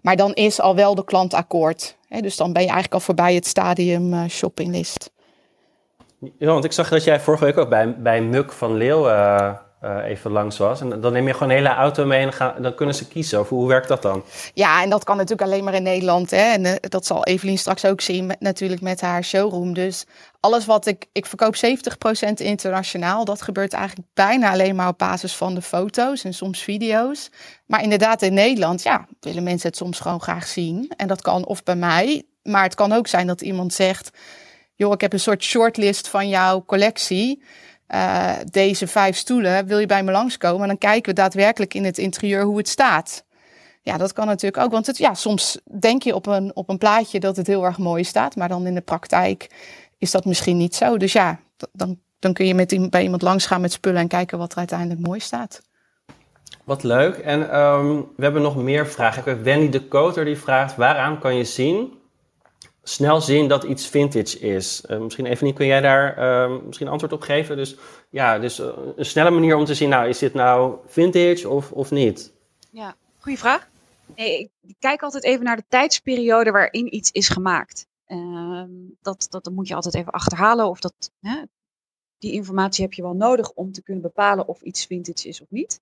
Maar 0.00 0.16
dan 0.16 0.34
is 0.34 0.60
al 0.60 0.74
wel 0.74 0.94
de 0.94 1.04
klant 1.04 1.34
akkoord. 1.34 1.96
dus 2.08 2.36
dan 2.36 2.52
ben 2.52 2.62
je 2.62 2.68
eigenlijk 2.68 2.94
al 2.94 3.00
voorbij 3.00 3.34
het 3.34 3.46
stadium 3.46 4.12
uh, 4.12 4.24
shoppinglist. 4.28 5.10
Ja, 6.38 6.46
want 6.46 6.64
ik 6.64 6.72
zag 6.72 6.88
dat 6.88 7.04
jij 7.04 7.20
vorige 7.20 7.44
week 7.44 7.58
ook 7.58 7.68
bij, 7.68 7.98
bij 7.98 8.22
Muk 8.22 8.52
van 8.52 8.76
Leeuw 8.76 9.08
uh, 9.84 10.04
even 10.04 10.30
langs 10.30 10.58
was. 10.58 10.80
En 10.80 11.00
dan 11.00 11.12
neem 11.12 11.26
je 11.26 11.32
gewoon 11.32 11.48
een 11.48 11.56
hele 11.56 11.68
auto 11.68 12.06
mee 12.06 12.30
en 12.30 12.62
dan, 12.62 12.74
kunnen 12.74 12.94
ze 12.94 13.08
kiezen. 13.08 13.40
Of 13.40 13.48
hoe 13.48 13.68
werkt 13.68 13.88
dat 13.88 14.02
dan? 14.02 14.24
Ja, 14.54 14.82
en 14.82 14.90
dat 14.90 15.04
kan 15.04 15.16
natuurlijk 15.16 15.48
alleen 15.48 15.64
maar 15.64 15.74
in 15.74 15.82
Nederland. 15.82 16.30
Hè? 16.30 16.52
En 16.52 16.64
uh, 16.64 16.74
dat 16.80 17.06
zal 17.06 17.24
Evelien 17.24 17.58
straks 17.58 17.84
ook 17.84 18.00
zien, 18.00 18.36
natuurlijk 18.38 18.80
met 18.80 19.00
haar 19.00 19.24
showroom. 19.24 19.74
Dus 19.74 20.06
alles 20.40 20.66
wat 20.66 20.86
ik... 20.86 21.06
Ik 21.12 21.26
verkoop 21.26 21.54
70% 21.56 22.32
internationaal. 22.34 23.24
Dat 23.24 23.42
gebeurt 23.42 23.72
eigenlijk 23.72 24.08
bijna 24.14 24.50
alleen 24.50 24.76
maar 24.76 24.88
op 24.88 24.98
basis 24.98 25.36
van 25.36 25.54
de 25.54 25.62
foto's 25.62 26.24
en 26.24 26.34
soms 26.34 26.62
video's. 26.62 27.30
Maar 27.66 27.82
inderdaad, 27.82 28.22
in 28.22 28.34
Nederland, 28.34 28.82
ja, 28.82 29.06
willen 29.20 29.42
mensen 29.42 29.68
het 29.68 29.76
soms 29.76 30.00
gewoon 30.00 30.20
graag 30.20 30.46
zien. 30.46 30.92
En 30.96 31.06
dat 31.06 31.22
kan 31.22 31.46
of 31.46 31.62
bij 31.62 31.76
mij, 31.76 32.22
maar 32.42 32.62
het 32.62 32.74
kan 32.74 32.92
ook 32.92 33.06
zijn 33.06 33.26
dat 33.26 33.40
iemand 33.40 33.72
zegt... 33.72 34.10
joh, 34.74 34.92
ik 34.92 35.00
heb 35.00 35.12
een 35.12 35.20
soort 35.20 35.42
shortlist 35.42 36.08
van 36.08 36.28
jouw 36.28 36.64
collectie... 36.64 37.42
Uh, 37.94 38.32
deze 38.50 38.86
vijf 38.86 39.16
stoelen, 39.16 39.66
wil 39.66 39.78
je 39.78 39.86
bij 39.86 40.02
me 40.02 40.10
langskomen? 40.10 40.62
En 40.62 40.68
dan 40.68 40.78
kijken 40.78 41.14
we 41.14 41.20
daadwerkelijk 41.20 41.74
in 41.74 41.84
het 41.84 41.98
interieur 41.98 42.44
hoe 42.44 42.56
het 42.56 42.68
staat. 42.68 43.24
Ja, 43.82 43.96
dat 43.96 44.12
kan 44.12 44.26
natuurlijk 44.26 44.62
ook. 44.62 44.70
Want 44.70 44.86
het, 44.86 44.98
ja, 44.98 45.14
soms 45.14 45.60
denk 45.80 46.02
je 46.02 46.14
op 46.14 46.26
een, 46.26 46.56
op 46.56 46.68
een 46.68 46.78
plaatje 46.78 47.20
dat 47.20 47.36
het 47.36 47.46
heel 47.46 47.64
erg 47.64 47.78
mooi 47.78 48.04
staat. 48.04 48.36
Maar 48.36 48.48
dan 48.48 48.66
in 48.66 48.74
de 48.74 48.80
praktijk 48.80 49.50
is 49.98 50.10
dat 50.10 50.24
misschien 50.24 50.56
niet 50.56 50.74
zo. 50.74 50.96
Dus 50.96 51.12
ja, 51.12 51.40
dan, 51.72 51.98
dan 52.18 52.32
kun 52.32 52.46
je 52.46 52.54
met, 52.54 52.90
bij 52.90 53.02
iemand 53.02 53.22
langs 53.22 53.46
gaan 53.46 53.60
met 53.60 53.72
spullen 53.72 54.00
en 54.00 54.08
kijken 54.08 54.38
wat 54.38 54.52
er 54.52 54.58
uiteindelijk 54.58 55.00
mooi 55.00 55.20
staat. 55.20 55.62
Wat 56.64 56.82
leuk. 56.82 57.16
En 57.16 57.58
um, 57.58 58.06
we 58.16 58.22
hebben 58.22 58.42
nog 58.42 58.56
meer 58.56 58.86
vragen. 58.86 59.20
Ik 59.20 59.24
heb 59.24 59.42
Wendy 59.42 59.68
de 59.68 59.88
Koter 59.88 60.24
die 60.24 60.38
vraagt: 60.38 60.76
waaraan 60.76 61.18
kan 61.18 61.34
je 61.34 61.44
zien 61.44 61.99
snel 62.82 63.20
zien 63.20 63.48
dat 63.48 63.64
iets 63.64 63.86
vintage 63.86 64.38
is. 64.38 64.82
Uh, 64.90 64.98
misschien 64.98 65.26
even 65.26 65.54
kun 65.54 65.66
jij 65.66 65.80
daar 65.80 66.18
uh, 66.18 66.56
misschien 66.66 66.88
antwoord 66.88 67.12
op 67.12 67.20
geven? 67.20 67.56
Dus 67.56 67.76
ja, 68.10 68.38
dus 68.38 68.60
uh, 68.60 68.66
een 68.96 69.04
snelle 69.04 69.30
manier 69.30 69.56
om 69.56 69.64
te 69.64 69.74
zien, 69.74 69.88
nou, 69.88 70.08
is 70.08 70.18
dit 70.18 70.34
nou 70.34 70.76
vintage 70.86 71.48
of, 71.48 71.72
of 71.72 71.90
niet? 71.90 72.32
Ja, 72.70 72.94
goede 73.18 73.38
vraag. 73.38 73.68
Nee, 74.16 74.50
ik 74.60 74.76
kijk 74.78 75.02
altijd 75.02 75.24
even 75.24 75.44
naar 75.44 75.56
de 75.56 75.64
tijdsperiode 75.68 76.50
waarin 76.50 76.94
iets 76.94 77.10
is 77.10 77.28
gemaakt. 77.28 77.86
Ehm, 78.06 78.70
dat, 79.02 79.26
dat, 79.30 79.50
moet 79.52 79.68
je 79.68 79.74
altijd 79.74 79.94
even 79.94 80.12
achterhalen 80.12 80.68
of 80.68 80.80
dat, 80.80 81.10
hè, 81.20 81.42
die 82.18 82.32
informatie 82.32 82.84
heb 82.84 82.92
je 82.92 83.02
wel 83.02 83.14
nodig 83.14 83.50
om 83.50 83.72
te 83.72 83.82
kunnen 83.82 84.02
bepalen 84.02 84.48
of 84.48 84.60
iets 84.60 84.86
vintage 84.86 85.28
is 85.28 85.40
of 85.40 85.46
niet. 85.50 85.80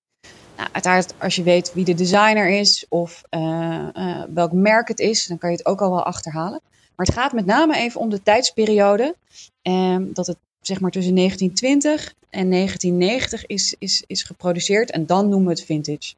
Nou, 0.57 0.69
uiteraard, 0.73 1.15
als 1.19 1.37
je 1.37 1.43
weet 1.43 1.73
wie 1.73 1.85
de 1.85 1.95
designer 1.95 2.49
is 2.49 2.87
of 2.89 3.23
uh, 3.31 4.25
welk 4.35 4.53
merk 4.53 4.89
het 4.89 4.99
is, 4.99 5.27
dan 5.27 5.39
kan 5.39 5.51
je 5.51 5.57
het 5.57 5.67
ook 5.67 5.81
al 5.81 5.91
wel 5.91 6.05
achterhalen. 6.05 6.61
Maar 6.99 7.07
het 7.07 7.15
gaat 7.15 7.33
met 7.33 7.47
name 7.47 7.77
even 7.77 8.01
om 8.01 8.11
de 8.11 8.23
tijdsperiode. 8.23 9.15
Eh, 9.63 9.97
dat 10.01 10.27
het 10.27 10.37
zeg 10.61 10.81
maar 10.81 10.91
tussen 10.91 11.15
1920 11.15 12.15
en 12.31 12.51
1990 12.51 13.47
is, 13.47 13.75
is, 13.79 14.05
is 14.07 14.23
geproduceerd. 14.23 14.91
En 14.91 15.07
dan 15.07 15.29
noemen 15.29 15.47
we 15.49 15.53
het 15.53 15.65
vintage. 15.65 16.15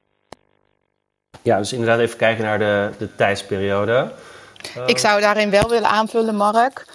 Ja, 1.42 1.58
dus 1.58 1.72
inderdaad 1.72 1.98
even 1.98 2.16
kijken 2.16 2.44
naar 2.44 2.58
de, 2.58 2.90
de 2.98 3.14
tijdsperiode. 3.14 4.12
Ik 4.86 4.98
zou 4.98 5.20
daarin 5.20 5.50
wel 5.50 5.68
willen 5.68 5.88
aanvullen, 5.88 6.34
Mark. 6.34 6.86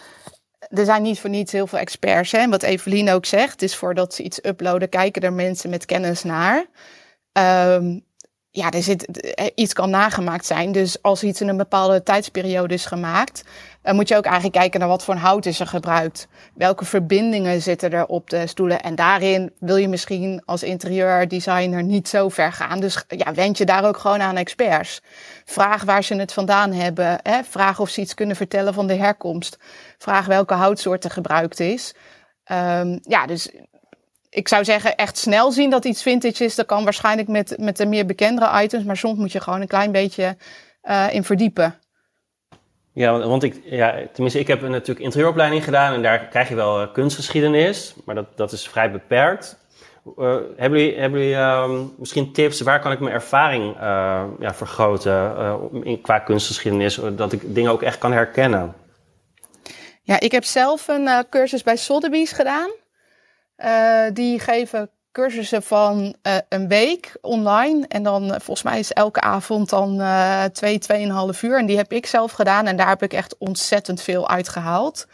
Er 0.59 0.85
zijn 0.85 1.01
niet 1.01 1.19
voor 1.19 1.29
niets 1.29 1.51
heel 1.51 1.67
veel 1.67 1.79
experts. 1.79 2.31
Hè? 2.31 2.49
Wat 2.49 2.63
Evelien 2.63 3.09
ook 3.09 3.25
zegt, 3.25 3.61
is 3.61 3.75
voordat 3.75 4.13
ze 4.13 4.23
iets 4.23 4.45
uploaden, 4.45 4.89
kijken 4.89 5.21
er 5.21 5.33
mensen 5.33 5.69
met 5.69 5.85
kennis 5.85 6.23
naar. 6.23 6.65
Um, 7.77 8.03
ja, 8.55 8.71
er 8.71 8.83
zit, 8.83 9.21
eh, 9.21 9.45
iets 9.55 9.73
kan 9.73 9.89
nagemaakt 9.89 10.45
zijn. 10.45 10.71
Dus 10.71 11.01
als 11.01 11.23
iets 11.23 11.41
in 11.41 11.47
een 11.47 11.57
bepaalde 11.57 12.03
tijdsperiode 12.03 12.73
is 12.73 12.85
gemaakt, 12.85 13.43
dan 13.85 13.95
moet 13.95 14.07
je 14.07 14.17
ook 14.17 14.25
eigenlijk 14.25 14.55
kijken 14.55 14.79
naar 14.79 14.89
wat 14.89 15.03
voor 15.03 15.15
hout 15.15 15.45
is 15.45 15.59
er 15.59 15.67
gebruikt. 15.67 16.27
Welke 16.53 16.85
verbindingen 16.85 17.61
zitten 17.61 17.91
er 17.91 18.05
op 18.05 18.29
de 18.29 18.47
stoelen. 18.47 18.81
En 18.81 18.95
daarin 18.95 19.51
wil 19.59 19.75
je 19.75 19.87
misschien 19.87 20.41
als 20.45 20.63
interieurdesigner 20.63 21.83
niet 21.83 22.07
zo 22.07 22.29
ver 22.29 22.51
gaan. 22.51 22.79
Dus 22.79 23.03
ja, 23.07 23.33
wend 23.33 23.57
je 23.57 23.65
daar 23.65 23.85
ook 23.85 23.97
gewoon 23.97 24.21
aan 24.21 24.37
experts. 24.37 25.01
Vraag 25.45 25.83
waar 25.83 26.03
ze 26.03 26.15
het 26.15 26.33
vandaan 26.33 26.73
hebben. 26.73 27.19
Hè? 27.23 27.43
Vraag 27.43 27.79
of 27.79 27.89
ze 27.89 28.01
iets 28.01 28.13
kunnen 28.13 28.35
vertellen 28.35 28.73
van 28.73 28.87
de 28.87 28.95
herkomst. 28.95 29.57
Vraag 29.97 30.25
welke 30.25 30.53
houtsoort 30.53 31.03
er 31.03 31.11
gebruikt 31.11 31.59
is. 31.59 31.93
Um, 32.51 32.99
ja, 33.01 33.25
dus 33.25 33.51
ik 34.29 34.47
zou 34.47 34.63
zeggen, 34.63 34.95
echt 34.95 35.17
snel 35.17 35.51
zien 35.51 35.69
dat 35.69 35.85
iets 35.85 36.01
vintage 36.01 36.43
is. 36.43 36.55
Dat 36.55 36.65
kan 36.65 36.83
waarschijnlijk 36.83 37.27
met, 37.27 37.55
met 37.57 37.77
de 37.77 37.85
meer 37.85 38.05
bekendere 38.05 38.63
items. 38.63 38.83
Maar 38.83 38.97
soms 38.97 39.19
moet 39.19 39.31
je 39.31 39.41
gewoon 39.41 39.61
een 39.61 39.67
klein 39.67 39.91
beetje 39.91 40.37
uh, 40.83 41.05
in 41.11 41.23
verdiepen. 41.23 41.79
Ja, 42.95 43.27
want 43.27 43.43
ik, 43.43 43.61
ja, 43.63 43.95
tenminste, 44.11 44.39
ik 44.39 44.47
heb 44.47 44.61
natuurlijk 44.61 44.99
interieuropleiding 44.99 45.63
gedaan 45.63 45.93
en 45.93 46.01
daar 46.01 46.27
krijg 46.27 46.49
je 46.49 46.55
wel 46.55 46.81
uh, 46.81 46.93
kunstgeschiedenis, 46.93 47.95
maar 48.05 48.15
dat, 48.15 48.37
dat 48.37 48.51
is 48.51 48.67
vrij 48.67 48.91
beperkt. 48.91 49.57
Uh, 50.17 50.35
hebben 50.57 50.79
jullie, 50.79 50.99
hebben 50.99 51.19
jullie 51.19 51.35
uh, 51.35 51.79
misschien 51.97 52.33
tips, 52.33 52.61
waar 52.61 52.79
kan 52.79 52.91
ik 52.91 52.99
mijn 52.99 53.13
ervaring 53.13 53.75
ja, 54.39 54.53
vergroten 54.53 55.35
in, 55.83 56.01
qua 56.01 56.19
kunstgeschiedenis, 56.19 56.99
dat 57.15 57.31
ik 57.31 57.55
dingen 57.55 57.71
ook 57.71 57.81
echt 57.81 57.97
kan 57.97 58.11
herkennen? 58.11 58.73
Ja, 60.01 60.19
ik 60.19 60.31
heb 60.31 60.43
zelf 60.43 60.87
een 60.87 61.25
cursus 61.29 61.63
bij 61.63 61.75
Sotheby's 61.75 62.31
gedaan. 62.31 62.69
Die 64.13 64.39
geven 64.39 64.89
cursussen 65.15 65.63
van 65.63 66.15
uh, 66.23 66.35
een 66.49 66.67
week 66.67 67.17
online. 67.21 67.85
En 67.87 68.03
dan, 68.03 68.23
uh, 68.23 68.29
volgens 68.29 68.63
mij 68.63 68.79
is 68.79 68.93
elke 68.93 69.21
avond 69.21 69.69
dan 69.69 70.01
twee, 70.51 70.79
tweeënhalf 70.79 71.43
uur. 71.43 71.57
En 71.57 71.65
die 71.65 71.77
heb 71.77 71.91
ik 71.93 72.05
zelf 72.05 72.31
gedaan. 72.31 72.67
En 72.67 72.75
daar 72.75 72.87
heb 72.87 73.03
ik 73.03 73.13
echt 73.13 73.37
ontzettend 73.37 74.01
veel 74.01 74.29
uitgehaald. 74.29 75.07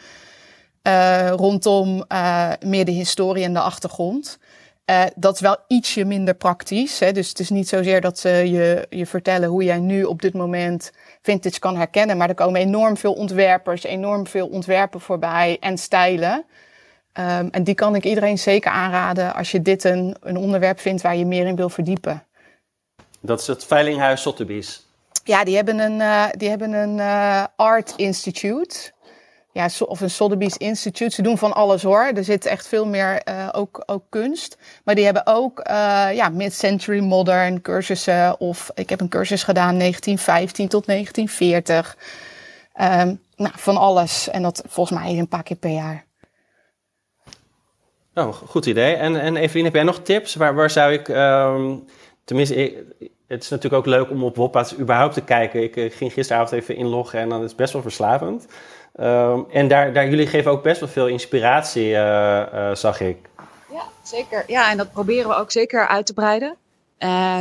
rondom 1.36 2.06
meer 2.66 2.86
de 2.86 2.92
historie 2.92 3.44
en 3.44 3.54
de 3.54 3.60
achtergrond. 3.60 4.38
dat 5.16 5.34
is 5.34 5.42
wel 5.42 5.58
ietsje 5.68 6.06
minder 6.06 6.34
praktisch. 6.34 7.00
Hè? 7.00 7.12
Dus 7.12 7.30
het 7.30 7.40
is 7.40 7.50
niet 7.50 7.68
zozeer 7.68 8.02
dat 8.02 8.20
ze 8.20 8.30
je, 8.30 8.88
je 8.90 9.06
vertellen 9.06 9.50
hoe 9.50 9.64
jij 9.64 9.80
nu 9.80 10.04
op 10.04 10.22
dit 10.22 10.34
moment 10.34 10.92
vintage 11.22 11.60
kan 11.60 11.78
herkennen. 11.78 12.18
Maar 12.18 12.30
er 12.30 12.36
komen 12.36 12.62
enorm 12.62 12.98
veel 12.98 13.14
ontwerpers, 13.14 13.84
enorm 13.84 14.28
veel 14.28 14.48
ontwerpen 14.48 15.02
voorbij 15.02 15.58
en 15.60 15.78
stijlen. 15.78 16.46
Um, 17.20 17.50
en 17.52 17.64
die 17.64 17.76
kan 17.76 17.96
ik 17.96 18.06
iedereen 18.06 18.38
zeker 18.38 18.72
aanraden 18.72 19.36
als 19.36 19.52
je 19.52 19.62
dit 19.62 19.84
een, 19.84 20.16
een 20.22 20.38
onderwerp 20.38 20.80
vindt 20.80 21.02
waar 21.02 21.16
je 21.16 21.26
meer 21.26 21.48
in 21.48 21.56
wil 21.56 21.70
verdiepen. 21.70 22.24
Dat 23.20 23.40
is 23.40 23.48
het 23.48 23.66
Veilinghuis 23.66 24.22
Sotheby's. 24.22 24.86
Ja, 25.24 25.44
die 25.44 25.56
hebben 25.56 25.80
een, 25.80 26.00
uh, 26.00 26.26
die 26.38 26.50
hebben 26.50 26.74
een 26.74 26.98
uh, 26.98 27.44
Art 27.56 27.94
Institute. 27.96 28.92
Ja, 29.54 29.70
of 29.86 30.02
een 30.02 30.10
Sotheby's 30.10 30.58
Institute. 30.58 31.16
Ze 31.16 31.22
doen 31.22 31.38
van 31.38 31.54
alles 31.54 31.84
hoor. 31.84 32.12
Er 32.16 32.24
zit 32.24 32.46
echt 32.46 32.68
veel 32.68 32.86
meer 32.86 33.22
uh, 33.30 33.50
ook, 33.52 33.84
ook 33.86 34.04
kunst. 34.10 34.58
Maar 34.84 34.96
die 34.96 35.06
hebben 35.06 35.28
ook 35.28 35.62
ja, 36.14 36.30
mid-century 36.30 37.00
modern 37.00 37.62
cursussen. 37.62 38.40
Of 38.40 38.72
ik 38.74 38.90
heb 38.90 39.02
een 39.02 39.10
cursus 39.10 39.44
gedaan 39.44 39.78
1915 39.78 40.68
tot 40.68 40.86
1940. 40.86 41.98
Um, 42.82 43.22
nou, 43.36 43.54
van 43.58 43.78
alles. 43.78 44.30
En 44.30 44.42
dat 44.42 44.64
volgens 44.68 45.00
mij 45.00 45.18
een 45.18 45.28
paar 45.28 45.44
keer 45.44 45.58
per 45.58 45.72
jaar. 45.72 46.06
Oh, 48.16 48.34
goed 48.34 48.66
idee. 48.66 48.94
En, 48.94 49.22
en 49.22 49.36
Evelien, 49.36 49.66
heb 49.66 49.74
jij 49.74 49.84
nog 49.84 50.00
tips? 50.00 50.36
Waar, 50.36 50.56
waar 50.56 50.70
zou 50.70 50.94
ik, 50.94 51.08
um, 51.08 51.86
tenminste, 52.24 52.84
het 53.28 53.44
is 53.44 53.50
natuurlijk 53.50 53.74
ook 53.74 53.94
leuk 53.94 54.10
om 54.10 54.24
op 54.24 54.36
Woppa's 54.36 54.78
überhaupt 54.78 55.14
te 55.14 55.24
kijken. 55.24 55.64
Ik, 55.64 55.76
ik, 55.76 55.94
ging 55.94 56.14
gisteravond 56.14 56.52
even 56.52 56.76
inloggen 56.76 57.20
en 57.20 57.30
dan 57.30 57.44
is 57.44 57.48
het 57.48 57.58
best 57.58 57.74
wel 57.74 57.82
verslavend. 57.82 58.46
Um, 59.00 59.46
en 59.52 59.68
daar, 59.68 59.94
daar, 59.94 60.10
jullie 60.10 60.28
geven 60.28 60.52
ook 60.52 60.64
best 60.64 60.80
wel 60.80 60.90
veel 60.90 61.08
inspiratie, 61.08 61.88
uh, 61.90 62.44
uh, 62.54 62.76
zag 62.76 63.00
ik. 63.00 63.18
Ja, 63.72 63.84
zeker. 64.04 64.44
Ja, 64.48 64.72
en 64.72 64.78
dat 64.78 64.92
proberen 64.92 65.28
we 65.28 65.36
ook 65.36 65.52
zeker 65.52 65.88
uit 65.88 66.06
te 66.06 66.14
breiden. 66.14 66.58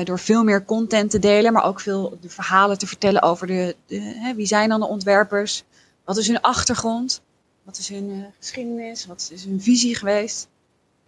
door 0.04 0.18
veel 0.18 0.44
meer 0.44 0.64
content 0.64 1.10
te 1.10 1.18
delen, 1.18 1.52
maar 1.52 1.64
ook 1.64 1.80
veel 1.80 2.18
de 2.20 2.28
verhalen 2.28 2.78
te 2.78 2.86
vertellen 2.86 3.22
over 3.22 3.46
de, 3.46 3.76
de 3.86 4.00
hè, 4.00 4.34
wie 4.34 4.46
zijn 4.46 4.68
dan 4.68 4.80
de 4.80 4.86
ontwerpers, 4.86 5.64
wat 6.04 6.16
is 6.16 6.26
hun 6.26 6.40
achtergrond, 6.40 7.22
wat 7.62 7.78
is 7.78 7.88
hun 7.88 8.26
geschiedenis, 8.38 9.06
wat 9.06 9.30
is 9.32 9.44
hun 9.44 9.60
visie 9.60 9.94
geweest. 9.94 10.48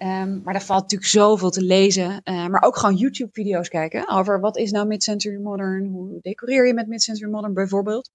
Um, 0.03 0.41
maar 0.45 0.53
daar 0.53 0.63
valt 0.63 0.81
natuurlijk 0.81 1.11
zoveel 1.11 1.51
te 1.51 1.63
lezen. 1.63 2.21
Uh, 2.25 2.47
maar 2.47 2.63
ook 2.63 2.77
gewoon 2.77 2.97
YouTube-video's 2.97 3.69
kijken 3.69 4.09
over 4.09 4.41
wat 4.41 4.57
is 4.57 4.71
nou 4.71 4.87
mid-century 4.87 5.41
modern? 5.41 5.87
Hoe 5.87 6.19
decoreer 6.21 6.67
je 6.67 6.75
met 6.75 6.87
mid-century 6.87 7.31
modern 7.31 7.55
bijvoorbeeld? 7.55 8.11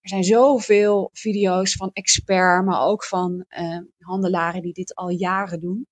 Er 0.00 0.08
zijn 0.08 0.24
zoveel 0.24 1.10
video's 1.12 1.74
van 1.74 1.90
expert, 1.92 2.64
maar 2.64 2.80
ook 2.80 3.04
van 3.04 3.44
uh, 3.58 3.78
handelaren 3.98 4.62
die 4.62 4.72
dit 4.72 4.94
al 4.94 5.08
jaren 5.08 5.60
doen. 5.60 5.86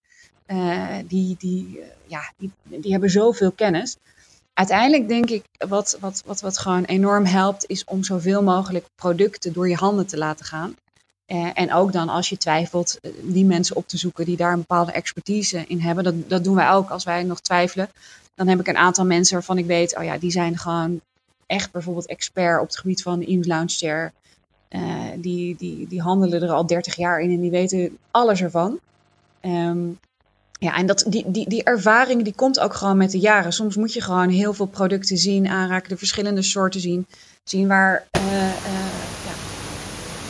Uh, 0.47 0.97
die, 1.07 1.37
die, 1.39 1.81
ja, 2.07 2.33
die, 2.37 2.53
die 2.63 2.91
hebben 2.93 3.11
zoveel 3.11 3.53
kennis. 3.53 3.97
Uiteindelijk 4.55 5.09
denk 5.09 5.31
ik, 5.31 5.45
wat, 5.69 5.97
wat, 6.01 6.23
wat, 6.27 6.41
wat 6.41 6.59
gewoon 6.59 6.85
enorm 6.85 7.25
helpt, 7.25 7.65
is 7.67 7.85
om 7.85 8.05
zoveel 8.05 8.43
mogelijk 8.43 8.87
producten 8.95 9.53
door 9.53 9.69
je 9.69 9.77
handen 9.77 10.07
te 10.07 10.19
laten 10.19 10.45
gaan. 10.45 10.75
Uh, 11.27 11.51
en 11.55 11.73
ook 11.73 11.93
dan 11.93 12.09
als 12.09 12.29
je 12.29 12.37
twijfelt, 12.37 12.99
die 13.23 13.45
mensen 13.45 13.77
op 13.77 13.89
te 13.89 13.97
zoeken 13.97 14.25
die 14.25 14.37
daar 14.37 14.53
een 14.53 14.59
bepaalde 14.59 14.93
expertise 14.93 15.65
in 15.67 15.81
hebben. 15.81 16.05
Dat, 16.05 16.15
dat 16.29 16.45
doen 16.45 16.55
wij 16.55 16.71
ook 16.71 16.91
als 16.91 17.05
wij 17.05 17.23
nog 17.23 17.41
twijfelen. 17.41 17.89
Dan 18.35 18.49
heb 18.49 18.61
ik 18.61 18.69
een 18.69 18.77
aantal 18.77 19.05
mensen 19.05 19.35
waarvan 19.35 19.59
ik 19.59 19.67
weet, 19.67 19.97
oh 19.97 20.05
ja, 20.05 20.19
die 20.19 20.31
zijn 20.31 20.59
gewoon 20.59 21.01
echt 21.47 21.73
bijvoorbeeld 21.73 22.07
expert 22.07 22.61
op 22.61 22.67
het 22.67 22.79
gebied 22.79 23.03
van 23.03 23.23
Eames 23.23 23.47
Lounge 23.47 23.69
Chair. 23.69 24.13
Uh, 24.71 25.05
die, 25.17 25.57
die, 25.57 25.89
die 25.89 26.01
handelen 26.01 26.43
er 26.43 26.51
al 26.51 26.67
30 26.67 26.97
jaar 26.97 27.21
in 27.21 27.31
en 27.31 27.41
die 27.41 27.51
weten 27.51 27.99
alles 28.11 28.41
ervan. 28.41 28.81
Um, 29.43 29.99
ja, 30.63 30.77
en 30.77 30.87
dat, 30.87 31.05
die, 31.09 31.31
die, 31.31 31.49
die 31.49 31.63
ervaring 31.63 32.25
die 32.25 32.35
komt 32.35 32.61
ook 32.61 32.75
gewoon 32.75 32.97
met 32.97 33.11
de 33.11 33.19
jaren. 33.19 33.53
Soms 33.53 33.77
moet 33.77 33.93
je 33.93 34.01
gewoon 34.01 34.29
heel 34.29 34.55
veel 34.55 34.67
producten 34.67 35.17
zien, 35.17 35.49
aanraken, 35.49 35.89
de 35.89 35.97
verschillende 35.97 36.43
soorten 36.43 36.81
zien. 36.81 37.07
Zien 37.45 37.69
waar, 37.69 38.07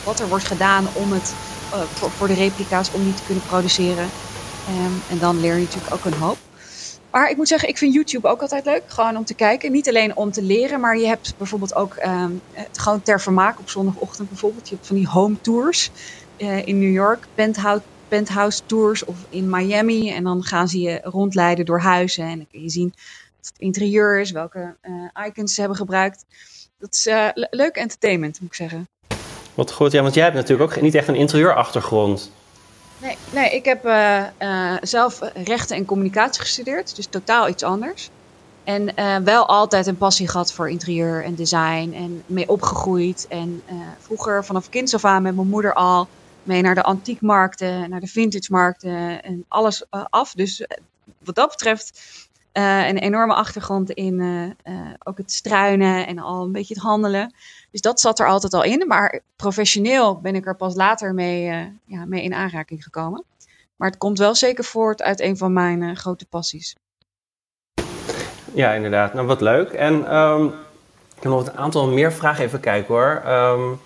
wat 0.03 0.19
er 0.19 0.27
wordt 0.27 0.45
gedaan 0.45 0.87
om 0.93 1.11
het, 1.11 1.33
voor, 1.93 2.11
voor, 2.11 2.27
de 2.27 2.33
replica's, 2.33 2.91
om 2.93 3.03
die 3.03 3.13
te 3.13 3.23
kunnen 3.23 3.43
produceren. 3.43 4.09
Um, 4.69 5.01
en 5.09 5.19
dan 5.19 5.39
leer 5.39 5.55
je 5.55 5.63
natuurlijk 5.63 5.93
ook 5.93 6.05
een 6.05 6.19
hoop. 6.19 6.37
Maar 7.11 7.29
ik 7.29 7.37
moet 7.37 7.47
zeggen, 7.47 7.69
ik 7.69 7.77
vind 7.77 7.93
YouTube 7.93 8.27
ook 8.27 8.41
altijd 8.41 8.65
leuk. 8.65 8.83
Gewoon 8.87 9.17
om 9.17 9.25
te 9.25 9.33
kijken. 9.33 9.71
Niet 9.71 9.87
alleen 9.87 10.15
om 10.15 10.31
te 10.31 10.41
leren, 10.41 10.79
maar 10.79 10.97
je 10.97 11.07
hebt 11.07 11.33
bijvoorbeeld 11.37 11.75
ook 11.75 11.95
het 12.51 12.79
gewoon 12.79 13.01
ter 13.01 13.21
vermaak 13.21 13.59
op 13.59 13.69
zondagochtend 13.69 14.29
bijvoorbeeld. 14.29 14.69
Je 14.69 14.75
hebt 14.75 14.87
van 14.87 14.95
die 14.95 15.07
home 15.07 15.41
tours 15.41 15.91
uh, 16.37 16.67
in 16.67 16.79
New 16.79 16.91
York, 16.91 17.25
penthouse, 17.35 17.83
penthouse 18.07 18.61
tours 18.65 19.05
of 19.05 19.15
in 19.29 19.49
Miami. 19.49 20.11
En 20.11 20.23
dan 20.23 20.43
gaan 20.43 20.67
ze 20.67 20.79
je 20.79 20.99
rondleiden 21.03 21.65
door 21.65 21.79
huizen. 21.79 22.23
En 22.23 22.37
dan 22.37 22.47
kun 22.51 22.61
je 22.61 22.69
zien 22.69 22.93
wat 23.37 23.47
het 23.47 23.57
interieur 23.57 24.19
is, 24.19 24.31
welke 24.31 24.75
uh, 24.83 25.25
icons 25.25 25.53
ze 25.53 25.59
hebben 25.59 25.77
gebruikt. 25.77 26.25
Dat 26.77 26.93
is 26.93 27.07
uh, 27.07 27.29
leuk 27.33 27.75
entertainment, 27.75 28.39
moet 28.39 28.49
ik 28.49 28.55
zeggen. 28.55 28.87
Wat 29.55 29.71
goed, 29.71 29.91
ja, 29.91 30.01
want 30.01 30.13
jij 30.13 30.23
hebt 30.23 30.35
natuurlijk 30.35 30.71
ook 30.71 30.81
niet 30.81 30.95
echt 30.95 31.07
een 31.07 31.15
interieurachtergrond. 31.15 32.31
Nee, 32.97 33.17
nee 33.33 33.49
ik 33.49 33.65
heb 33.65 33.85
uh, 33.85 34.23
uh, 34.39 34.73
zelf 34.81 35.19
rechten 35.33 35.75
en 35.75 35.85
communicatie 35.85 36.41
gestudeerd, 36.41 36.95
dus 36.95 37.05
totaal 37.05 37.47
iets 37.47 37.63
anders. 37.63 38.09
En 38.63 38.91
uh, 38.99 39.17
wel 39.17 39.47
altijd 39.47 39.87
een 39.87 39.97
passie 39.97 40.27
gehad 40.27 40.53
voor 40.53 40.69
interieur 40.69 41.23
en 41.23 41.35
design 41.35 41.93
en 41.95 42.23
mee 42.25 42.49
opgegroeid. 42.49 43.25
En 43.29 43.63
vroeger 43.99 44.45
vanaf 44.45 44.69
kinds 44.69 44.93
af 44.93 45.05
aan 45.05 45.21
met 45.21 45.35
mijn 45.35 45.47
moeder 45.47 45.73
al 45.73 46.07
mee 46.43 46.61
naar 46.61 46.75
de 46.75 46.83
antiekmarkten, 46.83 47.89
naar 47.89 47.99
de 47.99 48.07
vintage 48.07 48.51
markten 48.51 49.23
en 49.23 49.45
alles 49.47 49.83
af. 50.09 50.33
Dus 50.33 50.65
wat 51.17 51.35
dat 51.35 51.49
betreft 51.49 52.01
een 52.53 52.97
enorme 52.97 53.33
achtergrond 53.33 53.91
in 53.91 54.55
ook 55.03 55.17
het 55.17 55.31
struinen 55.31 56.07
en 56.07 56.19
al 56.19 56.43
een 56.43 56.51
beetje 56.51 56.73
het 56.73 56.83
handelen. 56.83 57.33
Dus 57.71 57.81
dat 57.81 57.99
zat 57.99 58.19
er 58.19 58.27
altijd 58.27 58.53
al 58.53 58.63
in. 58.63 58.87
Maar 58.87 59.21
professioneel 59.35 60.19
ben 60.21 60.35
ik 60.35 60.45
er 60.45 60.55
pas 60.55 60.75
later 60.75 61.13
mee, 61.13 61.45
uh, 61.45 61.65
ja, 61.85 62.05
mee 62.05 62.23
in 62.23 62.33
aanraking 62.33 62.83
gekomen. 62.83 63.23
Maar 63.75 63.89
het 63.89 63.97
komt 63.97 64.17
wel 64.17 64.35
zeker 64.35 64.63
voort 64.63 65.01
uit 65.01 65.21
een 65.21 65.37
van 65.37 65.53
mijn 65.53 65.81
uh, 65.81 65.95
grote 65.95 66.25
passies. 66.25 66.75
Ja, 68.53 68.73
inderdaad. 68.73 69.13
Nou, 69.13 69.27
wat 69.27 69.41
leuk. 69.41 69.71
En 69.71 70.15
um, 70.15 70.47
ik 71.15 71.23
heb 71.23 71.31
nog 71.31 71.47
een 71.47 71.57
aantal 71.57 71.87
meer 71.87 72.13
vragen 72.13 72.43
even 72.43 72.59
kijken 72.59 72.93
hoor. 72.93 73.21
Um, 73.27 73.79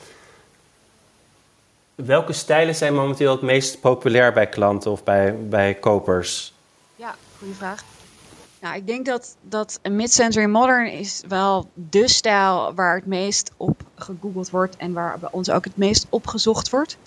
welke 1.95 2.33
stijlen 2.33 2.75
zijn 2.75 2.93
momenteel 2.93 3.31
het 3.31 3.41
meest 3.41 3.79
populair 3.79 4.33
bij 4.33 4.47
klanten 4.47 4.91
of 4.91 5.03
bij, 5.03 5.35
bij 5.47 5.73
kopers? 5.73 6.53
Ja, 6.95 7.15
goede 7.37 7.53
vraag. 7.53 7.83
Nou, 8.61 8.75
ik 8.75 8.87
denk 8.87 9.05
dat, 9.05 9.35
dat 9.41 9.79
mid-century 9.89 10.45
modern 10.45 10.91
is 10.91 11.23
wel 11.27 11.69
de 11.73 12.07
stijl 12.07 12.73
waar 12.73 12.95
het 12.95 13.05
meest 13.05 13.51
op 13.57 13.83
gegoogeld 13.95 14.49
wordt 14.49 14.75
en 14.77 14.93
waar 14.93 15.19
bij 15.19 15.29
ons 15.31 15.49
ook 15.49 15.63
het 15.63 15.77
meest 15.77 16.05
opgezocht 16.09 16.69
wordt. 16.69 16.97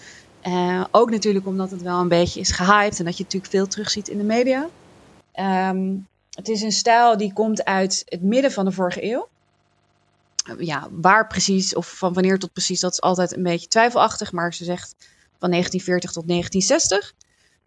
Uh, 0.46 0.84
ook 0.90 1.10
natuurlijk 1.10 1.46
omdat 1.46 1.70
het 1.70 1.82
wel 1.82 2.00
een 2.00 2.08
beetje 2.08 2.40
is 2.40 2.50
gehyped 2.50 2.98
en 2.98 3.04
dat 3.04 3.16
je 3.16 3.22
natuurlijk 3.22 3.52
veel 3.52 3.66
terugziet 3.66 4.08
in 4.08 4.18
de 4.18 4.24
media. 4.24 4.68
Um, 5.34 6.08
het 6.30 6.48
is 6.48 6.62
een 6.62 6.72
stijl 6.72 7.16
die 7.16 7.32
komt 7.32 7.64
uit 7.64 8.02
het 8.04 8.22
midden 8.22 8.52
van 8.52 8.64
de 8.64 8.72
vorige 8.72 9.04
eeuw. 9.04 9.28
Ja, 10.58 10.88
waar 10.90 11.26
precies 11.26 11.74
of 11.74 11.98
van 11.98 12.12
wanneer 12.12 12.38
tot 12.38 12.52
precies, 12.52 12.80
dat 12.80 12.92
is 12.92 13.00
altijd 13.00 13.36
een 13.36 13.42
beetje 13.42 13.68
twijfelachtig. 13.68 14.32
Maar 14.32 14.54
ze 14.54 14.64
zegt 14.64 14.94
van 15.38 15.50
1940 15.50 16.12
tot 16.12 16.28
1960. 16.28 17.14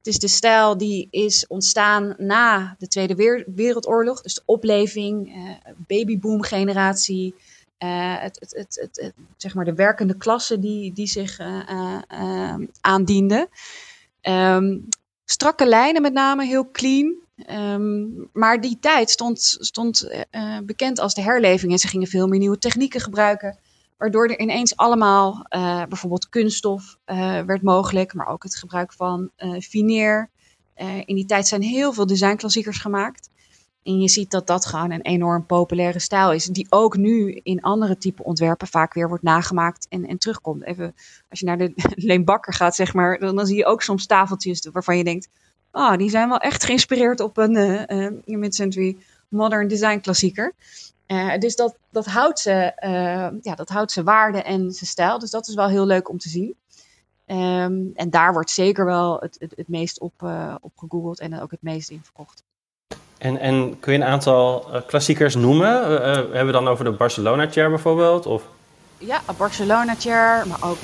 Het 0.03 0.13
is 0.13 0.19
de 0.19 0.27
stijl 0.27 0.77
die 0.77 1.07
is 1.11 1.47
ontstaan 1.47 2.15
na 2.17 2.75
de 2.77 2.87
Tweede 2.87 3.43
Wereldoorlog. 3.55 4.21
Dus 4.21 4.33
de 4.33 4.41
opleving, 4.45 5.35
uh, 5.35 5.49
babyboom 5.77 6.41
generatie. 6.41 7.35
Uh, 7.79 8.19
het, 8.19 8.39
het, 8.39 8.55
het, 8.55 9.01
het, 9.01 9.13
zeg 9.37 9.53
maar 9.53 9.65
de 9.65 9.73
werkende 9.73 10.17
klasse 10.17 10.59
die, 10.59 10.93
die 10.93 11.07
zich 11.07 11.39
uh, 11.39 11.99
aandiende. 12.81 13.49
Um, 14.21 14.87
strakke 15.25 15.67
lijnen 15.67 16.01
met 16.01 16.13
name, 16.13 16.45
heel 16.45 16.71
clean. 16.71 17.15
Um, 17.49 18.29
maar 18.33 18.61
die 18.61 18.77
tijd 18.79 19.09
stond, 19.09 19.57
stond 19.59 20.09
bekend 20.63 20.99
als 20.99 21.13
de 21.13 21.21
herleving. 21.21 21.71
En 21.71 21.79
ze 21.79 21.87
gingen 21.87 22.07
veel 22.07 22.27
meer 22.27 22.39
nieuwe 22.39 22.57
technieken 22.57 23.01
gebruiken. 23.01 23.57
Waardoor 23.97 24.27
er 24.27 24.39
ineens 24.39 24.75
allemaal 24.75 25.45
uh, 25.49 25.83
bijvoorbeeld 25.85 26.29
kunststof 26.29 26.97
uh, 27.05 27.41
werd 27.41 27.61
mogelijk, 27.61 28.13
maar 28.13 28.27
ook 28.27 28.43
het 28.43 28.55
gebruik 28.55 28.93
van 28.93 29.29
uh, 29.37 29.59
fineer. 29.59 30.29
in 31.05 31.15
die 31.15 31.25
tijd 31.25 31.47
zijn 31.47 31.61
heel 31.61 31.93
veel 31.93 32.05
designklassiekers 32.05 32.77
gemaakt. 32.77 33.29
En 33.83 33.99
je 33.99 34.09
ziet 34.09 34.31
dat 34.31 34.47
dat 34.47 34.65
gewoon 34.65 34.91
een 34.91 35.01
enorm 35.01 35.45
populaire 35.45 35.99
stijl 35.99 36.31
is, 36.31 36.45
die 36.45 36.67
ook 36.69 36.97
nu 36.97 37.39
in 37.43 37.61
andere 37.61 37.97
type 37.97 38.23
ontwerpen 38.23 38.67
vaak 38.67 38.93
weer 38.93 39.07
wordt 39.07 39.23
nagemaakt 39.23 39.87
en, 39.89 40.05
en 40.05 40.17
terugkomt. 40.17 40.63
Even 40.63 40.95
als 41.29 41.39
je 41.39 41.45
naar 41.45 41.57
de 41.57 41.73
Leen 42.07 42.25
Bakker 42.25 42.53
gaat, 42.53 42.75
zeg 42.75 42.93
maar, 42.93 43.19
dan, 43.19 43.35
dan, 43.35 43.45
zie 43.45 43.57
je 43.57 43.65
ook 43.65 43.81
soms 43.81 44.05
tafeltjes 44.05 44.69
waarvan 44.71 44.97
je 44.97 45.03
denkt, 45.03 45.29
ah, 45.71 45.91
oh, 45.91 45.97
die 45.97 46.09
zijn 46.09 46.29
wel 46.29 46.37
echt 46.37 46.63
geïnspireerd 46.63 47.19
op 47.19 47.37
een 47.37 48.21
mid-century 48.25 48.97
modern 49.29 49.67
design 49.67 49.99
klassieker. 49.99 50.53
Uh, 51.07 51.37
dus 51.37 51.55
dat, 51.55 51.75
dat, 51.91 52.05
houdt 52.05 52.39
ze, 52.39 52.71
uh, 52.85 53.41
ja, 53.41 53.55
dat 53.55 53.69
houdt 53.69 53.91
ze 53.91 54.03
waarde 54.03 54.41
en 54.41 54.71
zijn 54.71 54.89
stijl. 54.89 55.19
Dus 55.19 55.29
dat 55.29 55.47
is 55.47 55.55
wel 55.55 55.67
heel 55.67 55.85
leuk 55.85 56.09
om 56.09 56.17
te 56.17 56.29
zien. 56.29 56.55
Um, 57.27 57.91
en 57.93 58.09
daar 58.09 58.33
wordt 58.33 58.49
zeker 58.49 58.85
wel 58.85 59.17
het, 59.19 59.35
het, 59.39 59.53
het 59.55 59.67
meest 59.67 59.99
op, 59.99 60.13
uh, 60.23 60.55
op 60.61 60.71
gegoogeld 60.75 61.19
en 61.19 61.41
ook 61.41 61.51
het 61.51 61.61
meest 61.61 61.89
in 61.89 62.01
verkocht. 62.03 62.43
En, 63.17 63.39
en 63.39 63.79
kun 63.79 63.93
je 63.93 63.99
een 63.99 64.05
aantal 64.05 64.67
klassiekers 64.87 65.35
noemen? 65.35 66.01
hebben 66.11 66.45
we 66.45 66.51
dan 66.51 66.67
over 66.67 66.85
de 66.85 66.91
Barcelona 66.91 67.49
Chair 67.49 67.69
bijvoorbeeld? 67.69 68.25
Of? 68.25 68.47
Ja, 68.97 69.21
de 69.27 69.33
Barcelona 69.37 69.95
Chair, 69.95 70.47
maar 70.47 70.63
ook 70.63 70.79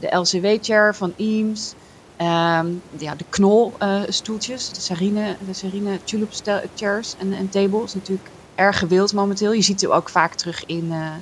de 0.00 0.16
LCW 0.16 0.64
Chair 0.64 0.94
van 0.94 1.14
Eames. 1.16 1.74
Um, 2.20 2.82
ja, 2.98 3.14
de 3.14 3.24
knol 3.28 3.72
stoeltjes, 4.08 4.72
de 4.72 4.80
Sarine, 4.80 5.36
de 5.46 5.52
Sarine 5.52 6.04
Tulip 6.04 6.30
Chairs 6.74 7.14
en, 7.18 7.32
en 7.32 7.48
tables 7.48 7.94
natuurlijk 7.94 8.28
erg 8.58 8.78
gewild 8.78 9.12
momenteel. 9.12 9.52
Je 9.52 9.62
ziet 9.62 9.80
het 9.80 9.90
ook 9.90 10.08
vaak 10.08 10.34
terug 10.34 10.66
in, 10.66 10.84
uh, 10.84 11.14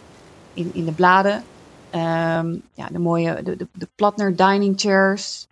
in, 0.54 0.70
in 0.74 0.84
de 0.84 0.92
bladen. 0.92 1.44
Um, 1.94 2.62
ja, 2.74 2.88
de 2.90 2.98
mooie, 2.98 3.42
de, 3.42 3.56
de, 3.56 3.66
de 3.72 3.88
Platner 3.94 4.36
dining 4.36 4.80
chairs. 4.80 5.46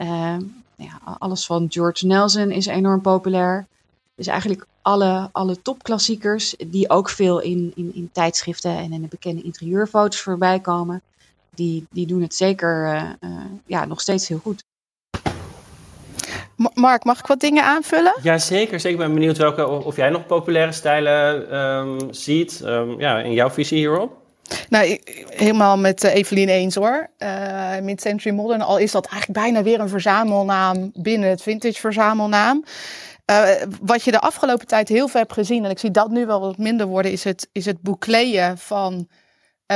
Um, 0.00 0.62
ja, 0.76 1.00
alles 1.18 1.46
van 1.46 1.66
George 1.68 2.06
Nelson 2.06 2.50
is 2.50 2.66
enorm 2.66 3.00
populair. 3.00 3.66
Dus 4.14 4.26
eigenlijk 4.26 4.66
alle, 4.82 5.28
alle 5.32 5.62
topklassiekers 5.62 6.54
die 6.66 6.90
ook 6.90 7.08
veel 7.08 7.40
in, 7.40 7.72
in, 7.74 7.94
in 7.94 8.10
tijdschriften 8.12 8.76
en 8.76 8.92
in 8.92 9.02
de 9.02 9.08
bekende 9.08 9.42
interieurfoto's 9.42 10.20
voorbij 10.20 10.60
komen. 10.60 11.02
Die, 11.54 11.86
die 11.90 12.06
doen 12.06 12.22
het 12.22 12.34
zeker 12.34 12.94
uh, 12.94 13.10
uh, 13.20 13.44
ja, 13.66 13.84
nog 13.84 14.00
steeds 14.00 14.28
heel 14.28 14.38
goed. 14.38 14.64
Mark, 16.74 17.04
mag 17.04 17.18
ik 17.18 17.26
wat 17.26 17.40
dingen 17.40 17.64
aanvullen? 17.64 18.14
Ja, 18.22 18.38
zeker. 18.38 18.80
Zeker 18.80 18.98
ben 18.98 19.14
benieuwd 19.14 19.36
welke, 19.36 19.68
of 19.68 19.96
jij 19.96 20.10
nog 20.10 20.26
populaire 20.26 20.72
stijlen 20.72 21.56
um, 21.58 21.98
ziet. 22.10 22.62
Um, 22.64 23.00
ja, 23.00 23.18
in 23.18 23.32
jouw 23.32 23.50
visie 23.50 23.78
hierop? 23.78 24.12
Nou, 24.68 25.00
helemaal 25.28 25.78
met 25.78 26.04
uh, 26.04 26.14
Evelien 26.14 26.48
eens 26.48 26.74
hoor. 26.74 27.10
Uh, 27.18 27.78
Mid-Century 27.82 28.34
Modern, 28.34 28.60
al 28.60 28.78
is 28.78 28.90
dat 28.90 29.06
eigenlijk 29.06 29.40
bijna 29.40 29.62
weer 29.62 29.80
een 29.80 29.88
verzamelnaam 29.88 30.90
binnen 30.94 31.28
het 31.28 31.42
vintage 31.42 31.80
verzamelnaam. 31.80 32.64
wat 33.82 34.02
je 34.02 34.10
de 34.10 34.20
afgelopen 34.20 34.66
tijd 34.66 34.88
heel 34.88 35.08
veel 35.08 35.20
hebt 35.20 35.32
gezien, 35.32 35.64
en 35.64 35.70
ik 35.70 35.78
zie 35.78 35.90
dat 35.90 36.10
nu 36.10 36.26
wel 36.26 36.40
wat 36.40 36.58
minder 36.58 36.86
worden, 36.86 37.12
is 37.12 37.24
het, 37.24 37.48
is 37.52 37.64
het 37.64 37.80
boekleien 37.82 38.58
van 38.58 39.08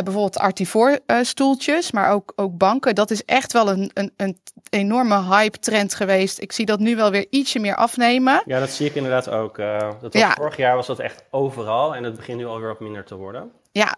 bijvoorbeeld 0.03 0.38
Artifor-stoeltjes, 0.38 1.90
maar 1.90 2.11
ook, 2.11 2.32
ook 2.36 2.57
banken. 2.57 2.95
Dat 2.95 3.11
is 3.11 3.24
echt 3.24 3.53
wel 3.53 3.70
een, 3.70 3.90
een, 3.95 4.12
een 4.16 4.38
enorme 4.70 5.22
hype-trend 5.22 5.95
geweest. 5.95 6.40
Ik 6.40 6.53
zie 6.53 6.66
dat 6.66 6.78
nu 6.78 6.97
wel 6.97 7.11
weer 7.11 7.26
ietsje 7.30 7.59
meer 7.59 7.76
afnemen. 7.76 8.42
Ja, 8.47 8.61
dat 8.61 8.70
zie 8.70 8.86
ik 8.86 8.95
inderdaad 8.95 9.30
ook. 9.30 9.59
Uh, 9.59 9.78
dat 9.78 10.12
was, 10.12 10.22
ja. 10.22 10.34
Vorig 10.34 10.57
jaar 10.57 10.76
was 10.76 10.86
dat 10.86 10.99
echt 10.99 11.24
overal 11.30 11.95
en 11.95 12.05
het 12.05 12.16
begint 12.16 12.38
nu 12.38 12.47
alweer 12.47 12.68
wat 12.68 12.80
minder 12.80 13.05
te 13.05 13.14
worden. 13.14 13.51
Ja, 13.72 13.97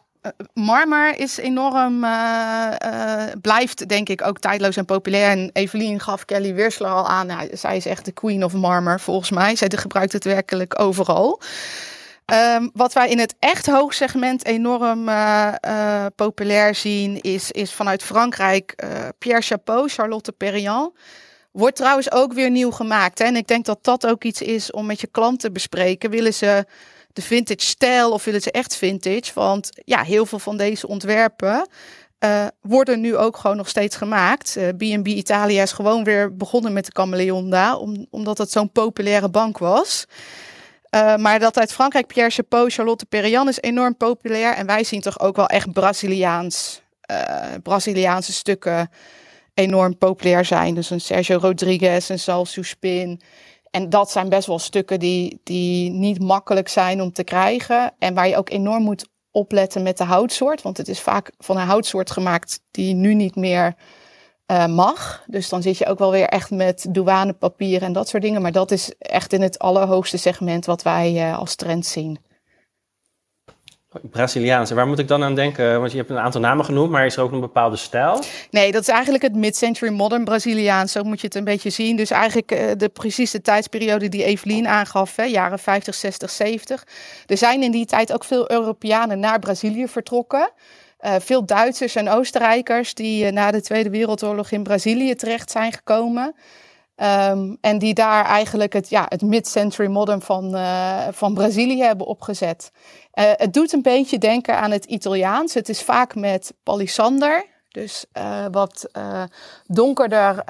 marmer 0.55 1.19
is 1.19 1.37
enorm, 1.37 2.05
uh, 2.05 2.73
blijft 3.41 3.89
denk 3.89 4.09
ik 4.09 4.27
ook 4.27 4.39
tijdloos 4.39 4.77
en 4.77 4.85
populair. 4.85 5.31
En 5.31 5.51
Evelien 5.53 6.01
gaf 6.01 6.25
Kelly 6.25 6.55
Weersler 6.55 6.91
al 6.91 7.09
aan, 7.09 7.27
nou, 7.27 7.49
zij 7.53 7.77
is 7.77 7.87
echt 7.87 8.05
de 8.05 8.13
queen 8.13 8.45
of 8.45 8.53
marmer 8.53 9.01
volgens 9.01 9.31
mij. 9.31 9.57
Zij 9.57 9.71
gebruikt 9.75 10.13
het 10.13 10.25
werkelijk 10.25 10.81
overal. 10.81 11.41
Um, 12.33 12.71
wat 12.73 12.93
wij 12.93 13.09
in 13.09 13.19
het 13.19 13.35
echt 13.39 13.67
hoogsegment 13.67 14.45
enorm 14.45 15.09
uh, 15.09 15.53
uh, 15.69 16.07
populair 16.17 16.75
zien, 16.75 17.21
is, 17.21 17.51
is 17.51 17.73
vanuit 17.73 18.03
Frankrijk 18.03 18.83
uh, 18.85 19.09
Pierre 19.19 19.43
Chapeau, 19.43 19.89
Charlotte 19.89 20.33
Perriand. 20.33 20.93
Wordt 21.53 21.77
trouwens 21.77 22.13
ook 22.13 22.33
weer 22.33 22.51
nieuw 22.51 22.71
gemaakt. 22.71 23.19
Hè? 23.19 23.25
En 23.25 23.37
ik 23.37 23.47
denk 23.47 23.65
dat 23.65 23.79
dat 23.85 24.07
ook 24.07 24.25
iets 24.25 24.43
is 24.43 24.71
om 24.71 24.87
met 24.87 25.01
je 25.01 25.07
klant 25.07 25.41
te 25.41 25.51
bespreken. 25.51 26.11
Willen 26.11 26.35
ze 26.35 26.65
de 27.13 27.23
vintage 27.23 27.67
stijl 27.67 28.13
of 28.13 28.25
willen 28.25 28.43
ze 28.43 28.51
echt 28.51 28.77
vintage? 28.77 29.33
Want 29.35 29.71
ja, 29.85 30.03
heel 30.03 30.27
veel 30.27 30.39
van 30.39 30.57
deze 30.57 30.87
ontwerpen 30.87 31.69
worden 32.61 33.01
nu 33.01 33.17
ook 33.17 33.37
gewoon 33.37 33.57
nog 33.57 33.69
steeds 33.69 33.97
gemaakt. 33.97 34.57
B&B 34.77 35.07
Italia 35.07 35.63
is 35.63 35.73
gewoon 35.73 36.05
weer 36.05 36.37
begonnen 36.37 36.73
met 36.73 36.85
de 36.85 36.93
Camaleonda, 36.93 37.77
om, 37.77 38.07
omdat 38.11 38.39
het 38.39 38.51
zo'n 38.51 38.73
populaire 38.73 39.29
bank 39.29 39.59
was. 39.59 40.07
Uh, 40.91 41.17
maar 41.17 41.39
dat 41.39 41.59
uit 41.59 41.73
Frankrijk, 41.73 42.07
Pierre 42.07 42.31
Chapeau, 42.31 42.71
Charlotte 42.71 43.07
Perriand 43.07 43.49
is 43.49 43.61
enorm 43.61 43.97
populair. 43.97 44.55
En 44.55 44.67
wij 44.67 44.85
zien 44.85 45.01
toch 45.01 45.21
ook 45.21 45.37
wel 45.37 45.47
echt 45.47 45.73
Braziliaans, 45.73 46.83
uh, 47.11 47.55
Braziliaanse 47.63 48.33
stukken 48.33 48.91
enorm 49.55 49.99
populair 49.99 50.45
zijn. 50.45 50.75
Dus 50.75 50.91
een 50.91 51.01
Sergio 51.01 51.39
Rodriguez, 51.39 52.09
een 52.09 52.19
Salsu 52.19 52.65
Spin. 52.65 53.21
En 53.71 53.91
dat 53.91 54.11
zijn 54.11 54.29
best 54.29 54.47
wel 54.47 54.59
stukken 54.59 54.99
die, 54.99 55.41
die 55.43 55.91
niet 55.91 56.21
makkelijk 56.21 56.69
zijn 56.69 57.03
om 57.03 57.13
te 57.13 57.25
krijgen. 57.25 57.95
En 57.99 58.15
waar 58.15 58.29
je 58.29 58.37
ook 58.37 58.51
enorm 58.51 58.83
moet 58.83 59.07
opletten 59.31 59.83
met 59.83 59.99
de 59.99 60.05
houtsoort. 60.05 60.63
Want 60.63 60.77
het 60.77 60.89
is 60.89 61.01
vaak 61.01 61.33
van 61.39 61.57
een 61.57 61.67
houtsoort 61.67 62.11
gemaakt 62.11 62.61
die 62.71 62.95
nu 62.95 63.15
niet 63.15 63.37
meer 63.37 63.75
uh, 64.47 64.67
mag. 64.67 65.23
Dus 65.27 65.49
dan 65.49 65.63
zit 65.63 65.79
je 65.79 65.87
ook 65.87 65.99
wel 65.99 66.11
weer 66.11 66.27
echt 66.27 66.51
met 66.51 66.87
douanepapier 66.89 67.83
en 67.83 67.93
dat 67.93 68.09
soort 68.09 68.23
dingen. 68.23 68.43
Maar 68.43 68.53
dat 68.53 68.71
is 68.71 68.93
echt 68.99 69.33
in 69.33 69.43
het 69.43 69.59
allerhoogste 69.59 70.17
segment 70.17 70.67
wat 70.67 70.83
wij 70.83 71.13
uh, 71.13 71.39
als 71.39 71.55
trend 71.55 71.87
zien. 71.87 72.19
Braziliaans. 74.03 74.71
En 74.71 74.77
waar 74.77 74.87
moet 74.87 74.99
ik 74.99 75.09
dan 75.09 75.23
aan 75.23 75.35
denken? 75.35 75.81
Want 75.81 75.91
je 75.91 75.97
hebt 75.97 76.11
een 76.11 76.19
aantal 76.19 76.41
namen 76.41 76.65
genoemd, 76.65 76.91
maar 76.91 77.07
is 77.07 77.17
er 77.17 77.23
ook 77.23 77.33
een 77.33 77.41
bepaalde 77.41 77.77
stijl? 77.77 78.23
Nee, 78.51 78.73
dat 78.73 78.83
is 78.83 78.89
eigenlijk 78.89 79.23
het 79.23 79.35
mid-century 79.35 79.93
modern 79.93 80.25
Braziliaans. 80.25 80.93
Zo 80.93 81.03
moet 81.03 81.21
je 81.21 81.27
het 81.27 81.37
een 81.37 81.45
beetje 81.45 81.71
zien. 81.71 81.97
Dus 81.97 82.11
eigenlijk 82.11 82.53
uh, 82.53 82.71
de 82.77 82.89
precieze 82.89 83.41
tijdsperiode 83.41 84.09
die 84.09 84.25
Evelien 84.25 84.69
aangaf, 84.69 85.17
hè, 85.17 85.25
jaren 85.25 85.59
50, 85.59 85.95
60, 85.95 86.31
70. 86.31 86.87
Er 87.27 87.37
zijn 87.37 87.63
in 87.63 87.71
die 87.71 87.87
tijd 87.87 88.13
ook 88.13 88.25
veel 88.25 88.51
Europeanen 88.51 89.19
naar 89.19 89.39
Brazilië 89.39 89.89
vertrokken. 89.89 90.51
Uh, 91.07 91.15
veel 91.19 91.45
Duitsers 91.45 91.95
en 91.95 92.09
Oostenrijkers 92.09 92.95
die 92.95 93.25
uh, 93.25 93.33
na 93.33 93.51
de 93.51 93.63
Tweede 93.63 93.91
Wereldoorlog 93.91 94.51
in 94.51 94.63
Brazilië 94.63 95.15
terecht 95.15 95.51
zijn 95.51 95.73
gekomen. 95.73 96.35
Um, 96.97 97.59
en 97.61 97.79
die 97.79 97.95
daar 97.95 98.25
eigenlijk 98.25 98.73
het, 98.73 98.89
ja, 98.89 99.07
het 99.09 99.23
mid-century 99.23 99.89
modern 99.89 100.21
van, 100.21 100.55
uh, 100.55 101.07
van 101.11 101.35
Brazilië 101.35 101.83
hebben 101.83 102.07
opgezet. 102.07 102.71
het 103.13 103.53
doet 103.53 103.73
een 103.73 103.83
beetje 103.83 104.19
denken 104.19 104.59
aan 104.59 104.71
het 104.71 104.85
Italiaans. 104.85 105.55
Het 105.55 105.69
is 105.69 105.83
vaak 105.83 106.15
met 106.15 106.55
palisander, 106.63 107.47
dus 107.69 108.07
wat 108.51 108.89
donkerder 109.67 110.43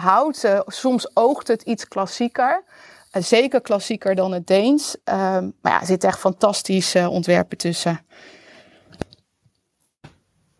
hout. 0.00 0.62
soms 0.66 1.16
oogt 1.16 1.48
het 1.48 1.62
iets 1.62 1.88
klassieker. 1.88 2.64
zeker 3.10 3.60
klassieker 3.60 4.14
dan 4.14 4.32
het 4.32 4.46
Deens. 4.46 4.96
Ehm, 5.04 5.50
maar 5.60 5.72
ja, 5.72 5.80
er 5.80 5.86
zitten 5.86 6.08
echt 6.08 6.18
fantastische 6.18 7.08
ontwerpen 7.08 7.58
tussen. 7.58 8.00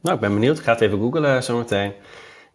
Nou, 0.01 0.15
ik 0.15 0.21
ben 0.21 0.35
benieuwd. 0.35 0.59
Ik 0.59 0.65
ga 0.65 0.73
het 0.73 0.81
even 0.81 0.99
googlen 0.99 1.43
zometeen. 1.43 1.93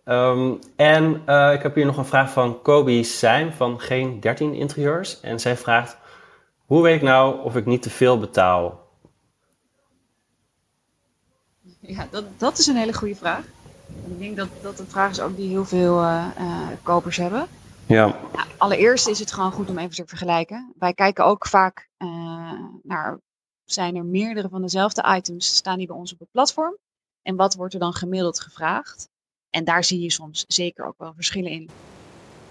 Um, 0.06 0.60
en 0.76 1.22
uh, 1.26 1.54
ik 1.54 1.62
heb 1.62 1.76
hier 1.76 1.86
nog 1.86 1.98
een 1.98 2.06
vraag 2.06 2.32
van 2.32 2.62
Kobe 2.62 3.04
Seim 3.04 3.52
van 3.52 3.80
Geen 3.80 4.20
13 4.20 4.54
Interieurs. 4.54 5.20
En 5.20 5.40
zij 5.40 5.58
vraagt, 5.58 5.98
hoe 6.66 6.82
weet 6.84 6.96
ik 6.96 7.02
nou 7.02 7.44
of 7.44 7.56
ik 7.56 7.66
niet 7.66 7.82
te 7.82 7.90
veel 7.90 8.20
betaal? 8.20 8.82
Ja, 11.80 12.08
dat, 12.12 12.24
dat 12.38 12.58
is 12.58 12.68
een 12.68 12.76
hele 12.76 12.94
goede 12.94 13.16
vraag. 13.16 13.44
Ik 14.08 14.20
denk 14.20 14.38
dat 14.38 14.48
dat 14.62 14.80
een 14.80 14.88
vraag 14.88 15.10
is 15.10 15.20
ook 15.20 15.36
die 15.36 15.50
heel 15.50 15.66
veel 15.66 16.02
uh, 16.02 16.26
uh, 16.40 16.68
kopers 16.84 17.18
hebben. 17.18 17.48
Ja. 17.86 18.06
Nou, 18.06 18.48
allereerst 18.58 19.08
is 19.08 19.20
het 19.20 19.32
gewoon 19.32 19.52
goed 19.52 19.70
om 19.70 19.78
even 19.78 19.96
te 19.96 20.04
vergelijken. 20.06 20.74
Wij 20.78 20.94
kijken 20.94 21.26
ook 21.26 21.48
vaak 21.48 21.90
naar, 22.84 23.20
zijn 23.66 23.96
er 23.96 24.06
meerdere 24.06 24.50
van 24.50 24.62
dezelfde 24.62 25.16
items, 25.16 25.56
staan 25.56 25.78
die 25.78 25.88
bij 25.88 25.96
ons 25.96 26.14
op 26.14 26.20
het 26.20 26.32
platform? 26.32 26.78
En 27.24 27.36
wat 27.36 27.56
wordt 27.56 27.74
er 27.74 27.80
dan 27.80 27.94
gemiddeld 27.94 28.40
gevraagd? 28.40 29.10
En 29.50 29.64
daar 29.64 29.84
zie 29.84 30.00
je 30.00 30.12
soms 30.12 30.46
zeker 30.48 30.86
ook 30.86 30.98
wel 30.98 31.14
verschillen 31.16 31.52
in. 31.52 31.70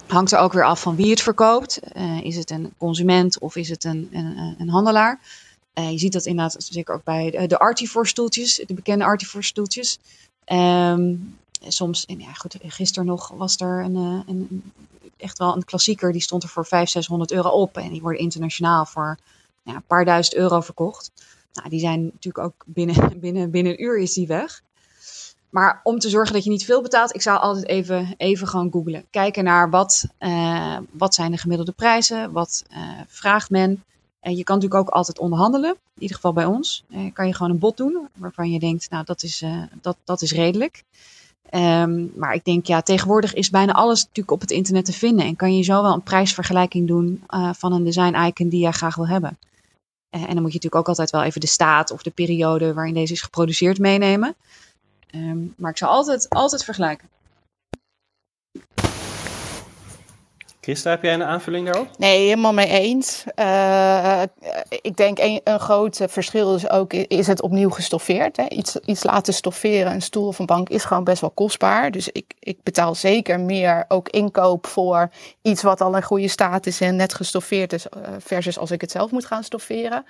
Hangt 0.07 0.33
er 0.33 0.39
ook 0.39 0.53
weer 0.53 0.65
af 0.65 0.81
van 0.81 0.97
wie 0.97 1.11
het 1.11 1.21
verkoopt. 1.21 1.81
Uh, 1.97 2.25
is 2.25 2.37
het 2.37 2.51
een 2.51 2.73
consument 2.79 3.39
of 3.39 3.57
is 3.57 3.69
het 3.69 3.85
een, 3.85 4.09
een, 4.13 4.55
een 4.59 4.69
handelaar? 4.69 5.21
Uh, 5.75 5.91
je 5.91 5.99
ziet 5.99 6.13
dat 6.13 6.27
inderdaad 6.27 6.57
zeker 6.59 6.95
ook 6.95 7.05
bij 7.05 7.31
de, 7.31 7.47
de 7.47 7.59
Artifor 7.59 8.07
stoeltjes, 8.07 8.63
de 8.67 8.75
bekende 8.75 9.05
Artifor 9.05 9.45
stoeltjes. 9.45 9.99
Um, 10.53 11.37
soms, 11.69 12.07
en 12.07 12.21
ja 12.21 12.33
goed, 12.33 12.57
gisteren 12.61 13.07
nog 13.07 13.29
was 13.29 13.57
er 13.57 13.85
een, 13.85 13.97
eh, 13.97 14.35
een, 14.35 14.73
echt 15.17 15.39
wel 15.39 15.57
een 15.57 15.65
klassieker, 15.65 16.13
die 16.13 16.21
stond 16.21 16.43
er 16.43 16.49
voor 16.49 16.67
500, 16.67 16.91
600 16.91 17.33
euro 17.33 17.49
op. 17.49 17.77
En 17.77 17.91
die 17.91 18.03
worden 18.03 18.21
internationaal 18.21 18.87
voor 18.87 19.19
ja, 19.63 19.75
een 19.75 19.87
paar 19.87 20.05
duizend 20.05 20.37
euro 20.37 20.61
verkocht. 20.61 21.11
Nou, 21.53 21.69
die 21.69 21.81
zijn 21.81 22.05
natuurlijk 22.05 22.45
ook 22.45 22.65
binnen, 22.67 22.97
binnen, 23.21 23.51
binnen 23.51 23.73
een 23.73 23.83
uur 23.83 23.99
is 23.99 24.13
die 24.13 24.27
weg. 24.27 24.63
Maar 25.53 25.81
om 25.83 25.99
te 25.99 26.09
zorgen 26.09 26.35
dat 26.35 26.45
je 26.45 26.51
niet 26.51 26.65
veel 26.65 26.83
betaalt, 26.83 27.15
ik 27.15 27.23
zou 27.23 27.41
altijd 27.41 27.67
even, 27.69 28.15
even 28.17 28.49
gewoon 28.49 28.71
googlen. 28.73 29.05
Kijken 29.11 29.45
naar 29.45 29.71
wat, 29.71 30.07
uh, 30.21 30.79
wat 30.91 31.15
zijn 31.15 31.31
de 31.31 31.37
gemiddelde 31.37 31.73
prijzen, 31.73 32.33
wat 32.33 32.65
uh, 32.73 32.79
vraagt 33.07 33.51
men. 33.51 33.85
En 34.21 34.37
je 34.37 34.45
kan 34.45 34.55
natuurlijk 34.55 34.89
ook 34.89 34.95
altijd 34.95 35.19
onderhandelen, 35.19 35.71
in 35.71 36.03
ieder 36.03 36.17
geval 36.17 36.33
bij 36.33 36.45
ons. 36.45 36.85
Uh, 36.89 37.13
kan 37.13 37.27
je 37.27 37.35
gewoon 37.35 37.53
een 37.53 37.59
bod 37.59 37.77
doen 37.77 38.09
waarvan 38.15 38.51
je 38.51 38.59
denkt, 38.59 38.91
nou 38.91 39.05
dat 39.05 39.23
is, 39.23 39.45
dat, 39.81 39.97
dat 40.05 40.23
is 40.23 40.33
redelijk. 40.33 40.83
Um, 41.55 42.13
maar 42.17 42.35
ik 42.35 42.45
denk, 42.45 42.67
ja, 42.67 42.83
tegenwoordig 42.83 43.35
is 43.35 43.51
bijna 43.51 43.73
alles 43.73 44.01
natuurlijk 44.01 44.31
op 44.31 44.41
het 44.41 44.51
internet 44.51 44.85
te 44.85 44.93
vinden. 44.93 45.27
En 45.27 45.37
kan 45.37 45.57
je 45.57 45.63
zo 45.63 45.83
wel 45.83 45.93
een 45.93 46.03
prijsvergelijking 46.03 46.87
doen 46.87 47.25
van 47.53 47.73
een 47.73 47.85
design 47.85 48.15
icon 48.15 48.49
die 48.49 48.61
jij 48.61 48.73
graag 48.73 48.95
wil 48.95 49.09
hebben. 49.09 49.39
Eh, 50.13 50.21
en 50.21 50.35
dan 50.35 50.43
moet 50.43 50.53
je 50.53 50.59
natuurlijk 50.59 50.75
ook 50.75 50.89
altijd 50.89 51.11
wel 51.11 51.23
even 51.23 51.41
de 51.41 51.47
staat 51.47 51.91
of 51.91 52.03
de 52.03 52.11
periode 52.11 52.75
waarin 52.75 52.95
deze 52.95 53.13
is 53.13 53.21
geproduceerd 53.21 53.79
meenemen. 53.79 54.35
Um, 55.15 55.55
maar 55.57 55.71
ik 55.71 55.77
zou 55.77 55.91
altijd, 55.91 56.29
altijd 56.29 56.65
vergelijken. 56.65 57.09
Christa, 60.65 60.91
heb 60.91 61.03
jij 61.03 61.15
een 61.15 61.25
aanvulling 61.25 61.67
daarop? 61.67 61.89
Nee, 61.99 62.19
helemaal 62.19 62.53
mee 62.53 62.69
eens. 62.69 63.25
Uh, 63.37 64.23
ik 64.69 64.97
denk 64.97 65.19
een, 65.19 65.41
een 65.45 65.61
groot 65.61 66.01
verschil 66.07 66.55
is 66.55 66.71
ook, 66.71 66.93
is 66.93 67.27
het 67.27 67.43
opnieuw 67.43 67.71
gestoffeerd. 67.71 68.37
Hè? 68.37 68.49
Iets, 68.49 68.77
iets 68.77 69.03
laten 69.03 69.35
stofferen, 69.35 69.93
een 69.93 70.03
stoel 70.03 70.27
of 70.27 70.39
een 70.39 70.47
bank, 70.47 70.69
is 70.69 70.85
gewoon 70.85 71.05
best 71.05 71.21
wel 71.21 71.31
kostbaar. 71.31 71.91
Dus 71.91 72.09
ik, 72.09 72.35
ik 72.39 72.63
betaal 72.63 72.95
zeker 72.95 73.41
meer 73.41 73.85
ook 73.89 74.09
inkoop 74.09 74.67
voor 74.67 75.11
iets 75.43 75.63
wat 75.63 75.81
al 75.81 75.97
in 75.97 76.03
goede 76.03 76.29
staat 76.29 76.67
is 76.67 76.81
en 76.81 76.97
net 76.97 77.15
gestoffeerd 77.15 77.73
is, 77.73 77.87
uh, 77.97 78.03
versus 78.19 78.59
als 78.59 78.71
ik 78.71 78.81
het 78.81 78.91
zelf 78.91 79.11
moet 79.11 79.27
gaan 79.27 79.45
stofferen. 79.45 80.07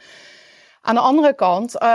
Aan 0.81 0.95
de 0.95 1.01
andere 1.01 1.35
kant, 1.35 1.75
uh, 1.75 1.89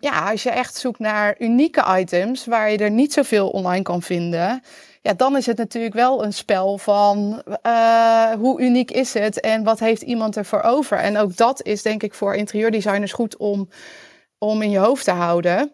ja, 0.00 0.30
als 0.30 0.42
je 0.42 0.50
echt 0.50 0.76
zoekt 0.76 0.98
naar 0.98 1.34
unieke 1.38 1.84
items 1.98 2.46
waar 2.46 2.70
je 2.70 2.78
er 2.78 2.90
niet 2.90 3.12
zoveel 3.12 3.48
online 3.48 3.82
kan 3.82 4.02
vinden, 4.02 4.62
ja, 5.02 5.12
dan 5.12 5.36
is 5.36 5.46
het 5.46 5.56
natuurlijk 5.56 5.94
wel 5.94 6.24
een 6.24 6.32
spel 6.32 6.78
van 6.78 7.42
uh, 7.66 8.32
hoe 8.32 8.60
uniek 8.60 8.90
is 8.90 9.14
het 9.14 9.40
en 9.40 9.64
wat 9.64 9.78
heeft 9.78 10.02
iemand 10.02 10.36
ervoor 10.36 10.62
over. 10.62 10.98
En 10.98 11.16
ook 11.16 11.36
dat 11.36 11.62
is 11.62 11.82
denk 11.82 12.02
ik 12.02 12.14
voor 12.14 12.34
interieurdesigners 12.34 13.12
goed 13.12 13.36
om, 13.36 13.68
om 14.38 14.62
in 14.62 14.70
je 14.70 14.78
hoofd 14.78 15.04
te 15.04 15.10
houden. 15.10 15.72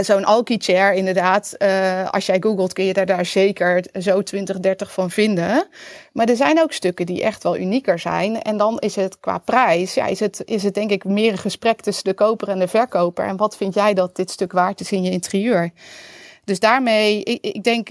Zo'n 0.00 0.24
Alki 0.24 0.56
chair, 0.58 0.92
inderdaad, 0.92 1.54
uh, 1.58 2.10
als 2.10 2.26
jij 2.26 2.36
googelt 2.40 2.72
kun 2.72 2.84
je 2.84 2.92
daar, 2.92 3.06
daar 3.06 3.26
zeker 3.26 3.84
zo 3.98 4.22
20, 4.22 4.60
30 4.60 4.92
van 4.92 5.10
vinden. 5.10 5.68
Maar 6.12 6.28
er 6.28 6.36
zijn 6.36 6.60
ook 6.60 6.72
stukken 6.72 7.06
die 7.06 7.22
echt 7.22 7.42
wel 7.42 7.56
unieker 7.56 7.98
zijn. 7.98 8.42
En 8.42 8.56
dan 8.56 8.78
is 8.78 8.96
het 8.96 9.20
qua 9.20 9.38
prijs, 9.38 9.94
ja, 9.94 10.06
is, 10.06 10.20
het, 10.20 10.42
is 10.44 10.62
het 10.62 10.74
denk 10.74 10.90
ik 10.90 11.04
meer 11.04 11.32
een 11.32 11.38
gesprek 11.38 11.80
tussen 11.80 12.04
de 12.04 12.14
koper 12.14 12.48
en 12.48 12.58
de 12.58 12.68
verkoper. 12.68 13.24
En 13.26 13.36
wat 13.36 13.56
vind 13.56 13.74
jij 13.74 13.94
dat 13.94 14.16
dit 14.16 14.30
stuk 14.30 14.52
waard 14.52 14.80
is 14.80 14.92
in 14.92 15.02
je 15.02 15.10
interieur? 15.10 15.72
Dus 16.50 16.60
daarmee, 16.60 17.22
ik, 17.22 17.44
ik 17.44 17.62
denk, 17.62 17.88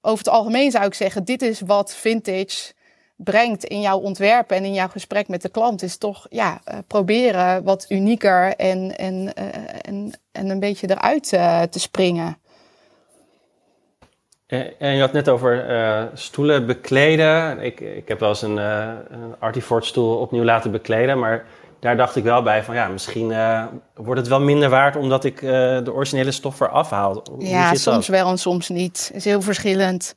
over 0.00 0.24
het 0.24 0.34
algemeen 0.34 0.70
zou 0.70 0.84
ik 0.84 0.94
zeggen, 0.94 1.24
dit 1.24 1.42
is 1.42 1.60
wat 1.60 1.94
vintage 1.94 2.72
brengt 3.16 3.64
in 3.64 3.80
jouw 3.80 3.98
ontwerp 3.98 4.50
en 4.50 4.64
in 4.64 4.72
jouw 4.72 4.88
gesprek 4.88 5.28
met 5.28 5.42
de 5.42 5.48
klant, 5.48 5.82
is 5.82 5.96
toch 5.96 6.26
ja, 6.30 6.60
uh, 6.68 6.78
proberen 6.86 7.64
wat 7.64 7.86
unieker 7.88 8.56
en, 8.56 8.98
en, 8.98 9.14
uh, 9.14 9.44
en, 9.82 10.12
en 10.32 10.48
een 10.48 10.60
beetje 10.60 10.90
eruit 10.90 11.28
te 11.70 11.78
springen. 11.80 12.38
En 14.78 14.94
je 14.94 15.00
had 15.00 15.12
net 15.12 15.28
over 15.28 16.10
stoelen 16.14 16.66
bekleden. 16.66 17.58
Ik, 17.58 17.80
ik 17.80 18.08
heb 18.08 18.20
wel 18.20 18.28
eens 18.28 18.42
een, 18.42 18.56
een 18.56 19.34
Artifort 19.38 19.84
stoel 19.84 20.18
opnieuw 20.18 20.44
laten 20.44 20.70
bekleden, 20.70 21.18
maar 21.18 21.46
daar 21.82 21.96
dacht 21.96 22.16
ik 22.16 22.22
wel 22.22 22.42
bij 22.42 22.64
van 22.64 22.74
ja, 22.74 22.88
misschien 22.88 23.34
wordt 23.94 24.20
het 24.20 24.28
wel 24.28 24.40
minder 24.40 24.68
waard 24.68 24.96
omdat 24.96 25.24
ik 25.24 25.40
de 25.40 25.92
originele 25.92 26.30
stof 26.30 26.60
eraf 26.60 26.90
haal. 26.90 27.22
ja, 27.38 27.74
soms 27.74 28.08
wel 28.08 28.30
en 28.30 28.38
soms 28.38 28.68
niet. 28.68 29.04
Het 29.06 29.16
is 29.16 29.24
heel 29.24 29.42
verschillend. 29.42 30.14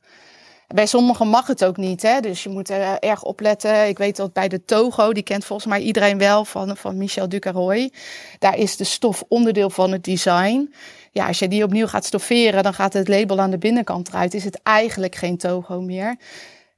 Bij 0.68 0.86
sommigen 0.86 1.28
mag 1.28 1.48
het 1.48 1.66
ook 1.66 1.78
niet, 1.78 2.02
hè? 2.02 2.20
dus 2.20 2.44
je 2.44 2.50
moet 2.50 2.70
er 2.70 3.00
erg 3.00 3.24
opletten. 3.24 3.88
Ik 3.88 3.98
weet 3.98 4.16
dat 4.16 4.34
bij 4.34 4.48
de 4.48 4.66
Togo, 4.66 5.14
die 5.14 5.24
kent 5.24 5.46
volgens 5.46 5.68
mij 5.68 5.82
iedereen 5.82 6.18
wel 6.18 6.46
van, 6.46 6.78
van 6.78 6.98
Michel 6.98 7.30
Ducaroy. 7.30 7.92
Daar 8.40 8.58
is 8.58 8.78
de 8.78 8.84
stof 8.84 9.24
onderdeel 9.28 9.70
van 9.70 9.92
het 9.92 10.04
design. 10.04 10.74
Ja, 11.12 11.28
als 11.28 11.40
je 11.40 11.48
die 11.48 11.64
opnieuw 11.64 11.88
gaat 11.88 12.06
stofferen, 12.06 12.64
dan 12.64 12.74
gaat 12.74 12.94
het 12.94 13.08
label 13.08 13.40
aan 13.40 13.52
de 13.52 13.58
binnenkant 13.58 14.08
eruit. 14.08 14.34
Is 14.34 14.44
het 14.44 14.60
eigenlijk 14.64 15.16
geen 15.16 15.38
Togo 15.38 15.82
meer. 15.82 16.16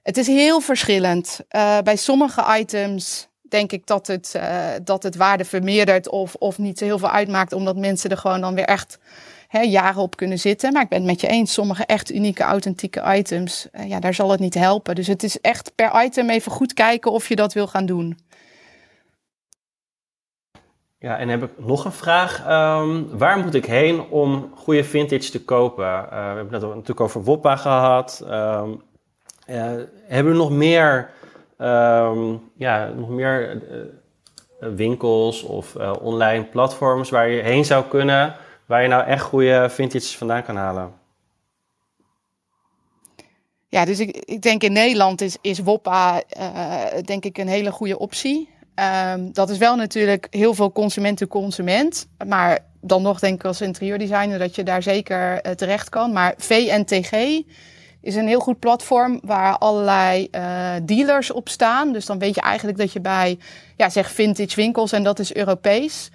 Het 0.04 0.18
is 0.18 0.28
heel 0.28 0.62
verschillend. 0.62 1.40
Uh, 1.52 1.78
bij 1.84 1.96
sommige 1.96 2.58
items 2.60 3.28
denk 3.50 3.72
ik 3.72 3.86
dat 3.86 4.08
het, 4.08 4.34
uh, 4.36 4.68
dat 4.84 5.04
het 5.04 5.16
waarde 5.16 5.46
vermeerdert 5.46 6.10
of, 6.10 6.36
of 6.36 6.58
niet 6.58 6.80
heel 6.80 6.98
veel 6.98 7.10
uitmaakt, 7.10 7.54
omdat 7.54 7.78
mensen 7.78 8.10
er 8.10 8.18
gewoon 8.18 8.42
dan 8.42 8.56
weer 8.56 8.66
echt 8.66 9.00
hè, 9.48 9.62
jaren 9.62 10.02
op 10.02 10.16
kunnen 10.16 10.40
zitten. 10.40 10.74
Maar 10.74 10.82
ik 10.82 10.90
ben 10.90 10.98
het 10.98 11.08
met 11.08 11.22
je 11.22 11.28
eens, 11.28 11.54
sommige 11.54 11.86
echt 11.86 12.12
unieke, 12.12 12.44
authentieke 12.44 13.04
items, 13.16 13.68
uh, 13.72 13.90
ja, 13.90 14.00
daar 14.00 14.14
zal 14.14 14.32
het 14.32 14.40
niet 14.40 14.54
helpen. 14.54 14.96
Dus 14.96 15.08
het 15.08 15.24
is 15.24 15.42
echt 15.42 15.72
per 15.76 16.04
item 16.04 16.30
even 16.30 16.52
goed 16.52 16.74
kijken 16.74 17.12
of 17.12 17.28
je 17.28 17.36
dat 17.36 17.54
wil 17.54 17.68
gaan 17.68 17.86
doen. 17.86 18.18
Ja, 21.00 21.18
en 21.18 21.30
heb 21.30 21.44
ik 21.44 21.52
nog 21.58 21.86
een 21.86 21.92
vraag. 21.92 22.40
Um, 22.50 23.18
waar 23.18 23.40
moet 23.40 23.54
ik 23.54 23.66
heen 23.66 24.02
om 24.02 24.52
goede 24.56 24.84
vintage 24.84 25.32
te 25.32 25.44
kopen? 25.44 25.86
Uh, 25.86 26.10
we 26.10 26.16
hebben 26.16 26.54
het 26.54 26.62
natuurlijk 26.62 27.02
over 27.02 27.24
Woppa 27.24 27.56
gehad. 27.56 28.22
Uh, 28.24 28.64
hebben 30.08 30.32
we 30.32 30.38
nog 30.38 30.52
meer, 30.52 31.10
um, 31.58 32.52
ja, 32.56 32.88
nog 32.88 33.10
meer 33.10 33.52
uh, 33.54 34.70
winkels 34.76 35.44
of 35.44 35.76
online 36.02 36.44
platforms 36.44 37.10
waar 37.10 37.30
je 37.30 37.42
heen 37.42 37.66
zou 37.66 37.86
kunnen 37.86 38.36
waar 38.68 38.82
je 38.82 38.88
nou 38.88 39.04
echt 39.04 39.22
goede 39.22 39.70
vintage 39.70 40.18
vandaan 40.18 40.44
kan 40.44 40.56
halen? 40.56 40.94
Ja, 43.68 43.86
dus 43.86 44.00
ik, 44.00 44.18
ik 44.18 44.42
denk 44.42 44.64
in 44.64 44.74
Nederland 44.74 45.22
is, 45.22 45.38
is 45.42 45.60
Woppa 45.60 46.24
denk 47.02 47.26
ik 47.26 47.38
een 47.38 47.48
hele 47.48 47.72
goede 47.72 48.00
optie. 48.00 48.50
Um, 49.14 49.34
dat 49.34 49.50
is 49.50 49.58
wel 49.58 49.76
natuurlijk 49.76 50.28
heel 50.30 50.54
veel 50.54 50.72
consument 50.72 51.18
to 51.18 51.28
consument. 51.28 52.08
Maar 52.28 52.60
dan 52.82 53.02
nog 53.02 53.20
denk 53.20 53.40
ik 53.40 53.46
als 53.46 53.62
interieurdesigner 53.62 54.40
dat 54.40 54.56
je 54.56 54.64
daar 54.64 54.84
zeker 54.84 55.42
terecht 55.56 55.90
kan. 55.90 56.12
Maar 56.12 56.34
VNTG 56.38 57.42
is 58.08 58.16
een 58.16 58.28
heel 58.28 58.40
goed 58.40 58.60
platform 58.60 59.20
waar 59.24 59.58
allerlei 59.58 60.28
uh, 60.32 60.74
dealers 60.84 61.32
op 61.32 61.50
staan. 61.50 61.94
Dus 61.94 62.06
dan 62.06 62.20
weet 62.20 62.36
je 62.36 62.42
eigenlijk 62.42 62.78
dat 62.78 62.94
je 62.94 63.02
bij, 63.02 63.40
ja, 63.76 63.90
zeg 63.90 64.12
vintage 64.12 64.56
winkels 64.56 64.92
en 64.92 65.04
dat 65.04 65.20
is 65.20 65.36
Europees. 65.36 66.10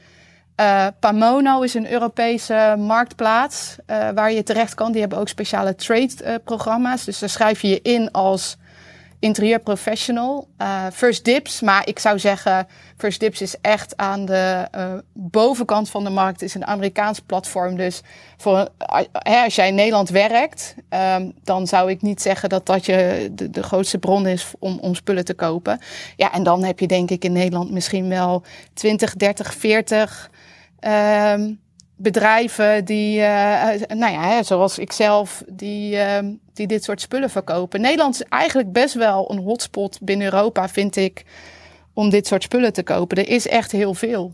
Uh, 0.61 0.87
Pamono 1.01 1.61
is 1.61 1.75
een 1.75 1.93
Europese 1.93 2.75
marktplaats 2.79 3.77
uh, 3.87 4.09
waar 4.15 4.33
je 4.33 4.43
terecht 4.43 4.75
kan. 4.75 4.93
Die 4.93 5.01
hebben 5.01 5.19
ook 5.19 5.29
speciale 5.29 5.75
trade-programma's. 5.75 7.05
Dus 7.05 7.19
daar 7.19 7.29
schrijf 7.29 7.63
je 7.63 7.69
je 7.69 7.83
in 7.83 8.11
als 8.11 8.57
interieurprofessional. 9.23 10.49
First 10.93 11.25
Dips, 11.25 11.61
maar 11.61 11.89
ik 11.89 11.99
zou 11.99 12.19
zeggen, 12.19 12.67
First 12.97 13.21
Dips 13.21 13.41
is 13.41 13.55
echt 13.61 13.97
aan 13.97 14.25
de 14.25 14.69
bovenkant 15.13 15.91
van 15.91 16.05
de 16.05 16.11
markt. 16.11 16.41
Het 16.41 16.49
is 16.49 16.55
een 16.55 16.67
Amerikaans 16.67 17.21
platform. 17.21 17.77
Dus 17.77 18.01
voor, 18.37 18.69
hè, 19.13 19.43
als 19.45 19.55
jij 19.55 19.69
in 19.69 19.75
Nederland 19.75 20.09
werkt, 20.09 20.75
um, 21.17 21.33
dan 21.45 21.67
zou 21.67 21.91
ik 21.91 22.03
niet 22.03 22.23
zeggen 22.23 22.49
dat 22.49 22.67
dat 22.67 22.87
je 22.87 23.31
de, 23.33 23.51
de 23.51 23.63
grootste 23.63 23.99
bron 23.99 24.27
is 24.27 24.53
om, 24.59 24.79
om 24.79 24.95
spullen 24.95 25.25
te 25.25 25.35
kopen. 25.35 25.81
Ja, 26.17 26.33
en 26.33 26.43
dan 26.43 26.65
heb 26.65 26.79
je 26.79 26.87
denk 26.87 27.11
ik 27.11 27.25
in 27.25 27.33
Nederland 27.33 27.71
misschien 27.71 28.09
wel 28.09 28.43
20, 28.75 29.15
30, 29.15 29.55
40 29.55 30.31
Um, 30.87 31.61
bedrijven 32.03 32.85
die, 32.85 33.19
uh, 33.19 33.69
nou 33.89 34.13
ja, 34.13 34.43
zoals 34.43 34.79
ik 34.79 34.93
zelf, 34.93 35.43
die, 35.47 35.95
uh, 35.95 36.19
die 36.53 36.67
dit 36.67 36.85
soort 36.85 37.01
spullen 37.01 37.31
verkopen. 37.31 37.81
Nederland 37.81 38.15
is 38.15 38.23
eigenlijk 38.29 38.73
best 38.73 38.95
wel 38.95 39.31
een 39.31 39.39
hotspot 39.39 39.99
binnen 40.03 40.33
Europa, 40.33 40.69
vind 40.69 40.97
ik, 40.97 41.25
om 41.95 42.11
dit 42.11 42.27
soort 42.27 42.43
spullen 42.43 42.73
te 42.73 42.83
kopen. 42.83 43.17
Er 43.17 43.29
is 43.29 43.49
echt 43.49 43.73
heel 43.73 43.95
veel. 43.95 44.33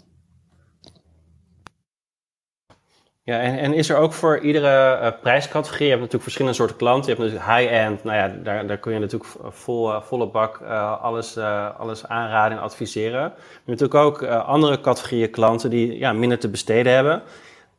Ja, 3.23 3.41
en, 3.41 3.59
en, 3.59 3.75
is 3.75 3.89
er 3.89 3.97
ook 3.97 4.13
voor 4.13 4.39
iedere 4.39 5.01
uh, 5.01 5.21
prijscategorie, 5.23 5.85
je 5.85 5.89
hebt 5.89 6.01
natuurlijk 6.01 6.23
verschillende 6.23 6.57
soorten 6.57 6.77
klanten. 6.77 7.11
Je 7.11 7.19
hebt 7.19 7.33
natuurlijk 7.33 7.59
high-end, 7.59 8.05
nou 8.05 8.17
ja, 8.17 8.29
daar, 8.43 8.67
daar 8.67 8.79
kun 8.79 8.93
je 8.93 8.99
natuurlijk 8.99 9.31
vol, 9.49 10.01
volle 10.01 10.27
bak 10.27 10.61
alles, 11.01 11.39
alles 11.79 12.07
aanraden 12.07 12.59
en 12.59 12.65
adviseren. 12.65 13.23
Je 13.23 13.65
hebt 13.65 13.81
natuurlijk 13.81 13.95
ook 13.95 14.23
andere 14.27 14.81
categorieën 14.81 15.31
klanten 15.31 15.71
die 15.71 15.99
ja, 15.99 16.13
minder 16.13 16.39
te 16.39 16.49
besteden 16.49 16.93
hebben. 16.93 17.23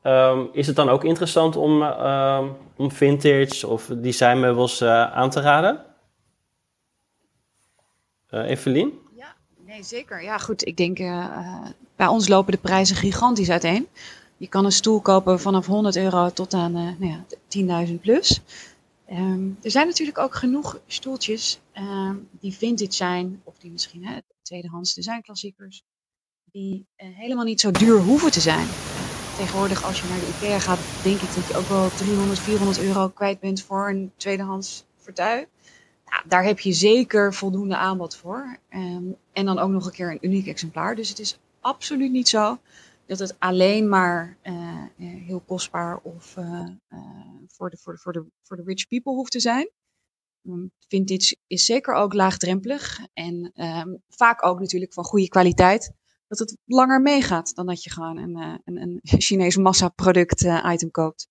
Um, 0.03 0.49
is 0.53 0.67
het 0.67 0.75
dan 0.75 0.89
ook 0.89 1.03
interessant 1.03 1.55
om, 1.55 1.81
um, 1.81 2.55
om 2.75 2.91
vintage 2.91 3.67
of 3.67 3.85
designmeubels 3.85 4.83
aan 4.83 5.29
te 5.29 5.41
raden? 5.41 5.85
Evelien? 8.29 8.93
Ja, 9.15 9.35
nee, 9.65 9.83
zeker. 9.83 10.23
Ja, 10.23 10.37
goed. 10.37 10.67
Ik 10.67 10.77
denk, 10.77 10.97
bij 11.95 12.07
ons 12.07 12.27
lopen 12.27 12.51
de 12.51 12.57
prijzen 12.57 12.95
gigantisch 12.95 13.49
uiteen. 13.49 13.87
Je 14.37 14.47
kan 14.47 14.65
een 14.65 14.71
stoel 14.71 15.01
kopen 15.01 15.39
vanaf 15.39 15.65
100 15.65 15.95
euro 15.95 16.29
tot 16.29 16.53
aan 16.53 16.77
uh, 16.77 16.91
nou 16.99 17.25
ja, 17.49 17.87
10.000 17.87 17.93
plus. 18.01 18.41
Um, 19.11 19.57
er 19.61 19.71
zijn 19.71 19.87
natuurlijk 19.87 20.17
ook 20.17 20.35
genoeg 20.35 20.79
stoeltjes 20.87 21.59
die 22.39 22.53
vintage 22.53 22.91
zijn, 22.91 23.41
of 23.43 23.57
die 23.57 23.71
misschien 23.71 24.05
hè, 24.05 24.17
tweedehands 24.41 24.93
designklassiekers, 24.93 25.83
die 26.51 26.87
uh, 26.97 27.07
helemaal 27.17 27.45
niet 27.45 27.59
zo 27.59 27.71
duur 27.71 27.99
hoeven 27.99 28.31
te 28.31 28.39
zijn. 28.39 28.67
Tegenwoordig, 29.39 29.83
als 29.83 30.01
je 30.01 30.07
naar 30.07 30.19
de 30.19 30.27
IKEA 30.27 30.59
gaat, 30.59 31.03
denk 31.03 31.21
ik 31.21 31.33
dat 31.35 31.47
je 31.47 31.57
ook 31.57 31.67
wel 31.67 31.89
300, 31.89 32.39
400 32.39 32.79
euro 32.79 33.07
kwijt 33.07 33.39
bent 33.39 33.63
voor 33.63 33.89
een 33.89 34.11
tweedehands 34.17 34.85
vertuig. 34.97 35.47
Nou, 36.05 36.23
daar 36.27 36.43
heb 36.43 36.59
je 36.59 36.73
zeker 36.73 37.33
voldoende 37.33 37.77
aanbod 37.77 38.15
voor. 38.15 38.57
Um, 38.69 39.15
en 39.33 39.45
dan 39.45 39.59
ook 39.59 39.69
nog 39.69 39.85
een 39.85 39.91
keer 39.91 40.11
een 40.11 40.25
uniek 40.25 40.47
exemplaar. 40.47 40.95
Dus 40.95 41.09
het 41.09 41.19
is 41.19 41.39
absoluut 41.59 42.11
niet 42.11 42.27
zo 42.29 42.57
dat 43.05 43.19
het 43.19 43.35
alleen 43.39 43.89
maar 43.89 44.37
uh, 44.43 44.83
heel 44.95 45.43
kostbaar 45.45 45.97
of 45.97 46.35
uh, 46.37 46.67
voor, 47.47 47.69
de, 47.69 47.77
voor, 47.77 47.93
de, 47.93 47.99
voor, 47.99 48.13
de, 48.13 48.25
voor 48.43 48.57
de 48.57 48.63
rich 48.65 48.87
people 48.87 49.13
hoeft 49.13 49.31
te 49.31 49.39
zijn. 49.39 49.69
Vintage 50.87 51.35
is 51.47 51.65
zeker 51.65 51.93
ook 51.93 52.13
laagdrempelig 52.13 52.99
en 53.13 53.51
um, 53.55 54.01
vaak 54.09 54.45
ook 54.45 54.59
natuurlijk 54.59 54.93
van 54.93 55.03
goede 55.03 55.29
kwaliteit. 55.29 55.91
Dat 56.29 56.39
het 56.39 56.57
langer 56.65 57.01
meegaat 57.01 57.55
dan 57.55 57.65
dat 57.65 57.83
je 57.83 57.89
gewoon 57.89 58.17
een, 58.17 58.61
een, 58.65 58.81
een 58.81 58.99
Chinees 59.21 59.57
massaproduct 59.57 60.47
item 60.65 60.91
koopt. 60.91 61.27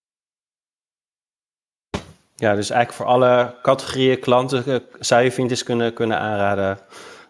Ja, 2.35 2.55
dus 2.55 2.71
eigenlijk 2.71 2.93
voor 2.93 3.07
alle 3.07 3.59
categorieën 3.63 4.21
klanten 4.21 4.83
zou 4.99 5.23
je 5.23 5.33
vintage 5.33 5.65
kunnen, 5.65 5.95
kunnen 5.95 6.19
aanraden. 6.19 6.79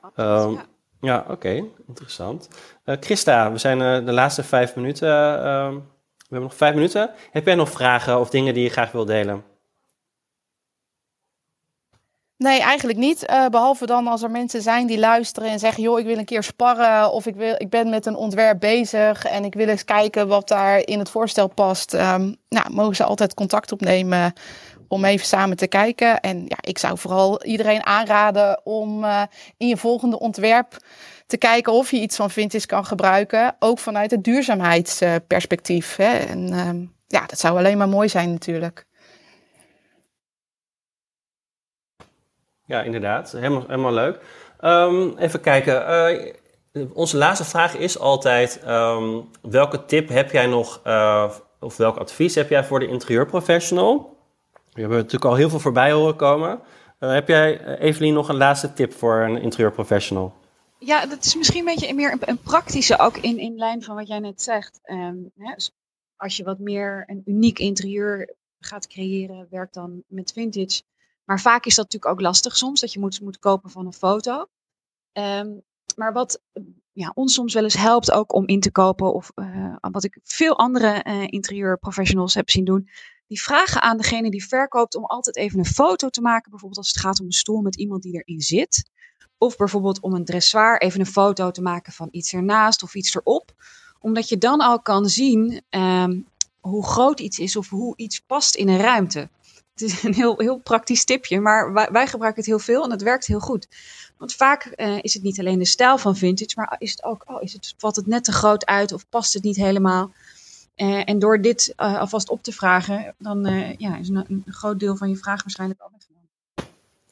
Absoluut, 0.01 0.45
um, 0.45 0.53
ja. 0.53 0.67
Ja, 1.01 1.21
oké, 1.21 1.33
okay. 1.33 1.65
interessant. 1.87 2.49
Uh, 2.85 2.97
Christa, 3.01 3.53
we 3.53 3.59
zijn 3.59 3.81
uh, 3.81 4.07
de 4.07 4.13
laatste 4.13 4.43
vijf 4.43 4.75
minuten. 4.75 5.09
Uh, 5.09 5.69
we 6.17 6.35
hebben 6.35 6.49
nog 6.49 6.55
vijf 6.55 6.75
minuten. 6.75 7.11
Heb 7.31 7.47
jij 7.47 7.55
nog 7.55 7.71
vragen 7.71 8.19
of 8.19 8.31
dingen 8.31 8.55
die 8.55 8.63
je 8.63 8.71
graag 8.71 8.93
wil 8.93 9.05
delen? 9.05 9.45
Nee, 12.39 12.61
eigenlijk 12.61 12.99
niet. 12.99 13.27
behalve 13.51 13.87
dan 13.87 14.07
als 14.07 14.23
er 14.23 14.31
mensen 14.31 14.63
zijn 14.63 14.87
die 14.87 14.99
luisteren 14.99 15.51
en 15.51 15.59
zeggen: 15.59 15.83
joh, 15.83 15.99
ik 15.99 16.07
wil 16.07 16.19
een 16.19 16.25
keer 16.25 16.43
sparren. 16.43 17.13
Of 17.13 17.27
ik, 17.27 17.37
wil, 17.37 17.55
ik 17.57 17.71
ben 17.71 17.91
met 17.91 18.07
een 18.07 18.17
ontwerp 18.17 18.61
bezig 18.61 19.25
en 19.25 19.45
ik 19.45 19.55
wil 19.55 19.69
eens 19.69 19.85
kijken 19.85 20.29
wat 20.29 20.49
daar 20.49 20.79
in 20.79 20.99
het 20.99 21.11
voorstel 21.11 21.49
past. 21.49 21.95
Um, 21.95 22.37
nou, 22.49 22.71
mogen 22.71 22.97
ze 22.97 23.05
altijd 23.05 23.35
contact 23.35 23.73
opnemen 23.73 24.33
om 24.89 25.05
even 25.05 25.27
samen 25.27 25.57
te 25.57 25.67
kijken. 25.67 26.21
En 26.21 26.45
ja, 26.47 26.57
ik 26.61 26.79
zou 26.79 26.99
vooral 26.99 27.45
iedereen 27.45 27.87
aanraden 27.87 28.61
om 28.65 29.05
uh, 29.05 29.23
in 29.57 29.69
je 29.69 29.77
volgende 29.77 30.19
ontwerp 30.19 30.77
te 31.27 31.37
kijken 31.37 31.73
of 31.73 31.91
je 31.91 32.01
iets 32.01 32.17
van 32.17 32.31
vintage 32.31 32.67
kan 32.67 32.87
gebruiken. 32.87 33.57
Ook 33.59 33.79
vanuit 33.79 34.11
het 34.11 34.25
duurzaamheidsperspectief. 34.25 35.97
Hè. 35.97 36.17
En 36.17 36.53
uh, 36.53 36.71
ja, 37.07 37.27
dat 37.27 37.39
zou 37.39 37.59
alleen 37.59 37.79
maar 37.79 37.89
mooi 37.89 38.09
zijn 38.09 38.31
natuurlijk. 38.31 38.87
Ja, 42.69 42.83
inderdaad. 42.83 43.33
Helemaal, 43.33 43.65
helemaal 43.67 43.93
leuk. 43.93 44.21
Um, 44.61 45.17
even 45.19 45.41
kijken. 45.41 45.75
Uh, 46.73 46.87
onze 46.93 47.17
laatste 47.17 47.45
vraag 47.45 47.77
is 47.77 47.99
altijd: 47.99 48.61
um, 48.67 49.31
welke 49.43 49.85
tip 49.85 50.09
heb 50.09 50.31
jij 50.31 50.47
nog, 50.47 50.81
uh, 50.87 51.31
of 51.61 51.77
welk 51.77 51.97
advies 51.97 52.35
heb 52.35 52.49
jij 52.49 52.65
voor 52.65 52.81
de 52.81 52.87
interieurprofessional? 52.87 54.17
We 54.73 54.81
hebben 54.81 54.99
natuurlijk 54.99 55.25
al 55.25 55.35
heel 55.35 55.49
veel 55.49 55.59
voorbij 55.59 55.93
horen 55.93 56.17
komen. 56.17 56.61
heb 56.99 57.29
jij, 57.29 57.79
Evelien, 57.79 58.15
nog 58.15 58.29
een 58.29 58.37
laatste 58.37 58.73
tip 58.73 58.93
voor 58.93 59.21
een 59.21 59.41
interieurprofessional? 59.43 60.35
Ja, 60.79 61.07
dat 61.07 61.25
is 61.25 61.37
misschien 61.37 61.69
een 61.69 61.75
beetje 61.75 61.95
meer 61.95 62.17
een, 62.21 62.39
praktische, 62.39 62.99
ook 62.99 63.17
in, 63.17 63.39
in 63.39 63.57
lijn 63.57 63.83
van 63.83 63.95
wat 63.95 64.09
jij 64.09 64.19
net 64.19 64.43
zegt. 64.43 64.81
Ehm, 64.83 65.17
hè, 65.37 65.55
dus 65.55 65.73
als 66.17 66.37
je 66.37 66.45
wat 66.45 66.59
meer 66.59 67.05
een 67.07 67.23
uniek 67.25 67.59
interieur 67.59 68.35
gaat 68.61 68.87
creëren, 68.87 69.47
werk 69.51 69.73
dan 69.73 70.03
met 70.07 70.33
vintage. 70.33 70.83
Maar 71.29 71.41
vaak 71.41 71.65
is 71.65 71.75
dat 71.75 71.85
natuurlijk 71.85 72.13
ook 72.13 72.21
lastig 72.21 72.57
soms, 72.57 72.81
dat 72.81 72.93
je 72.93 73.01
moet, 73.01 73.21
moet 73.21 73.39
kopen 73.39 73.71
van 73.71 73.87
een 73.87 73.93
foto. 73.93 74.47
Ehm, 75.13 75.49
maar 75.97 76.13
wat 76.13 76.41
ja, 76.93 77.13
ons 77.15 77.35
soms 77.35 77.55
wel 77.55 77.63
eens 77.63 77.77
helpt 77.77 78.11
ook 78.11 78.35
om 78.35 78.47
in 78.47 78.61
te 78.61 78.71
kopen, 78.71 79.15
of 79.15 79.33
uh, 79.35 79.77
wat 79.81 80.05
ik 80.05 80.19
veel 80.23 80.59
andere 80.59 81.05
uh, 81.05 81.23
interieurprofessionals 81.27 82.35
heb 82.35 82.51
zien 82.51 82.65
doen, 82.65 82.89
die 83.27 83.43
vragen 83.43 83.83
aan 83.83 83.97
degene 83.97 84.31
die 84.31 84.47
verkoopt 84.47 84.95
om 84.95 85.05
altijd 85.05 85.37
even 85.37 85.59
een 85.59 85.65
foto 85.65 86.09
te 86.09 86.21
maken, 86.21 86.51
bijvoorbeeld 86.51 86.81
als 86.81 86.93
het 86.93 87.01
gaat 87.01 87.21
om 87.21 87.27
een 87.27 87.33
stoel 87.33 87.61
met 87.61 87.77
iemand 87.77 88.03
die 88.03 88.13
erin 88.13 88.41
zit. 88.41 88.91
Of 89.39 89.57
bijvoorbeeld 89.57 90.01
om 90.01 90.15
een 90.15 90.25
dressoir 90.25 90.81
even 90.81 91.01
een 91.01 91.07
foto 91.07 91.51
te 91.51 91.63
maken 91.63 91.93
van 91.93 92.09
iets 92.11 92.33
ernaast 92.33 92.83
of 92.83 92.95
iets 92.95 93.15
erop. 93.15 93.51
Omdat 94.01 94.29
je 94.29 94.39
dan 94.39 94.61
al 94.61 94.81
kan 94.81 95.09
zien 95.09 95.63
um, 95.71 96.27
hoe 96.61 96.87
groot 96.87 97.21
iets 97.21 97.39
is 97.39 97.57
of 97.57 97.69
hoe 97.69 97.97
iets 97.97 98.21
past 98.21 98.55
in 98.55 98.69
een 98.69 98.81
ruimte. 98.81 99.29
Het 99.81 99.91
is 99.91 100.03
een 100.03 100.15
heel, 100.15 100.35
heel 100.39 100.59
praktisch 100.59 101.05
tipje, 101.05 101.41
maar 101.41 101.73
wij, 101.73 101.89
wij 101.93 102.07
gebruiken 102.07 102.43
het 102.43 102.51
heel 102.51 102.59
veel 102.59 102.85
en 102.85 102.91
het 102.91 103.03
werkt 103.03 103.27
heel 103.27 103.41
goed. 103.41 103.69
Want 104.17 104.35
vaak 104.35 104.73
uh, 104.77 104.99
is 105.01 105.15
het 105.15 105.23
niet 105.23 105.39
alleen 105.39 105.59
de 105.59 105.65
stijl 105.65 105.99
van 105.99 106.17
vintage, 106.17 106.53
maar 106.55 106.77
is 106.79 106.91
het 106.91 107.05
ook, 107.05 107.25
oh, 107.27 107.43
is 107.43 107.53
het, 107.53 107.75
valt 107.79 107.97
het 107.97 108.07
net 108.07 108.25
te 108.25 108.33
groot 108.33 108.67
uit 108.67 108.93
of 108.93 109.09
past 109.09 109.35
het 109.35 109.43
niet 109.43 109.57
helemaal? 109.57 110.13
Uh, 110.77 111.03
en 111.05 111.19
door 111.19 111.41
dit 111.41 111.75
uh, 111.77 111.99
alvast 111.99 112.29
op 112.29 112.43
te 112.43 112.53
vragen, 112.53 113.15
dan 113.19 113.45
ja, 113.77 113.97
is 113.97 114.09
een, 114.09 114.25
een, 114.29 114.45
groot 114.47 114.81
deel 114.81 114.97
van 114.97 115.09
je 115.09 115.17
vraag 115.17 115.43
waarschijnlijk 115.43 115.81
al 115.81 115.91
weggenomen. 115.93 116.29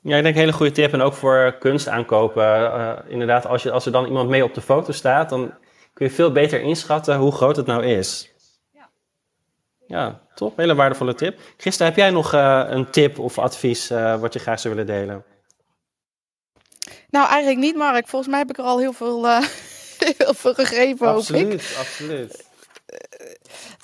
Ja, 0.00 0.16
ik 0.16 0.22
denk 0.22 0.34
een 0.34 0.40
hele 0.40 0.52
goede 0.52 0.72
tip. 0.72 0.92
En 0.92 1.00
ook 1.00 1.14
voor 1.14 1.56
kunst 1.58 1.88
aankopen. 1.88 3.04
inderdaad, 3.08 3.46
als, 3.46 3.62
je, 3.62 3.70
als 3.70 3.86
er 3.86 3.92
dan 3.92 4.06
iemand 4.06 4.28
mee 4.28 4.44
op 4.44 4.54
de 4.54 4.60
foto 4.60 4.92
staat, 4.92 5.28
dan 5.28 5.52
kun 5.92 6.06
je 6.06 6.12
veel 6.12 6.32
beter 6.32 6.60
inschatten 6.60 7.16
hoe 7.16 7.32
groot 7.32 7.56
het 7.56 7.66
nou 7.66 7.84
is. 7.84 8.34
Ja, 9.86 10.20
top. 10.34 10.56
Hele 10.56 10.74
waardevolle 10.74 11.14
tip. 11.14 11.40
Christa, 11.56 11.84
heb 11.84 11.96
jij 11.96 12.10
nog 12.10 12.34
uh, 12.34 12.64
een 12.66 12.90
tip 12.90 13.18
of 13.18 13.38
advies 13.38 13.90
uh, 13.90 14.20
wat 14.20 14.32
je 14.32 14.38
graag 14.38 14.60
zou 14.60 14.74
willen 14.74 14.94
delen? 14.94 15.24
Nou, 17.10 17.28
eigenlijk 17.28 17.60
niet, 17.60 17.76
Mark. 17.76 18.08
Volgens 18.08 18.30
mij 18.30 18.40
heb 18.40 18.50
ik 18.50 18.58
er 18.58 18.64
al 18.64 18.78
heel 18.78 18.92
veel, 18.92 19.24
uh, 19.24 19.40
heel 20.18 20.34
veel 20.34 20.54
gegeven, 20.54 21.06
absoluut, 21.06 21.52
ik. 21.52 21.76
Absoluut, 21.78 22.44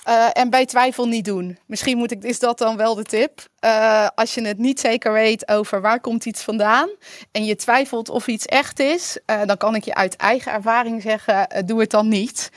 uh, 0.07 0.27
en 0.33 0.49
bij 0.49 0.65
twijfel 0.65 1.05
niet 1.05 1.25
doen. 1.25 1.57
Misschien 1.65 1.97
moet 1.97 2.11
ik, 2.11 2.23
is 2.23 2.39
dat 2.39 2.57
dan 2.57 2.77
wel 2.77 2.95
de 2.95 3.03
tip. 3.03 3.39
Uh, 3.65 4.07
als 4.15 4.33
je 4.33 4.47
het 4.47 4.57
niet 4.57 4.79
zeker 4.79 5.13
weet 5.13 5.47
over 5.47 5.81
waar 5.81 5.99
komt 5.99 6.25
iets 6.25 6.43
vandaan 6.43 6.89
en 7.31 7.45
je 7.45 7.55
twijfelt 7.55 8.09
of 8.09 8.27
iets 8.27 8.45
echt 8.45 8.79
is, 8.79 9.19
uh, 9.25 9.41
dan 9.45 9.57
kan 9.57 9.75
ik 9.75 9.83
je 9.83 9.95
uit 9.95 10.15
eigen 10.15 10.51
ervaring 10.51 11.01
zeggen, 11.01 11.65
doe 11.65 11.79
het 11.79 11.91
dan 11.91 12.07
niet. 12.07 12.49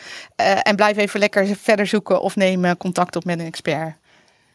en 0.62 0.76
blijf 0.76 0.96
even 0.96 1.20
lekker 1.20 1.46
verder 1.46 1.86
zoeken 1.86 2.20
of 2.20 2.36
neem 2.36 2.76
contact 2.76 3.16
op 3.16 3.24
met 3.24 3.38
een 3.38 3.46
expert. 3.46 3.94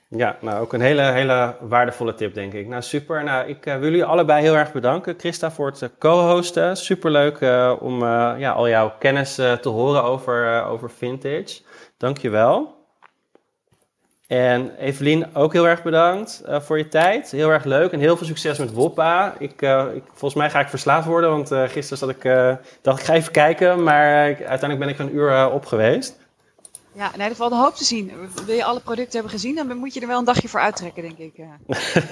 Ja, 0.07 0.37
nou 0.41 0.61
ook 0.61 0.73
een 0.73 0.81
hele, 0.81 1.01
hele 1.01 1.55
waardevolle 1.59 2.13
tip, 2.13 2.33
denk 2.33 2.53
ik. 2.53 2.67
Nou, 2.67 2.81
super. 2.81 3.23
Nou, 3.23 3.47
ik 3.47 3.63
wil 3.63 3.81
jullie 3.81 4.05
allebei 4.05 4.41
heel 4.41 4.55
erg 4.55 4.71
bedanken. 4.71 5.15
Christa 5.17 5.51
voor 5.51 5.67
het 5.67 5.89
co-hosten. 5.99 6.77
Superleuk 6.77 7.39
uh, 7.39 7.75
om 7.79 7.99
ja, 8.37 8.51
al 8.51 8.69
jouw 8.69 8.93
kennis 8.99 9.35
te 9.35 9.69
horen 9.69 10.03
over, 10.03 10.63
over 10.63 10.89
vintage. 10.89 11.61
Dankjewel. 11.97 12.80
En 14.31 14.71
Evelien, 14.77 15.35
ook 15.35 15.53
heel 15.53 15.67
erg 15.67 15.83
bedankt 15.83 16.41
uh, 16.47 16.61
voor 16.61 16.77
je 16.77 16.87
tijd. 16.87 17.31
Heel 17.31 17.49
erg 17.49 17.63
leuk 17.63 17.91
en 17.91 17.99
heel 17.99 18.17
veel 18.17 18.27
succes 18.27 18.57
met 18.57 18.73
Woppa. 18.73 19.35
Ik, 19.39 19.61
uh, 19.61 19.85
ik, 19.95 20.03
volgens 20.07 20.33
mij 20.33 20.49
ga 20.49 20.59
ik 20.59 20.67
verslaafd 20.67 21.07
worden, 21.07 21.29
want 21.29 21.51
uh, 21.51 21.63
gisteren 21.63 21.97
zat 21.97 22.09
ik, 22.09 22.23
dacht 22.81 22.99
ik 22.99 23.05
ga 23.05 23.13
even 23.13 23.31
kijken, 23.31 23.83
maar 23.83 24.23
uiteindelijk 24.25 24.79
ben 24.79 24.89
ik 24.89 24.99
een 24.99 25.15
uur 25.15 25.51
op 25.51 25.65
geweest. 25.65 26.19
Ja, 26.93 27.05
in 27.05 27.11
ieder 27.11 27.27
geval 27.27 27.49
de 27.49 27.55
hoop 27.55 27.75
te 27.75 27.83
zien. 27.83 28.11
Wil 28.45 28.55
je 28.55 28.63
alle 28.63 28.79
producten 28.79 29.13
hebben 29.13 29.31
gezien, 29.31 29.55
dan 29.55 29.77
moet 29.77 29.93
je 29.93 29.99
er 29.99 30.07
wel 30.07 30.19
een 30.19 30.25
dagje 30.25 30.47
voor 30.47 30.59
uittrekken, 30.59 31.03
denk 31.03 31.17
ik. 31.17 31.33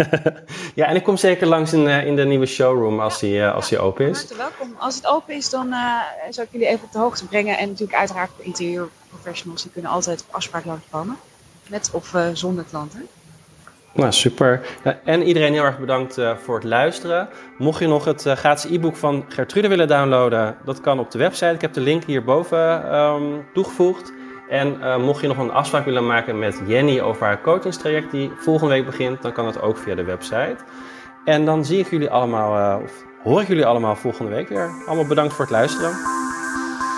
ja, 0.76 0.86
en 0.86 0.96
ik 0.96 1.04
kom 1.04 1.18
zeker 1.18 1.48
langs 1.48 1.74
in, 1.74 1.88
in 1.88 2.16
de 2.16 2.26
nieuwe 2.26 2.46
showroom 2.46 3.00
als 3.00 3.20
die, 3.20 3.46
als 3.46 3.70
die 3.70 3.80
open 3.80 4.10
is. 4.10 4.28
welkom. 4.38 4.76
Als 4.78 4.96
het 4.96 5.08
open 5.08 5.36
is, 5.36 5.50
dan 5.50 5.74
zal 6.30 6.44
ik 6.44 6.52
jullie 6.52 6.68
even 6.68 6.86
op 6.86 6.92
de 6.92 7.00
hoogte 7.00 7.26
brengen. 7.26 7.58
En 7.58 7.68
natuurlijk 7.68 8.00
uiteraard 8.00 8.32
voor 8.36 8.46
interieurprofessionals, 8.46 9.62
die 9.62 9.72
kunnen 9.72 9.92
altijd 9.92 10.26
op 10.28 10.36
afspraak 10.36 10.66
langskomen. 10.66 11.18
Met 11.70 11.90
of 11.94 12.14
uh, 12.14 12.26
zonder 12.34 12.64
klanten. 12.70 13.08
Nou, 13.94 14.12
super. 14.12 14.62
En 15.04 15.24
iedereen 15.24 15.54
heel 15.54 15.64
erg 15.64 15.80
bedankt 15.80 16.18
uh, 16.18 16.36
voor 16.38 16.56
het 16.56 16.64
luisteren. 16.64 17.30
Mocht 17.58 17.80
je 17.80 17.88
nog 17.88 18.06
het 18.06 18.26
uh, 18.26 18.34
gratis 18.34 18.72
e-book 18.72 18.96
van 18.96 19.26
Gertrude 19.28 19.68
willen 19.68 19.88
downloaden, 19.88 20.56
dat 20.66 20.82
kan 20.82 21.00
op 21.00 21.12
de 21.12 21.18
website. 21.18 21.54
Ik 21.54 21.62
heb 21.62 21.74
de 21.74 21.82
link 21.82 22.04
hierboven 22.04 22.96
um, 22.96 23.46
toegevoegd. 23.54 24.12
En 24.50 25.02
mocht 25.02 25.22
je 25.22 25.28
nog 25.28 25.38
een 25.38 25.52
afspraak 25.52 25.86
willen 25.86 26.06
maken 26.06 26.40
met 26.40 26.62
Jenny 26.68 27.00
over 27.00 27.26
haar 27.26 27.42
coachingstraject 27.42 28.12
die 28.12 28.32
volgende 28.40 28.74
week 28.74 28.86
begint, 28.86 29.22
dan 29.22 29.32
kan 29.32 29.46
dat 29.46 29.62
ook 29.62 29.78
via 29.78 29.96
de 29.96 30.04
website. 30.04 30.58
En 31.26 31.46
dan 31.46 31.66
zie 31.66 31.80
ik 31.80 31.90
jullie 31.90 32.10
allemaal, 32.10 32.82
of 32.82 33.04
hoor 33.24 33.42
ik 33.42 33.48
jullie 33.48 33.66
allemaal 33.66 33.96
volgende 33.96 34.32
week 34.32 34.50
weer. 34.50 34.70
Allemaal 34.86 35.08
bedankt 35.08 35.34
voor 35.34 35.46
het 35.46 35.54
luisteren. 35.54 35.92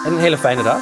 En 0.06 0.12
een 0.12 0.20
hele 0.20 0.38
fijne 0.38 0.64
dag. 0.64 0.82